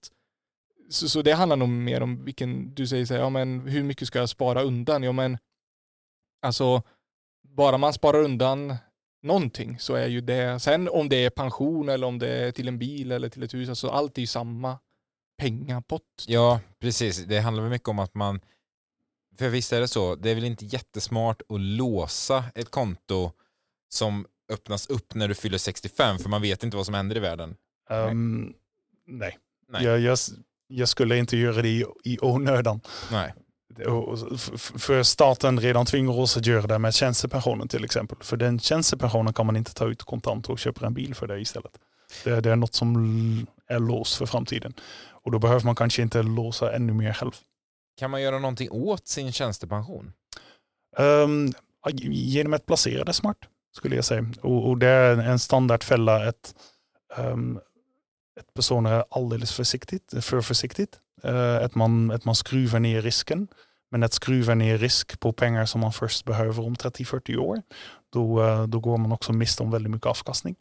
Så, 0.89 1.09
så 1.09 1.21
det 1.21 1.31
handlar 1.31 1.55
nog 1.55 1.69
mer 1.69 2.01
om 2.01 2.25
vilken, 2.25 2.73
du 2.73 2.87
säger 2.87 3.05
så 3.05 3.13
här, 3.13 3.21
ja 3.21 3.29
men 3.29 3.67
hur 3.67 3.83
mycket 3.83 4.07
ska 4.07 4.19
jag 4.19 4.29
spara 4.29 4.61
undan? 4.61 5.03
Ja 5.03 5.11
men, 5.11 5.37
alltså, 6.41 6.83
bara 7.47 7.77
man 7.77 7.93
sparar 7.93 8.23
undan 8.23 8.75
någonting 9.23 9.79
så 9.79 9.93
är 9.93 10.07
ju 10.07 10.21
det, 10.21 10.59
sen 10.59 10.89
om 10.89 11.09
det 11.09 11.25
är 11.25 11.29
pension 11.29 11.89
eller 11.89 12.07
om 12.07 12.19
det 12.19 12.29
är 12.29 12.51
till 12.51 12.67
en 12.67 12.79
bil 12.79 13.11
eller 13.11 13.29
till 13.29 13.43
ett 13.43 13.53
hus, 13.53 13.69
alltså 13.69 13.89
allt 13.89 14.17
är 14.17 14.21
ju 14.21 14.27
samma 14.27 14.79
pengapott. 15.41 16.25
Ja, 16.27 16.59
precis. 16.79 17.25
Det 17.25 17.39
handlar 17.39 17.63
väl 17.63 17.71
mycket 17.71 17.87
om 17.87 17.99
att 17.99 18.15
man, 18.15 18.41
för 19.39 19.49
visst 19.49 19.73
är 19.73 19.79
det 19.79 19.87
så, 19.87 20.15
det 20.15 20.31
är 20.31 20.35
väl 20.35 20.43
inte 20.43 20.65
jättesmart 20.65 21.41
att 21.49 21.61
låsa 21.61 22.43
ett 22.55 22.71
konto 22.71 23.31
som 23.89 24.25
öppnas 24.51 24.87
upp 24.87 25.15
när 25.15 25.27
du 25.27 25.35
fyller 25.35 25.57
65, 25.57 26.19
för 26.19 26.29
man 26.29 26.41
vet 26.41 26.63
inte 26.63 26.77
vad 26.77 26.85
som 26.85 26.95
händer 26.95 27.17
i 27.17 27.19
världen. 27.19 27.55
Ehm, 27.89 28.53
nej, 29.07 29.37
Nej. 29.71 29.83
Jag, 29.83 29.99
jag, 29.99 30.17
jag 30.67 30.89
skulle 30.89 31.17
inte 31.17 31.37
göra 31.37 31.61
det 31.61 31.69
i, 31.69 31.85
i 32.03 32.17
onödan. 32.21 32.81
Nej. 33.11 33.33
För 34.57 35.03
staten 35.03 35.59
redan 35.59 35.85
tvingar 35.85 36.19
oss 36.19 36.37
att 36.37 36.45
göra 36.45 36.67
det 36.67 36.79
med 36.79 36.93
tjänstepensionen 36.93 37.67
till 37.67 37.83
exempel. 37.85 38.17
För 38.21 38.37
den 38.37 38.59
tjänstepensionen 38.59 39.33
kan 39.33 39.45
man 39.45 39.55
inte 39.55 39.73
ta 39.73 39.87
ut 39.87 40.03
kontant 40.03 40.49
och 40.49 40.59
köpa 40.59 40.85
en 40.85 40.93
bil 40.93 41.15
för 41.15 41.27
det 41.27 41.39
istället. 41.39 41.71
Det, 42.23 42.41
det 42.41 42.51
är 42.51 42.55
något 42.55 42.73
som 42.73 42.95
är 43.67 43.79
låst 43.79 44.17
för 44.17 44.25
framtiden. 44.25 44.73
Och 45.23 45.31
då 45.31 45.39
behöver 45.39 45.65
man 45.65 45.75
kanske 45.75 46.01
inte 46.01 46.23
låsa 46.23 46.75
ännu 46.75 46.93
mer 46.93 47.13
själv. 47.13 47.31
Kan 47.99 48.11
man 48.11 48.21
göra 48.21 48.39
någonting 48.39 48.71
åt 48.71 49.07
sin 49.07 49.31
tjänstepension? 49.31 50.13
Um, 50.97 51.53
genom 52.11 52.53
att 52.53 52.65
placera 52.65 53.03
det 53.03 53.13
smart, 53.13 53.37
skulle 53.75 53.95
jag 53.95 54.05
säga. 54.05 54.25
Och, 54.41 54.69
och 54.69 54.77
det 54.77 54.87
är 54.87 55.17
en 55.17 55.39
standardfälla 55.39 56.27
att, 56.27 56.55
um, 57.17 57.59
att 58.39 58.53
personer 58.53 58.91
är 58.91 59.03
alldeles 59.09 59.53
försiktigt, 59.53 60.13
för 60.21 60.41
försiktigt. 60.41 60.97
Uh, 61.25 61.63
att, 61.63 61.75
man, 61.75 62.11
att 62.11 62.25
man 62.25 62.35
skruvar 62.35 62.79
ner 62.79 63.01
risken. 63.01 63.47
Men 63.91 64.03
att 64.03 64.13
skruva 64.13 64.55
ner 64.55 64.77
risk 64.77 65.19
på 65.19 65.33
pengar 65.33 65.65
som 65.65 65.81
man 65.81 65.93
först 65.93 66.25
behöver 66.25 66.65
om 66.65 66.75
30-40 66.75 67.37
år, 67.37 67.61
då, 68.09 68.43
uh, 68.43 68.67
då 68.67 68.79
går 68.79 68.97
man 68.97 69.11
också 69.11 69.33
miste 69.33 69.63
om 69.63 69.71
väldigt 69.71 69.91
mycket 69.91 70.07
avkastning. 70.07 70.55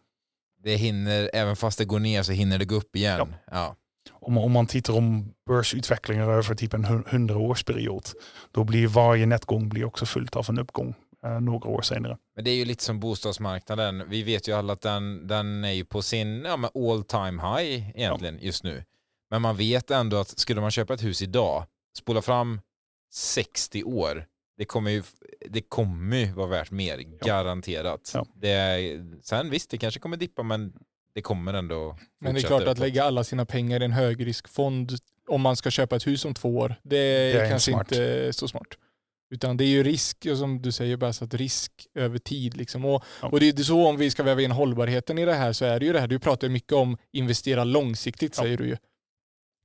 Det 0.62 0.76
hinner, 0.76 1.30
även 1.34 1.56
fast 1.56 1.78
det 1.78 1.84
går 1.84 1.98
ner 1.98 2.22
så 2.22 2.32
hinner 2.32 2.58
det 2.58 2.64
gå 2.64 2.74
upp 2.74 2.96
igen. 2.96 3.34
Ja. 3.50 3.76
Om, 4.28 4.38
om 4.38 4.52
man 4.52 4.66
tittar 4.66 4.96
om 4.96 5.34
börsutvecklingen 5.46 6.28
över 6.28 6.54
typ 6.54 6.74
en 6.74 6.84
hu- 6.84 7.04
100-årsperiod, 7.04 8.14
då 8.50 8.64
blir 8.64 8.86
varje 8.86 9.26
nedgång 9.26 9.68
blir 9.68 9.84
också 9.84 10.06
fullt 10.06 10.36
av 10.36 10.46
en 10.48 10.58
uppgång 10.58 10.94
uh, 11.26 11.40
några 11.40 11.68
år 11.68 11.82
senare. 11.82 12.16
Men 12.34 12.44
det 12.44 12.50
är 12.50 12.54
ju 12.54 12.64
lite 12.64 12.84
som 12.84 13.00
bostadsmarknaden. 13.00 14.04
Vi 14.08 14.22
vet 14.22 14.48
ju 14.48 14.52
alla 14.52 14.72
att 14.72 14.80
den, 14.80 15.26
den 15.26 15.64
är 15.64 15.72
ju 15.72 15.84
på 15.84 16.02
sin 16.02 16.44
ja, 16.44 16.70
all 16.74 17.04
time 17.04 17.42
high 17.42 17.90
egentligen 17.96 18.38
just 18.40 18.64
nu. 18.64 18.84
Men 19.30 19.42
man 19.42 19.56
vet 19.56 19.90
ändå 19.90 20.16
att 20.16 20.38
skulle 20.38 20.60
man 20.60 20.70
köpa 20.70 20.94
ett 20.94 21.04
hus 21.04 21.22
idag, 21.22 21.64
spola 21.98 22.22
fram 22.22 22.60
60 23.14 23.84
år, 23.84 24.26
det 24.58 24.64
kommer 24.64 24.90
ju, 24.90 25.02
det 25.48 25.60
kommer 25.60 26.16
ju 26.16 26.32
vara 26.32 26.46
värt 26.46 26.70
mer, 26.70 26.98
garanterat. 27.24 28.10
Ja. 28.14 28.26
Det 28.34 28.80
sen 29.22 29.50
visst, 29.50 29.70
det 29.70 29.78
kanske 29.78 30.00
kommer 30.00 30.16
dippa, 30.16 30.42
men 30.42 30.72
det 31.14 31.22
kommer 31.22 31.54
ändå 31.54 31.96
Men 32.20 32.34
det 32.34 32.40
är 32.40 32.42
klart 32.42 32.62
att 32.66 32.78
lägga 32.78 33.04
alla 33.04 33.24
sina 33.24 33.46
pengar 33.46 33.82
i 33.82 33.84
en 33.84 33.92
högriskfond 33.92 34.92
om 35.28 35.40
man 35.40 35.56
ska 35.56 35.70
köpa 35.70 35.96
ett 35.96 36.06
hus 36.06 36.24
om 36.24 36.34
två 36.34 36.56
år, 36.58 36.74
det 36.82 36.96
är, 36.96 37.34
Det 37.34 37.38
är 37.40 37.42
inte 37.44 37.48
kanske 37.50 37.70
smart. 37.72 37.92
inte 37.92 38.32
så 38.32 38.48
smart. 38.48 38.66
Utan 39.30 39.56
det 39.56 39.64
är 39.64 39.68
ju 39.68 39.82
risk, 39.82 40.26
som 40.36 40.62
du 40.62 40.72
säger, 40.72 40.96
bara 40.96 41.12
så 41.12 41.24
att 41.24 41.34
risk 41.34 41.72
över 41.94 42.18
tid. 42.18 42.56
Liksom. 42.56 42.84
Och, 42.84 43.04
Ja. 43.22 43.28
och 43.28 43.40
det 43.40 43.58
är 43.58 43.62
så 43.62 43.86
om 43.88 43.96
vi 43.96 44.10
ska 44.10 44.22
väva 44.22 44.42
in 44.42 44.50
hållbarheten 44.50 45.18
i 45.18 45.24
det 45.24 45.34
här 45.34 45.52
så 45.52 45.64
är 45.64 45.80
det 45.80 45.86
ju 45.86 45.92
det 45.92 46.00
här, 46.00 46.06
du 46.06 46.18
pratar 46.18 46.48
mycket 46.48 46.72
om 46.72 46.96
investera 47.12 47.64
långsiktigt 47.64 48.34
Ja. 48.36 48.42
säger 48.42 48.56
du 48.56 48.66
ju. 48.66 48.76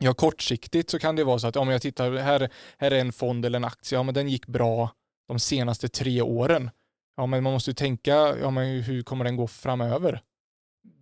Ja, 0.03 0.13
kortsiktigt 0.13 0.89
så 0.89 0.99
kan 0.99 1.15
det 1.15 1.23
vara 1.23 1.39
så 1.39 1.47
att 1.47 1.55
om 1.55 1.69
jag 1.69 1.81
tittar, 1.81 2.11
här, 2.11 2.49
här 2.77 2.91
är 2.91 2.99
en 2.99 3.11
fond 3.13 3.45
eller 3.45 3.57
en 3.59 3.65
aktie, 3.65 3.97
ja 3.97 4.03
men 4.03 4.13
den 4.13 4.27
gick 4.29 4.45
bra 4.47 4.89
de 5.27 5.39
senaste 5.39 5.87
tre 5.89 6.21
åren. 6.21 6.69
ja, 7.17 7.25
men 7.25 7.43
man 7.43 7.53
måste 7.53 7.69
ju 7.69 7.73
tänka, 7.75 8.35
ja, 8.41 8.49
men 8.49 8.81
hur 8.81 9.01
kommer 9.03 9.25
den 9.25 9.35
gå 9.35 9.47
framöver? 9.47 10.21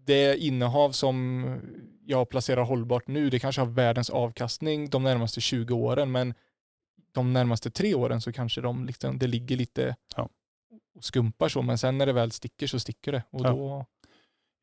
Det 0.06 0.38
innehav 0.38 0.92
som 0.92 1.46
jag 2.06 2.30
placerar 2.30 2.64
hållbart 2.64 3.08
nu, 3.08 3.30
det 3.30 3.40
kanske 3.40 3.62
har 3.62 3.66
världens 3.68 4.10
avkastning 4.10 4.90
de 4.90 5.04
närmaste 5.04 5.42
20 5.42 5.74
åren, 5.76 6.12
men 6.12 6.34
de 7.12 7.34
närmaste 7.34 7.72
tre 7.72 7.96
åren 7.96 8.22
så 8.22 8.32
kanske 8.34 8.62
de 8.62 8.86
liksom, 8.86 9.20
det 9.20 9.28
ligger 9.28 9.58
lite 9.58 9.96
Ja. 10.16 10.30
och 10.96 11.04
skumpar 11.04 11.50
så, 11.50 11.62
men 11.62 11.78
sen 11.78 11.98
när 11.98 12.06
det 12.06 12.14
väl 12.14 12.32
sticker 12.32 12.68
så 12.68 12.80
sticker 12.80 13.12
det. 13.12 13.24
Och 13.32 13.46
Ja. 13.46 13.50
då, 13.50 13.86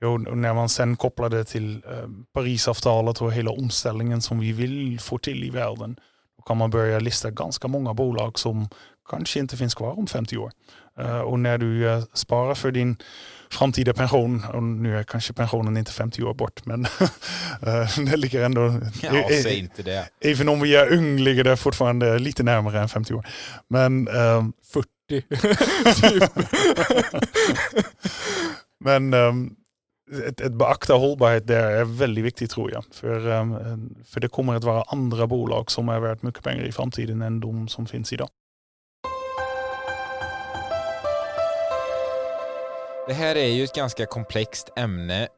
Jo, 0.00 0.18
när 0.18 0.54
man 0.54 0.68
sen 0.68 0.96
kopplar 0.96 1.28
det 1.28 1.44
till 1.44 1.74
eh, 1.90 2.08
Parisavtalet 2.32 3.20
och 3.22 3.32
hela 3.32 3.50
omställningen 3.50 4.22
som 4.22 4.38
vi 4.38 4.52
vill 4.52 5.00
få 5.00 5.18
till 5.18 5.44
i 5.44 5.50
världen, 5.50 5.96
då 6.36 6.42
kan 6.42 6.56
man 6.56 6.70
börja 6.70 6.98
lista 6.98 7.30
ganska 7.30 7.68
många 7.68 7.94
bolag 7.94 8.38
som 8.38 8.68
kanske 9.08 9.40
inte 9.40 9.56
finns 9.56 9.74
kvar 9.74 9.98
om 9.98 10.06
50 10.06 10.36
år. 10.36 10.52
Eh, 10.98 11.20
och 11.20 11.38
när 11.40 11.58
du 11.58 11.88
eh, 11.90 12.02
sparar 12.12 12.54
för 12.54 12.70
din 12.72 12.96
framtida 13.50 13.94
pension, 13.94 14.44
och 14.54 14.62
nu 14.62 14.98
är 14.98 15.02
kanske 15.02 15.32
pensionen 15.32 15.76
inte 15.76 15.92
50 15.92 16.22
år 16.22 16.34
bort, 16.34 16.66
men 16.66 16.84
eh, 17.62 17.98
det 18.10 18.16
ligger 18.16 18.42
ändå, 18.44 18.80
Ja, 19.02 19.16
eh, 19.16 19.42
säg 19.42 19.58
inte 19.58 19.82
det. 19.82 20.08
även 20.20 20.48
om 20.48 20.60
vi 20.60 20.76
är 20.76 20.92
ung 20.92 21.18
ligger 21.18 21.44
det 21.44 21.56
fortfarande 21.56 22.18
lite 22.18 22.42
närmare 22.42 22.80
än 22.80 22.88
50 22.88 23.14
år. 23.14 23.26
Men 23.68 24.08
ehm, 24.08 24.52
40. 24.72 24.88
typ. 26.00 26.30
Men 28.80 29.14
um, 29.14 29.56
ett, 30.28 30.40
ett 30.40 30.52
beakta 30.52 30.94
hållbarhet 30.94 31.46
där 31.46 31.70
är 31.70 31.84
väldigt 31.84 32.24
viktigt 32.24 32.50
tror 32.50 32.72
jag. 32.72 32.84
För, 32.90 33.30
ehm, 33.30 33.94
för 34.04 34.20
det 34.20 34.28
kommer 34.28 34.54
att 34.54 34.64
vara 34.64 34.82
andra 34.82 35.26
bolag 35.26 35.70
som 35.70 35.88
är 35.88 36.00
värt 36.00 36.22
mycket 36.22 36.44
pengar 36.44 36.64
i 36.64 36.72
framtiden 36.72 37.22
än 37.22 37.40
de 37.40 37.68
som 37.68 37.86
finns 37.86 38.12
idag. 38.12 38.28
Det 43.08 43.14
här 43.14 43.36
är 43.36 43.48
ju 43.48 43.64
ett 43.64 43.74
ganska 43.74 44.06
komplext 44.06 44.70
ämne. 44.76 45.28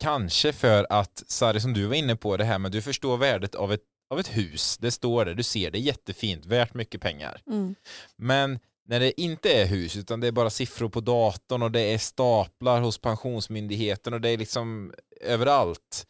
Kanske 0.00 0.52
för 0.52 0.86
att, 0.90 1.22
Sari, 1.26 1.60
som 1.60 1.72
du 1.72 1.86
var 1.86 1.94
inne 1.94 2.16
på, 2.16 2.36
det 2.36 2.44
här 2.44 2.58
med 2.58 2.72
du 2.72 2.82
förstår 2.82 3.16
värdet 3.16 3.54
av 3.54 3.72
ett, 3.72 3.80
av 4.10 4.20
ett 4.20 4.36
hus. 4.36 4.78
Det 4.78 4.90
står 4.90 5.24
där, 5.24 5.34
du 5.34 5.42
ser 5.42 5.70
det, 5.70 5.78
jättefint, 5.78 6.46
värt 6.46 6.74
mycket 6.74 7.00
pengar. 7.00 7.42
Mm. 7.46 7.74
Men 8.16 8.58
när 8.88 9.00
det 9.00 9.20
inte 9.20 9.52
är 9.52 9.66
hus, 9.66 9.96
utan 9.96 10.20
det 10.20 10.26
är 10.26 10.32
bara 10.32 10.50
siffror 10.50 10.88
på 10.88 11.00
datorn 11.00 11.62
och 11.62 11.70
det 11.70 11.80
är 11.80 11.98
staplar 11.98 12.80
hos 12.80 12.98
Pensionsmyndigheten 12.98 14.14
och 14.14 14.20
det 14.20 14.28
är 14.28 14.38
liksom 14.38 14.94
överallt. 15.20 16.06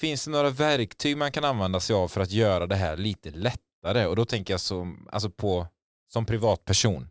Finns 0.00 0.24
det 0.24 0.30
några 0.30 0.50
verktyg 0.50 1.16
man 1.16 1.32
kan 1.32 1.44
använda 1.44 1.80
sig 1.80 1.96
av 1.96 2.08
för 2.08 2.20
att 2.20 2.30
göra 2.30 2.66
det 2.66 2.76
här 2.76 2.96
lite 2.96 3.30
lättare? 3.30 4.06
Och 4.06 4.16
då 4.16 4.24
tänker 4.24 4.54
jag 4.54 4.60
som, 4.60 5.08
alltså 5.12 5.30
på, 5.30 5.66
som 6.12 6.26
privatperson. 6.26 7.08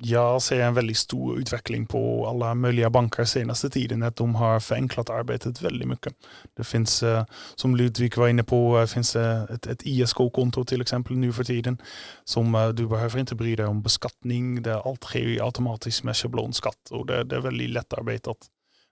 Jag 0.00 0.42
ser 0.42 0.60
en 0.60 0.74
väldigt 0.74 0.96
stor 0.96 1.38
utveckling 1.38 1.86
på 1.86 2.26
alla 2.28 2.54
möjliga 2.54 2.90
banker 2.90 3.24
senaste 3.24 3.70
tiden. 3.70 4.02
Att 4.02 4.16
de 4.16 4.34
har 4.34 4.60
förenklat 4.60 5.10
arbetet 5.10 5.62
väldigt 5.62 5.88
mycket. 5.88 6.14
Det 6.56 6.64
finns, 6.64 7.02
eh, 7.02 7.24
som 7.54 7.76
Ludvig 7.76 8.16
var 8.16 8.28
inne 8.28 8.42
på, 8.44 8.78
eh, 8.78 8.86
finns 8.86 9.16
eh, 9.16 9.42
ett, 9.42 9.66
ett 9.66 9.82
ISK-konto 9.82 10.64
till 10.64 10.80
exempel 10.80 11.16
nu 11.16 11.32
för 11.32 11.44
tiden. 11.44 11.78
Som 12.24 12.72
du 12.76 12.86
behöver 12.86 13.18
inte 13.18 13.34
bry 13.34 13.56
dig 13.56 13.66
om 13.66 13.82
beskattning. 13.82 14.62
Det, 14.62 14.80
allt 14.80 15.04
sker 15.04 15.44
automatiskt 15.44 16.02
med 16.02 16.16
schablonskatt 16.16 16.90
och 16.90 17.06
det, 17.06 17.24
det 17.24 17.36
är 17.36 17.40
väldigt 17.40 17.70
lättarbetat. 17.70 18.38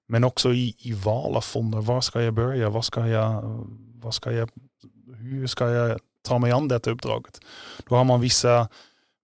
Men 0.09 0.25
också 0.25 0.53
i, 0.53 0.75
i 0.79 0.93
val 0.93 1.37
av 1.37 1.41
fonder. 1.41 1.81
Var 1.81 2.01
ska 2.01 2.23
jag 2.23 2.35
börja? 2.35 2.71
Vad 2.71 2.85
ska 2.85 3.07
jag, 3.07 3.43
vad 3.95 4.15
ska 4.15 4.33
jag, 4.33 4.51
hur 5.17 5.47
ska 5.47 5.71
jag 5.71 6.01
ta 6.23 6.39
mig 6.39 6.53
an 6.53 6.69
detta 6.69 6.91
uppdraget? 6.91 7.41
Då 7.89 7.95
har 7.95 8.05
man 8.05 8.21
vissa 8.21 8.69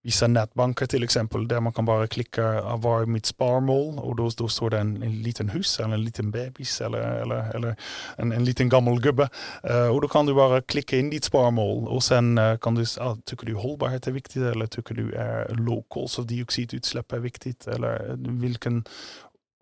vissa 0.02 0.26
nätbanker 0.26 0.86
till 0.86 1.04
exempel 1.04 1.48
där 1.48 1.60
man 1.60 1.72
kan 1.72 1.84
bara 1.84 2.06
klicka 2.06 2.62
ah, 2.62 2.76
var 2.76 3.06
mitt 3.06 3.26
sparmål 3.26 3.98
och 3.98 4.16
då, 4.16 4.30
då 4.36 4.48
står 4.48 4.70
det 4.70 4.78
en, 4.78 5.02
en 5.02 5.22
liten 5.22 5.48
hus 5.48 5.80
eller 5.80 5.94
en 5.94 6.04
liten 6.04 6.30
bebis 6.30 6.80
eller, 6.80 7.00
eller, 7.00 7.54
eller 7.54 7.76
en, 8.16 8.32
en 8.32 8.44
liten 8.44 8.68
gammal 8.68 9.00
gubbe. 9.00 9.28
Uh, 9.70 9.88
och 9.88 10.00
då 10.00 10.08
kan 10.08 10.26
du 10.26 10.34
bara 10.34 10.62
klicka 10.62 10.98
in 10.98 11.10
ditt 11.10 11.24
sparmål 11.24 11.88
och 11.88 12.02
sen 12.02 12.38
uh, 12.38 12.58
kan 12.58 12.74
du, 12.74 12.84
ah, 13.00 13.16
tycker 13.24 13.46
du 13.46 13.54
hållbarhet 13.54 14.06
är 14.06 14.12
viktigt 14.12 14.42
eller 14.42 14.66
tycker 14.66 14.94
du 14.94 15.14
är 15.14 15.54
low 15.54 15.84
koldioxidutsläpp 15.88 17.12
är 17.12 17.18
viktigt 17.18 17.66
eller 17.66 18.10
eh, 18.10 18.16
vilken 18.16 18.84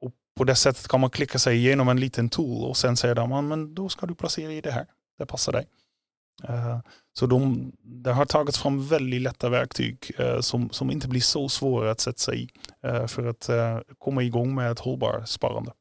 och 0.00 0.12
på 0.36 0.44
det 0.44 0.54
sättet 0.54 0.88
kan 0.88 1.00
man 1.00 1.10
klicka 1.10 1.38
sig 1.38 1.56
igenom 1.56 1.88
en 1.88 2.00
liten 2.00 2.28
tool 2.28 2.64
och 2.64 2.76
sen 2.76 2.96
säger 2.96 3.14
de, 3.14 3.32
ah, 3.32 3.42
men 3.42 3.74
då 3.74 3.88
ska 3.88 4.06
du 4.06 4.14
placera 4.14 4.52
i 4.52 4.60
det 4.60 4.70
här, 4.70 4.86
det 5.18 5.26
passar 5.26 5.52
dig. 5.52 5.66
Uh, 6.48 6.78
så 7.18 7.26
de, 7.26 7.72
det 7.82 8.12
har 8.12 8.24
tagits 8.24 8.58
fram 8.58 8.88
väldigt 8.88 9.22
lätta 9.22 9.48
verktyg 9.48 10.10
eh, 10.18 10.40
som, 10.40 10.70
som 10.70 10.90
inte 10.90 11.08
blir 11.08 11.20
så 11.20 11.48
svåra 11.48 11.90
att 11.90 12.00
sätta 12.00 12.18
sig 12.18 12.42
i 12.42 12.48
eh, 12.86 13.06
för 13.06 13.26
att 13.26 13.48
eh, 13.48 13.78
komma 13.98 14.22
igång 14.22 14.54
med 14.54 14.72
ett 14.72 14.78
hållbart 14.78 15.28
sparande. 15.28 15.72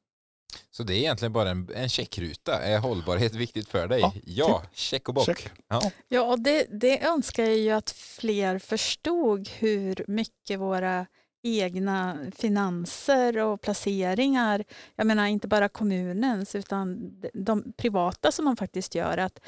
Så 0.71 0.83
det 0.83 0.93
är 0.93 0.97
egentligen 0.97 1.33
bara 1.33 1.49
en, 1.49 1.69
en 1.75 1.89
checkruta. 1.89 2.61
Är 2.61 2.79
hållbarhet 2.79 3.35
viktigt 3.35 3.69
för 3.69 3.87
dig? 3.87 4.01
Ja, 4.01 4.11
Ja, 4.25 4.63
check 4.73 5.07
och 5.07 5.13
bock. 5.13 5.25
Check. 5.25 5.49
Ja. 5.67 5.91
Ja, 6.07 6.21
och 6.21 6.39
det, 6.39 6.67
det 6.81 7.05
önskar 7.05 7.43
jag 7.43 7.57
ju 7.57 7.71
att 7.71 7.91
fler 7.91 8.59
förstod 8.59 9.49
hur 9.49 10.05
mycket 10.07 10.59
våra 10.59 11.05
egna 11.47 12.17
finanser 12.35 13.37
och 13.37 13.61
placeringar, 13.61 14.63
jag 14.95 15.07
menar 15.07 15.27
inte 15.27 15.47
bara 15.47 15.69
kommunens 15.69 16.55
utan 16.55 17.11
de 17.33 17.73
privata 17.77 18.31
som 18.31 18.45
man 18.45 18.57
faktiskt 18.57 18.95
gör, 18.95 19.17
att 19.17 19.39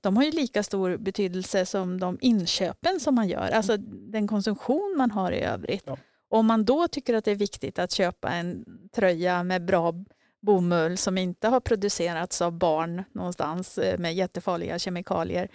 de 0.00 0.16
har 0.16 0.24
ju 0.24 0.30
lika 0.30 0.62
stor 0.62 0.96
betydelse 0.96 1.66
som 1.66 2.00
de 2.00 2.18
inköpen 2.20 3.00
som 3.00 3.14
man 3.14 3.28
gör, 3.28 3.50
alltså 3.50 3.76
den 3.86 4.28
konsumtion 4.28 4.94
man 4.96 5.10
har 5.10 5.32
i 5.32 5.40
övrigt. 5.40 5.84
Ja. 5.86 5.96
Om 6.30 6.46
man 6.46 6.64
då 6.64 6.88
tycker 6.88 7.14
att 7.14 7.24
det 7.24 7.30
är 7.30 7.34
viktigt 7.36 7.78
att 7.78 7.92
köpa 7.92 8.28
en 8.30 8.64
tröja 8.92 9.42
med 9.42 9.64
bra 9.64 9.94
bomull 10.40 10.98
som 10.98 11.18
inte 11.18 11.48
har 11.48 11.60
producerats 11.60 12.42
av 12.42 12.52
barn 12.52 13.04
någonstans 13.12 13.78
eh, 13.78 13.98
med 13.98 14.14
jättefarliga 14.14 14.78
kemikalier. 14.78 15.48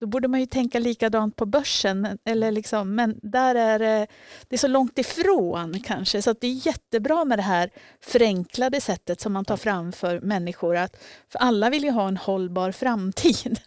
Då 0.00 0.06
borde 0.06 0.28
man 0.28 0.40
ju 0.40 0.46
tänka 0.46 0.78
likadant 0.78 1.36
på 1.36 1.46
börsen. 1.46 2.18
Eller 2.24 2.50
liksom, 2.50 2.94
men 2.94 3.20
där 3.22 3.54
är 3.54 3.78
det, 3.78 4.06
det 4.48 4.56
är 4.56 4.58
så 4.58 4.68
långt 4.68 4.98
ifrån 4.98 5.80
kanske. 5.80 6.22
Så 6.22 6.30
att 6.30 6.40
det 6.40 6.46
är 6.46 6.66
jättebra 6.66 7.24
med 7.24 7.38
det 7.38 7.42
här 7.42 7.70
förenklade 8.00 8.80
sättet 8.80 9.20
som 9.20 9.32
man 9.32 9.44
tar 9.44 9.56
fram 9.56 9.92
för 9.92 10.20
människor. 10.20 10.76
Att, 10.76 10.96
för 11.28 11.38
alla 11.38 11.70
vill 11.70 11.84
ju 11.84 11.90
ha 11.90 12.08
en 12.08 12.16
hållbar 12.16 12.72
framtid. 12.72 13.60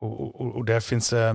Och, 0.00 0.40
och, 0.40 0.56
och 0.56 0.64
där 0.64 0.80
finns 0.80 1.12
eh, 1.12 1.34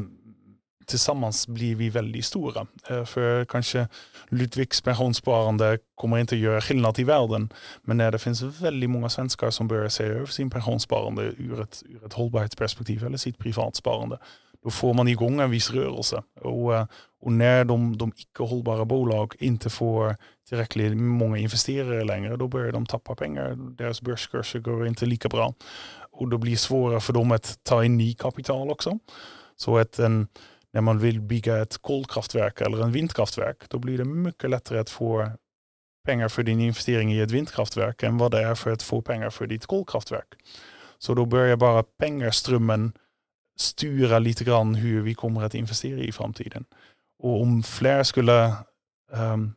tillsammans 0.85 1.47
blir 1.47 1.75
vi 1.75 1.89
väldigt 1.89 2.25
stora. 2.25 2.67
Eh, 2.89 3.05
för 3.05 3.45
kanske 3.45 3.87
Ludvigs 4.29 4.81
pensionssparande 4.81 5.77
kommer 5.95 6.17
inte 6.17 6.35
göra 6.35 6.61
skillnad 6.61 6.99
i 6.99 7.03
världen. 7.03 7.49
Men 7.81 7.97
när 7.97 8.11
det 8.11 8.19
finns 8.19 8.41
väldigt 8.41 8.89
många 8.89 9.09
svenskar 9.09 9.49
som 9.49 9.67
börjar 9.67 9.89
se 9.89 10.03
över 10.03 10.25
sin 10.25 10.49
pensionssparande 10.49 11.21
ur 11.23 11.61
ett, 11.61 11.83
ur 11.89 12.05
ett 12.05 12.13
hållbarhetsperspektiv 12.13 13.05
eller 13.05 13.17
sitt 13.17 13.37
privatsparande. 13.37 14.17
Då 14.63 14.69
får 14.69 14.93
man 14.93 15.07
igång 15.07 15.39
en 15.39 15.51
viss 15.51 15.71
rörelse. 15.71 16.23
Och, 16.41 16.75
eh, 16.75 16.85
och 17.21 17.31
när 17.31 17.65
de, 17.65 17.97
de 17.97 18.11
icke 18.15 18.43
hållbara 18.43 18.85
bolag 18.85 19.35
inte 19.39 19.69
får 19.69 20.15
tillräckligt 20.49 20.97
många 20.97 21.37
investerare 21.37 22.03
längre, 22.03 22.37
då 22.37 22.47
börjar 22.47 22.71
de 22.71 22.85
tappa 22.85 23.15
pengar. 23.15 23.55
Deras 23.77 24.01
börskurser 24.01 24.59
går 24.59 24.87
inte 24.87 25.05
lika 25.05 25.29
bra. 25.29 25.53
Och 26.11 26.27
då 26.27 26.37
blir 26.37 26.51
det 26.51 26.57
svårare 26.57 26.99
för 26.99 27.13
dem 27.13 27.31
att 27.31 27.59
ta 27.63 27.83
in 27.83 27.97
ny 27.97 28.13
kapital 28.13 28.71
också. 28.71 28.99
Så 29.55 29.77
att 29.77 29.99
en, 29.99 30.27
när 30.73 30.81
man 30.81 30.99
vill 30.99 31.21
bygga 31.21 31.61
ett 31.61 31.77
kolkraftverk 31.77 32.61
eller 32.61 32.83
en 32.83 32.91
vindkraftverk, 32.91 33.69
då 33.69 33.79
blir 33.79 33.97
det 33.97 34.05
mycket 34.05 34.49
lättare 34.49 34.79
att 34.79 34.89
få 34.89 35.31
pengar 36.05 36.27
för 36.27 36.43
din 36.43 36.59
investering 36.59 37.13
i 37.13 37.19
ett 37.19 37.31
vindkraftverk 37.31 38.03
än 38.03 38.17
vad 38.17 38.31
det 38.31 38.43
är 38.43 38.55
för 38.55 38.71
att 38.71 38.83
få 38.83 39.01
pengar 39.01 39.29
för 39.29 39.47
ditt 39.47 39.65
kolkraftverk. 39.65 40.33
Så 40.97 41.13
då 41.13 41.25
börjar 41.25 41.55
bara 41.55 41.83
pengarströmmen 41.83 42.93
styra 43.59 44.19
lite 44.19 44.43
grann 44.43 44.75
hur 44.75 45.01
vi 45.01 45.13
kommer 45.13 45.43
att 45.43 45.55
investera 45.55 45.99
i 45.99 46.11
framtiden. 46.11 46.65
Och 47.19 47.41
om 47.41 47.63
fler 47.63 48.03
skulle 48.03 48.53
um, 49.11 49.53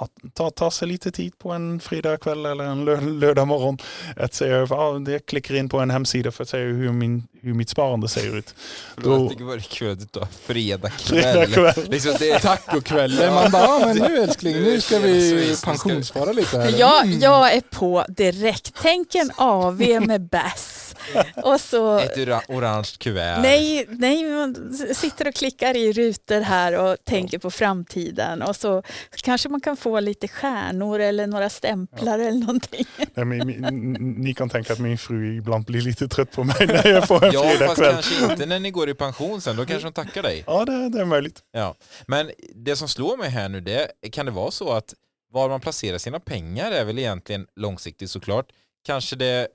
att 0.00 0.34
ta, 0.34 0.50
ta 0.50 0.70
sig 0.70 0.88
lite 0.88 1.10
tid 1.10 1.38
på 1.38 1.50
en 1.52 1.80
fridagkväll 1.80 2.46
eller 2.46 2.64
en 2.64 2.84
lö 2.84 3.00
lördag 3.00 3.46
morgon 3.48 3.78
att 4.16 4.34
säga, 4.34 4.62
ah, 4.70 5.00
jag 5.10 5.26
klickar 5.26 5.54
in 5.54 5.68
på 5.68 5.78
en 5.78 5.90
hemsida 5.90 6.30
för 6.32 6.42
att 6.42 6.48
se 6.48 6.58
hur, 6.58 6.92
min, 6.92 7.26
hur 7.42 7.54
mitt 7.54 7.68
sparande 7.68 8.08
ser 8.08 8.36
ut. 8.38 8.54
Då- 8.96 9.10
jag 9.12 9.30
tycker 9.30 9.44
bara 9.44 9.56
det 9.56 9.60
är 9.60 9.62
kul 9.62 9.90
att 9.92 9.98
du 10.00 10.06
tar 10.06 10.28
fredag 10.42 10.90
kväll. 10.90 11.22
Fredagkväll. 11.22 11.90
Liksom 11.90 12.14
det, 12.18 12.38
Tacokvällen, 12.38 13.34
man 13.34 13.50
bara, 13.50 13.62
ja, 13.62 13.82
men 13.86 13.96
nu 13.96 14.16
älskling, 14.18 14.54
nu 14.56 14.80
ska 14.80 14.98
vi 14.98 15.56
pensionsspara 15.64 16.32
lite 16.32 16.58
här. 16.58 16.74
Jag, 16.78 17.04
Mm. 17.04 17.20
jag 17.20 17.52
är 17.54 17.60
på 17.60 18.04
direkt. 18.08 18.74
Tänk 18.82 19.14
en 19.14 19.30
AV 19.36 19.78
med 20.06 20.20
bass. 20.20 20.94
och 21.36 21.60
så... 21.60 21.98
Ett 21.98 22.18
ora- 22.18 22.42
orange 22.48 22.88
kuvert. 22.98 23.38
Nej, 23.42 23.86
nej, 23.88 24.24
man 24.24 24.54
sitter 24.94 25.28
och 25.28 25.34
klickar 25.34 25.76
i 25.76 25.92
rutor 25.92 26.40
här 26.40 26.72
och 26.78 26.96
tänker 27.04 27.38
på 27.38 27.50
framtiden 27.50 28.42
och 28.42 28.56
så 28.56 28.82
kanske 29.16 29.48
man 29.48 29.60
kan 29.60 29.76
få 29.76 29.89
lite 29.98 30.28
stjärnor 30.28 31.00
eller 31.00 31.26
några 31.26 31.50
stämplar 31.50 32.18
eller 32.18 32.38
någonting. 32.38 32.84
Nej, 33.14 33.24
men, 33.24 33.38
ni 34.18 34.34
kan 34.34 34.48
tänka 34.48 34.72
att 34.72 34.78
min 34.78 34.98
fru 34.98 35.36
ibland 35.36 35.64
blir 35.64 35.80
lite 35.80 36.08
trött 36.08 36.32
på 36.32 36.44
mig 36.44 36.66
när 36.66 36.86
jag 36.86 37.08
får 37.08 37.24
en 37.24 37.32
Ja, 37.34 37.42
fast 37.42 37.58
fredagkväll. 37.58 37.92
kanske 37.92 38.32
inte 38.32 38.46
när 38.46 38.60
ni 38.60 38.70
går 38.70 38.88
i 38.88 38.94
pension 38.94 39.40
sen. 39.40 39.56
Då 39.56 39.66
kanske 39.66 39.88
de 39.88 39.92
tackar 39.92 40.22
dig. 40.22 40.44
Ja, 40.46 40.64
det, 40.64 40.88
det 40.88 41.00
är 41.00 41.04
möjligt. 41.04 41.42
Ja. 41.52 41.74
Men 42.06 42.30
det 42.54 42.76
som 42.76 42.88
slår 42.88 43.16
mig 43.16 43.30
här 43.30 43.48
nu, 43.48 43.60
det 43.60 43.88
kan 44.12 44.26
det 44.26 44.32
vara 44.32 44.50
så 44.50 44.72
att 44.72 44.94
var 45.32 45.48
man 45.48 45.60
placerar 45.60 45.98
sina 45.98 46.20
pengar 46.20 46.72
är 46.72 46.84
väl 46.84 46.98
egentligen 46.98 47.46
långsiktigt 47.56 48.10
såklart 48.10 48.46
kanske 48.84 49.16
det, 49.16 49.48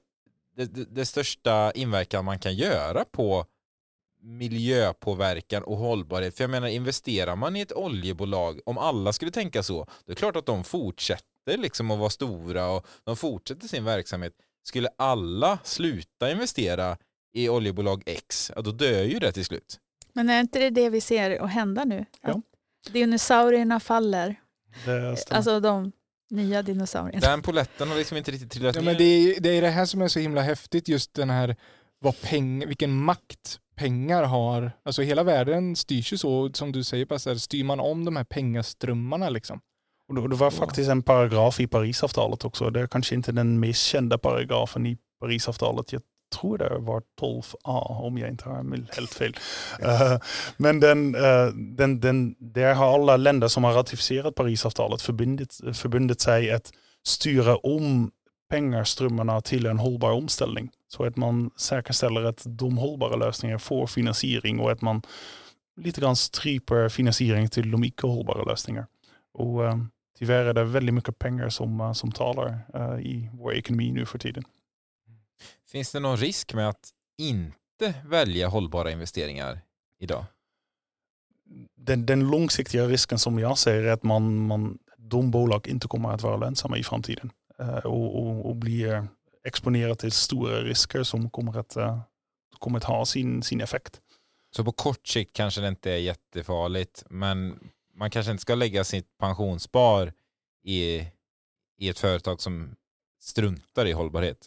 det, 0.57 0.65
det, 0.65 0.85
det 0.95 1.05
största 1.05 1.71
inverkan 1.71 2.25
man 2.25 2.39
kan 2.39 2.55
göra 2.55 3.05
på 3.11 3.45
miljöpåverkan 4.25 5.63
och 5.63 5.77
hållbarhet. 5.77 6.37
För 6.37 6.43
jag 6.43 6.51
menar, 6.51 6.67
investerar 6.67 7.35
man 7.35 7.55
i 7.55 7.61
ett 7.61 7.73
oljebolag, 7.73 8.59
om 8.65 8.77
alla 8.77 9.13
skulle 9.13 9.31
tänka 9.31 9.63
så, 9.63 9.73
då 9.77 10.11
är 10.11 10.15
det 10.15 10.15
klart 10.15 10.35
att 10.35 10.45
de 10.45 10.63
fortsätter 10.63 11.57
liksom 11.57 11.91
att 11.91 11.99
vara 11.99 12.09
stora 12.09 12.69
och 12.69 12.85
de 13.03 13.17
fortsätter 13.17 13.67
sin 13.67 13.83
verksamhet. 13.85 14.33
Skulle 14.63 14.89
alla 14.97 15.59
sluta 15.63 16.31
investera 16.31 16.97
i 17.33 17.49
oljebolag 17.49 18.03
X, 18.05 18.51
ja, 18.55 18.61
då 18.61 18.71
dör 18.71 19.03
ju 19.03 19.19
det 19.19 19.31
till 19.31 19.45
slut. 19.45 19.79
Men 20.13 20.29
är 20.29 20.39
inte 20.39 20.59
det 20.59 20.69
det 20.69 20.89
vi 20.89 21.01
ser 21.01 21.39
att 21.43 21.49
hända 21.51 21.83
nu? 21.83 22.05
Ja. 22.21 22.29
Att 22.29 22.93
dinosaurierna 22.93 23.79
faller, 23.79 24.35
alltså 25.29 25.59
de 25.59 25.91
nya 26.29 26.61
dinosaurierna. 26.61 27.27
Den 27.27 27.41
poletten 27.41 27.87
har 27.89 27.95
liksom 27.97 28.17
inte 28.17 28.31
riktigt 28.31 28.51
trillat 28.51 28.75
Ja, 28.75 28.81
ner. 28.81 28.85
men 28.85 28.97
det, 28.97 29.03
är, 29.03 29.39
det 29.39 29.49
är 29.49 29.61
det 29.61 29.69
här 29.69 29.85
som 29.85 30.01
är 30.01 30.07
så 30.07 30.19
himla 30.19 30.41
häftigt, 30.41 30.87
just 30.87 31.13
den 31.13 31.29
här 31.29 31.55
vad 31.99 32.21
peng, 32.21 32.67
vilken 32.67 32.95
makt 32.95 33.59
pengar 33.75 34.23
har. 34.23 34.71
Alltså 34.85 35.01
hela 35.01 35.23
världen 35.23 35.75
styrs 35.75 36.13
ju 36.13 36.17
så, 36.17 36.49
som 36.53 36.71
du 36.71 36.83
säger 36.83 37.05
Passer, 37.05 37.35
styr 37.35 37.63
man 37.63 37.79
om 37.79 38.05
de 38.05 38.15
här 38.15 38.23
pengaströmmarna 38.23 39.29
liksom. 39.29 39.59
Och 40.09 40.15
det- 40.15 40.29
det 40.29 40.35
var 40.35 40.51
faktiskt 40.51 40.89
en 40.89 41.03
paragraf 41.03 41.59
i 41.59 41.67
Parisavtalet 41.67 42.45
också. 42.45 42.69
Det 42.69 42.79
är 42.81 42.87
kanske 42.87 43.15
inte 43.15 43.31
den 43.31 43.59
mest 43.59 43.81
kända 43.85 44.17
paragrafen 44.17 44.85
i 44.85 44.97
Parisavtalet. 45.19 45.93
Jag 45.93 46.01
tror 46.39 46.57
det 46.57 46.77
var 46.79 47.01
12a 47.21 48.01
om 48.05 48.17
jag 48.17 48.29
inte 48.29 48.49
har 48.49 48.95
helt 48.95 49.13
fel. 49.13 49.35
Eh, 49.81 50.17
men 50.57 50.79
den, 50.79 51.15
eh, 51.15 51.47
den, 51.77 51.99
den, 51.99 52.35
där 52.39 52.73
har 52.73 52.93
alla 52.93 53.17
länder 53.17 53.47
som 53.47 53.63
har 53.63 53.73
ratificerat 53.73 54.35
Parisavtalet 54.35 55.01
förbundit, 55.01 55.59
förbundit 55.73 56.21
sig 56.21 56.51
att 56.51 56.71
styra 57.07 57.55
om 57.57 58.11
pengarströmmarna 58.49 59.41
till 59.41 59.65
en 59.65 59.79
hållbar 59.79 60.11
omställning. 60.11 60.71
Så 60.87 61.05
att 61.05 61.17
man 61.17 61.51
säkerställer 61.57 62.23
att 62.23 62.43
de 62.45 62.77
hållbara 62.77 63.15
lösningarna 63.15 63.59
får 63.59 63.87
finansiering 63.87 64.59
och 64.59 64.71
att 64.71 64.81
man 64.81 65.01
lite 65.81 66.01
grann 66.01 66.15
stryper 66.15 66.89
finansiering 66.89 67.49
till 67.49 67.71
de 67.71 67.83
icke 67.83 68.07
hållbara 68.07 68.43
lösningar. 68.43 68.87
Och 69.33 69.65
eh, 69.65 69.77
tyvärr 70.19 70.45
är 70.45 70.53
det 70.53 70.63
väldigt 70.63 70.95
mycket 70.95 71.19
pengar 71.19 71.49
som, 71.49 71.81
eh, 71.81 71.93
som 71.93 72.11
talar 72.11 72.59
eh, 72.73 72.99
i 72.99 73.29
vår 73.33 73.53
ekonomi 73.53 73.91
nu 73.91 74.05
för 74.05 74.19
tiden. 74.19 74.43
Finns 75.71 75.91
det 75.91 75.99
någon 75.99 76.17
risk 76.17 76.53
med 76.53 76.69
att 76.69 76.89
inte 77.17 77.93
välja 78.05 78.47
hållbara 78.47 78.91
investeringar 78.91 79.59
idag? 79.99 80.25
Den, 81.77 82.05
den 82.05 82.27
långsiktiga 82.27 82.85
risken 82.85 83.19
som 83.19 83.39
jag 83.39 83.57
ser 83.57 83.83
är 83.83 83.91
att 83.91 84.03
man, 84.03 84.47
man, 84.47 84.77
de 84.97 85.31
bolag 85.31 85.67
inte 85.67 85.87
kommer 85.87 86.09
att 86.09 86.21
vara 86.21 86.37
lönsamma 86.37 86.77
i 86.77 86.83
framtiden 86.83 87.31
och, 87.83 88.19
och, 88.19 88.45
och 88.49 88.55
blir 88.55 89.07
exponerade 89.43 89.95
till 89.95 90.11
stora 90.11 90.61
risker 90.61 91.03
som 91.03 91.29
kommer 91.29 91.57
att, 91.59 91.75
eh, 91.75 91.99
kommer 92.59 92.77
att 92.77 92.83
ha 92.83 93.05
sin, 93.05 93.43
sin 93.43 93.61
effekt. 93.61 94.01
Så 94.55 94.63
på 94.63 94.71
kort 94.71 95.07
sikt 95.07 95.35
kanske 95.35 95.61
det 95.61 95.67
inte 95.67 95.91
är 95.91 95.97
jättefarligt, 95.97 97.03
men 97.09 97.59
man 97.95 98.09
kanske 98.09 98.31
inte 98.31 98.41
ska 98.41 98.55
lägga 98.55 98.83
sitt 98.83 99.17
pensionsspar 99.19 100.13
i, 100.63 101.07
i 101.79 101.89
ett 101.89 101.99
företag 101.99 102.41
som 102.41 102.75
struntar 103.21 103.85
i 103.85 103.91
hållbarhet. 103.91 104.37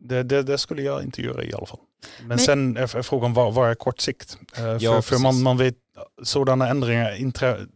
Det, 0.00 0.22
det, 0.22 0.42
det 0.42 0.58
skulle 0.58 0.82
jag 0.82 1.02
inte 1.02 1.22
göra 1.22 1.44
i 1.44 1.52
alla 1.54 1.66
fall. 1.66 1.80
Men, 2.18 2.28
Men- 2.28 2.38
sen 2.38 2.76
är 2.76 3.02
frågan 3.02 3.34
vad, 3.34 3.54
vad 3.54 3.70
är 3.70 3.74
kort 3.74 4.00
sikt? 4.00 4.38
Eh, 4.52 4.54
för 4.56 4.78
Ja, 4.80 5.02
för 5.02 5.18
man, 5.18 5.42
man 5.42 5.56
vet 5.56 5.74
sådana 6.22 6.68
ändringar, 6.68 7.16
inträ, 7.16 7.66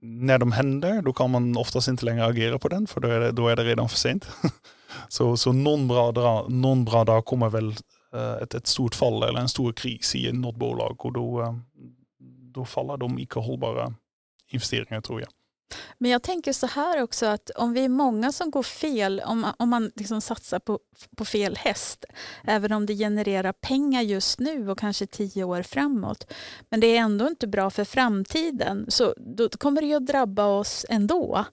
när 0.00 0.38
de 0.38 0.52
händer, 0.52 1.02
då 1.02 1.12
kan 1.12 1.30
man 1.30 1.56
oftast 1.56 1.88
inte 1.88 2.04
längre 2.04 2.24
agera 2.24 2.58
på 2.58 2.68
den, 2.68 2.86
för 2.86 3.00
då 3.00 3.08
är 3.08 3.20
det, 3.20 3.32
då 3.32 3.48
är 3.48 3.56
det 3.56 3.64
redan 3.64 3.88
för 3.88 3.96
sent. 3.96 4.30
så 5.08 5.36
så 5.36 5.52
någon, 5.52 5.88
bra 5.88 6.12
dag, 6.12 6.50
någon 6.50 6.84
bra 6.84 7.04
dag 7.04 7.24
kommer 7.24 7.48
väl 7.48 7.74
eh, 8.14 8.42
ett, 8.42 8.54
ett 8.54 8.66
stort 8.66 8.94
fall 8.94 9.22
eller 9.22 9.40
en 9.40 9.48
stor 9.48 9.72
kris 9.72 10.14
i 10.14 10.32
något 10.32 10.56
bolag 10.56 11.04
och 11.04 11.12
då, 11.12 11.42
eh, 11.42 11.54
då 12.54 12.64
faller 12.64 12.96
de 12.96 13.18
icke 13.18 13.40
hållbara 13.40 13.94
investeringar 14.50 15.00
tror 15.00 15.20
jag. 15.20 15.28
Men 15.98 16.10
jag 16.10 16.22
tänker 16.22 16.52
så 16.52 16.66
här 16.66 17.02
också 17.02 17.26
att 17.26 17.50
om 17.50 17.72
vi 17.72 17.84
är 17.84 17.88
många 17.88 18.32
som 18.32 18.50
går 18.50 18.62
fel, 18.62 19.22
om 19.26 19.40
man, 19.40 19.54
om 19.56 19.68
man 19.68 19.90
liksom 19.94 20.20
satsar 20.20 20.58
på, 20.58 20.78
på 21.16 21.24
fel 21.24 21.56
häst, 21.56 22.04
även 22.44 22.72
om 22.72 22.86
det 22.86 22.94
genererar 22.94 23.52
pengar 23.52 24.02
just 24.02 24.40
nu 24.40 24.70
och 24.70 24.78
kanske 24.78 25.06
tio 25.06 25.44
år 25.44 25.62
framåt, 25.62 26.32
men 26.70 26.80
det 26.80 26.86
är 26.86 27.00
ändå 27.00 27.26
inte 27.26 27.46
bra 27.46 27.70
för 27.70 27.84
framtiden, 27.84 28.86
så 28.88 29.14
då 29.16 29.48
kommer 29.48 29.80
det 29.80 29.86
ju 29.86 29.94
att 29.94 30.06
drabba 30.06 30.44
oss 30.46 30.86
ändå 30.88 31.44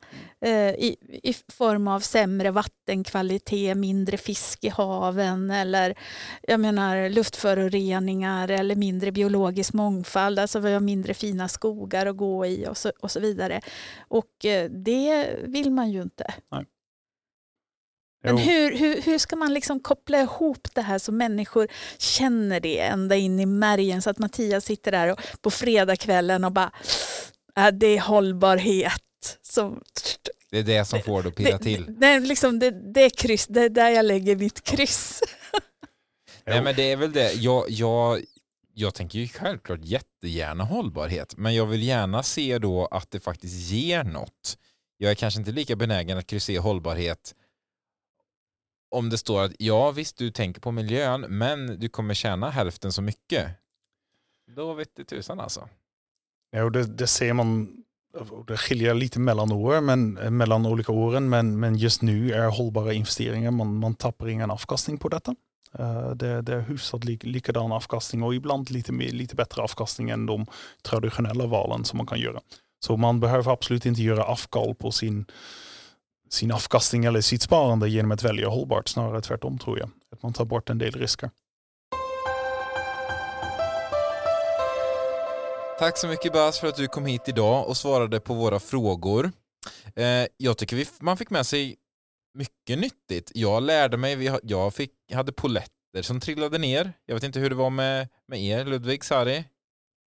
i, 0.49 0.95
i 1.23 1.33
form 1.53 1.87
av 1.87 1.99
sämre 1.99 2.51
vattenkvalitet, 2.51 3.77
mindre 3.77 4.17
fisk 4.17 4.63
i 4.63 4.69
haven 4.69 5.51
eller 5.51 5.95
jag 6.41 6.59
menar 6.59 7.09
luftföroreningar 7.09 8.51
eller 8.51 8.75
mindre 8.75 9.11
biologisk 9.11 9.73
mångfald, 9.73 10.39
alltså 10.39 10.59
vi 10.59 10.73
har 10.73 10.79
mindre 10.79 11.13
fina 11.13 11.47
skogar 11.47 12.05
att 12.05 12.17
gå 12.17 12.45
i 12.45 12.67
och 12.67 12.77
så, 12.77 12.91
och 13.01 13.11
så 13.11 13.19
vidare. 13.19 13.61
Och 14.07 14.45
eh, 14.45 14.69
det 14.69 15.35
vill 15.43 15.71
man 15.71 15.91
ju 15.91 16.01
inte. 16.01 16.33
Men 18.25 18.37
Jo. 18.37 18.37
hur, 18.37 18.77
hur, 18.77 19.01
hur 19.01 19.17
ska 19.17 19.35
man 19.35 19.53
liksom 19.53 19.79
koppla 19.79 20.21
ihop 20.21 20.67
det 20.73 20.81
här 20.81 20.99
så 20.99 21.11
människor 21.11 21.67
känner 21.97 22.59
det 22.59 22.79
ända 22.79 23.15
in 23.15 23.39
i 23.39 23.45
märgen 23.45 24.01
så 24.01 24.09
att 24.09 24.19
Mattias 24.19 24.65
sitter 24.65 24.91
där 24.91 25.11
och, 25.11 25.19
på 25.41 25.51
fredagskvällen 25.51 26.43
och 26.43 26.51
bara 26.51 26.71
äh, 27.57 27.67
det 27.67 27.87
är 27.87 27.99
hållbarhet. 27.99 29.01
Som, 29.41 29.81
Det 30.51 30.57
är 30.59 30.63
det 30.63 30.85
som 30.85 31.01
får 31.01 31.23
det 31.23 31.29
att 31.29 31.35
pirra 31.35 31.57
till. 31.57 31.99
Det, 31.99 32.07
är 32.07 32.19
liksom, 32.19 32.59
det, 32.59 32.93
det 32.93 33.01
är 33.01 33.09
kryss, 33.09 33.47
det 33.47 33.61
är 33.61 33.69
där 33.69 33.89
jag 33.89 34.05
lägger 34.05 34.35
mitt 34.35 34.63
kryss. 34.63 35.21
Nej 36.45 36.57
Jo. 36.57 36.63
men 36.63 36.75
det 36.75 36.91
är 36.91 36.95
väl 36.95 37.11
det. 37.11 37.33
Jag, 37.33 37.69
jag, 37.69 38.21
jag 38.73 38.93
tänker 38.93 39.19
ju 39.19 39.27
självklart 39.27 39.79
jättegärna 39.83 40.63
hållbarhet, 40.63 41.37
men 41.37 41.55
jag 41.55 41.65
vill 41.65 41.83
gärna 41.83 42.23
se 42.23 42.57
då 42.59 42.85
att 42.85 43.11
det 43.11 43.19
faktiskt 43.19 43.71
ger 43.71 44.03
något. 44.03 44.57
Jag 44.97 45.11
är 45.11 45.15
kanske 45.15 45.39
inte 45.39 45.51
lika 45.51 45.75
benägen 45.75 46.17
att 46.17 46.27
kryssa 46.27 46.51
i 46.51 46.57
hållbarhet 46.57 47.35
om 48.91 49.09
det 49.09 49.17
står 49.17 49.41
att 49.43 49.51
ja 49.59 49.91
visst 49.91 50.17
du 50.17 50.31
tänker 50.31 50.61
på 50.61 50.71
miljön 50.71 51.21
men 51.21 51.79
du 51.79 51.89
kommer 51.89 52.13
tjäna 52.13 52.49
hälften 52.49 52.91
så 52.91 53.01
mycket. 53.01 53.49
Då 54.55 54.73
vet 54.73 54.95
det 54.95 55.03
tusan 55.03 55.39
alltså. 55.39 55.69
Ja, 56.51 56.63
och 56.63 56.71
det, 56.71 56.83
det 56.85 57.07
ser 57.07 57.33
man, 57.33 57.83
och 58.15 58.45
det 58.45 58.57
skiljer 58.57 58.93
lite 58.93 59.19
mellan 59.19 59.51
men, 59.81 60.17
eh, 60.17 60.29
mellan 60.29 60.65
olika 60.65 60.91
men, 61.29 61.59
men 61.59 61.75
just 61.75 62.01
nu 62.01 62.31
är 62.31 62.49
hållbara 62.49 62.93
investeringar, 62.93 63.51
man, 63.51 63.77
man 63.77 63.95
tappar 63.95 64.27
ingen 64.27 64.51
avkastning 64.51 64.97
på 64.97 65.09
detta. 65.09 65.35
Eh, 65.79 66.09
det, 66.09 66.41
det 66.41 66.53
är 66.53 66.61
hyfsat 66.61 67.03
lik, 67.03 67.23
avkastning 67.71 68.23
och 68.23 68.35
ibland 68.35 68.69
lite, 68.71 68.91
lite 68.91 69.35
bättre 69.35 69.61
avkastning 69.61 70.09
än 70.09 70.25
de 70.25 70.45
traditionella 70.83 71.45
valen 71.45 71.85
som 71.85 71.97
man 71.97 72.07
kan 72.07 72.19
göra. 72.19 72.39
Så 72.85 72.97
man 72.97 73.19
behöver 73.19 73.51
absolut 73.51 73.85
inte 73.85 74.01
göra 74.01 74.23
avkall 74.23 74.75
på 74.75 74.91
sin, 74.91 75.25
sin 76.29 76.51
avkastning 76.51 77.05
eller 77.05 77.21
sitt 77.21 77.41
sparande 77.41 77.89
genom 77.89 78.11
att 78.11 78.23
välja 78.23 78.49
hållbart, 78.49 78.87
snarare 78.87 79.21
tvärtom 79.21 79.57
tror 79.57 79.79
jag. 79.79 79.89
Att 80.11 80.23
man 80.23 80.33
tar 80.33 80.45
bort 80.45 80.69
en 80.69 80.77
del 80.77 80.91
risker. 80.91 81.29
Tack 85.79 85.97
så 85.97 86.07
mycket 86.07 86.33
Bas 86.33 86.59
för 86.59 86.67
att 86.67 86.75
du 86.75 86.87
kom 86.87 87.05
hit 87.05 87.27
idag 87.27 87.67
och 87.67 87.77
svarade 87.77 88.19
på 88.19 88.33
våra 88.33 88.59
frågor. 88.59 89.31
Eh, 89.95 90.27
jag 90.37 90.57
tycker 90.57 90.75
vi, 90.75 90.85
man 90.99 91.17
fick 91.17 91.29
med 91.29 91.45
sig 91.45 91.75
mycket 92.37 92.79
nyttigt. 92.79 93.31
Jag 93.35 93.63
lärde 93.63 93.97
mig, 93.97 94.15
vi, 94.15 94.37
jag 94.43 94.73
fick, 94.73 94.91
hade 95.13 95.31
poletter 95.31 96.01
som 96.01 96.19
trillade 96.19 96.57
ner. 96.57 96.93
Jag 97.05 97.15
vet 97.15 97.23
inte 97.23 97.39
hur 97.39 97.49
det 97.49 97.55
var 97.55 97.69
med, 97.69 98.07
med 98.27 98.43
er, 98.43 98.65
Ludvig, 98.65 99.03
Sari. 99.05 99.45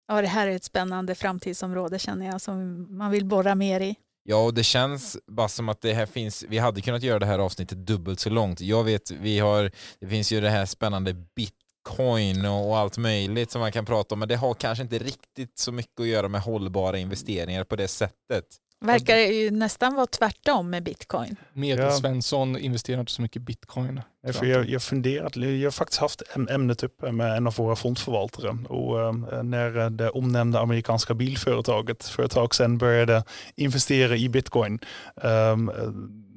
Ja, 0.08 0.20
det 0.20 0.26
här 0.26 0.48
är 0.48 0.56
ett 0.56 0.64
spännande 0.64 1.14
framtidsområde 1.14 1.98
känner 1.98 2.26
jag 2.26 2.40
som 2.40 2.86
man 2.98 3.10
vill 3.10 3.24
borra 3.24 3.54
mer 3.54 3.80
i. 3.80 3.94
Ja, 4.22 4.44
och 4.44 4.54
det 4.54 4.64
känns 4.64 5.18
bara 5.26 5.48
som 5.48 5.68
att 5.68 5.80
det 5.80 5.92
här 5.92 6.06
finns, 6.06 6.44
vi 6.48 6.58
hade 6.58 6.80
kunnat 6.80 7.02
göra 7.02 7.18
det 7.18 7.26
här 7.26 7.38
avsnittet 7.38 7.78
dubbelt 7.78 8.20
så 8.20 8.30
långt. 8.30 8.60
Jag 8.60 8.84
vet, 8.84 9.10
vi 9.10 9.38
har, 9.38 9.70
det 10.00 10.06
finns 10.06 10.32
ju 10.32 10.40
det 10.40 10.50
här 10.50 10.66
spännande 10.66 11.14
bitcoin 11.14 11.65
och, 12.46 12.68
och 12.68 12.78
allt 12.78 12.98
möjligt 12.98 13.50
som 13.50 13.60
man 13.60 13.72
kan 13.72 13.84
prata 13.84 14.14
om, 14.14 14.18
men 14.18 14.28
det 14.28 14.36
har 14.36 14.54
kanske 14.54 14.82
inte 14.82 14.98
riktigt 14.98 15.58
så 15.58 15.72
mycket 15.72 16.00
att 16.00 16.06
göra 16.06 16.28
med 16.28 16.40
hållbara 16.40 16.98
investeringar 16.98 17.64
på 17.64 17.76
det 17.76 17.88
sättet. 17.88 18.44
Verkar 18.80 19.16
ju 19.16 19.50
nästan 19.50 19.94
vara 19.94 20.06
tvärtom 20.06 20.70
med 20.70 20.82
bitcoin. 20.82 21.36
Medelsvensson 21.52 22.58
investerar 22.58 23.00
inte 23.00 23.12
så 23.12 23.22
mycket 23.22 23.42
bitcoin. 23.42 24.00
Ja, 24.26 24.32
för 24.32 24.46
jag, 24.46 24.68
jag 24.68 24.82
funderat, 24.82 25.36
jag 25.36 25.66
har 25.66 25.70
faktiskt 25.70 26.00
haft 26.00 26.22
ämnet 26.50 26.82
uppe 26.82 27.12
med 27.12 27.36
en 27.36 27.46
av 27.46 27.54
våra 27.54 27.76
fondförvaltare 27.76 28.58
och 28.68 29.00
äh, 29.00 29.42
när 29.42 29.90
det 29.90 30.10
omnämnda 30.10 30.60
amerikanska 30.60 31.14
bilföretaget 31.14 32.04
för 32.04 32.22
ett 32.22 32.30
tag 32.30 32.54
sedan 32.54 32.78
började 32.78 33.24
investera 33.56 34.16
i 34.16 34.28
bitcoin 34.28 34.78
ähm, 35.22 35.70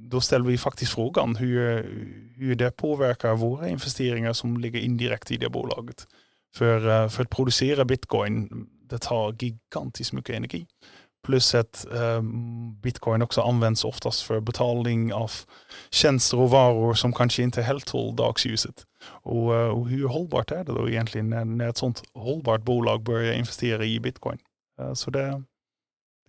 då 0.10 0.22
ställer 0.22 0.46
vi 0.46 0.58
faktiskt 0.58 0.94
frågan 0.94 1.36
hur, 1.36 1.90
hur 2.40 2.56
det 2.56 2.72
påverkar 2.72 3.36
våra 3.36 3.70
investeringar 3.70 4.34
som 4.34 4.58
ligger 4.58 4.80
indirekt 4.80 5.32
i 5.32 5.38
det 5.38 5.50
bolaget. 5.50 6.08
För, 6.56 7.10
för 7.10 7.24
att 7.24 7.30
producera 7.30 7.86
bitcoin, 7.86 8.50
det 8.90 9.00
tar 9.00 9.36
gigantiskt 9.40 10.14
mycket 10.14 10.36
energi. 10.36 10.66
Plus 11.24 11.56
att 11.56 11.86
eh, 11.94 12.22
bitcoin 12.82 13.22
också 13.22 13.42
används 13.42 13.86
oftast 13.86 14.22
för 14.22 14.40
betalning 14.40 15.14
av 15.14 15.32
tjänster 15.92 16.40
och 16.40 16.50
varor 16.50 16.94
som 16.94 17.14
kanske 17.14 17.44
inte 17.44 17.62
helt 17.62 17.86
tål 17.86 18.16
dagsljuset. 18.16 18.86
Och, 19.04 19.56
eh, 19.56 19.70
och, 19.70 19.90
hur 19.90 20.08
hållbart 20.08 20.52
är 20.52 20.64
det 20.64 20.74
då 20.74 20.90
egentligen 20.90 21.30
när, 21.30 21.46
när 21.46 21.70
ett 21.70 21.78
sånt 21.78 22.04
hållbart 22.14 22.62
bolag 22.62 23.04
börjar 23.04 23.34
investera 23.34 23.86
i 23.86 24.00
bitcoin? 24.00 24.38
Eh, 24.82 24.94
så 24.94 25.12
det, 25.12 25.44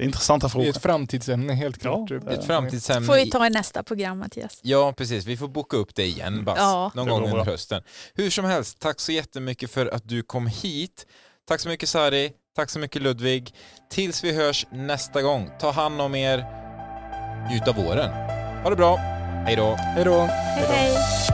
det 0.01 0.05
är 0.05 0.07
intressanta 0.07 0.49
frågor. 0.49 0.65
Det 0.65 0.71
är 0.71 0.77
ett 0.77 0.83
framtidsämne 0.83 1.53
helt 1.53 1.79
klart. 1.81 2.11
Ja, 2.11 2.33
ett 2.33 2.45
framtidsämne. 2.45 3.07
får 3.07 3.15
vi 3.15 3.31
ta 3.31 3.47
i 3.47 3.51
nästa 3.51 3.83
program 3.83 4.19
Mattias. 4.19 4.61
Ja 4.63 4.93
precis, 4.97 5.25
vi 5.25 5.37
får 5.37 5.49
boka 5.49 5.77
upp 5.77 5.95
det 5.95 6.05
igen 6.05 6.45
Bass, 6.45 6.59
ja. 6.59 6.93
någon 6.95 7.09
gång 7.09 7.25
under 7.25 7.45
hösten. 7.45 7.83
Hur 8.15 8.31
som 8.31 8.45
helst, 8.45 8.79
tack 8.79 9.01
så 9.01 9.13
jättemycket 9.13 9.71
för 9.71 9.87
att 9.87 10.09
du 10.09 10.23
kom 10.23 10.47
hit. 10.47 11.07
Tack 11.49 11.61
så 11.61 11.69
mycket 11.69 11.89
Sari. 11.89 12.33
Tack 12.57 12.71
så 12.71 12.79
mycket 12.79 13.03
Ludvig. 13.03 13.55
Tills 13.91 14.25
vi 14.25 14.33
hörs 14.33 14.67
nästa 14.73 15.23
gång, 15.23 15.51
ta 15.61 15.71
hand 15.71 16.01
om 16.01 16.15
er. 16.15 16.45
Njut 17.51 17.69
av 17.69 17.75
våren. 17.75 18.11
Ha 18.63 18.71
det 18.71 18.77
bra. 18.77 18.97
Hej 19.47 19.57
då. 19.57 19.75
Hej 19.75 20.05
då. 20.05 20.21
Hej 20.21 20.67
hej. 20.69 21.30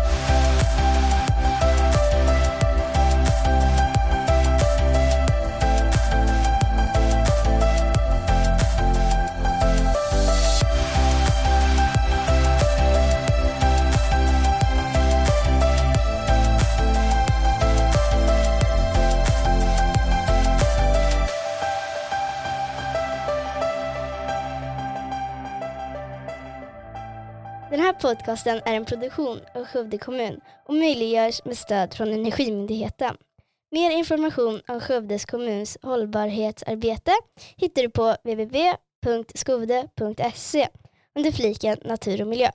Podcasten 28.00 28.60
är 28.64 28.74
en 28.74 28.84
produktion 28.84 29.40
av 29.54 29.64
Skövde 29.64 29.98
kommun 29.98 30.40
och 30.68 30.74
möjliggörs 30.74 31.44
med 31.44 31.58
stöd 31.58 31.94
från 31.94 32.12
Energimyndigheten. 32.12 33.16
Mer 33.70 33.90
information 33.90 34.60
om 34.68 34.80
Skövdes 34.80 35.24
kommuns 35.24 35.78
hållbarhetsarbete 35.82 37.12
hittar 37.56 37.82
du 37.82 37.90
på 37.90 38.16
www.skovde.se 38.24 39.48
under 41.14 41.32
fliken 41.32 41.78
Natur 41.84 42.22
och 42.22 42.28
miljö. 42.28 42.50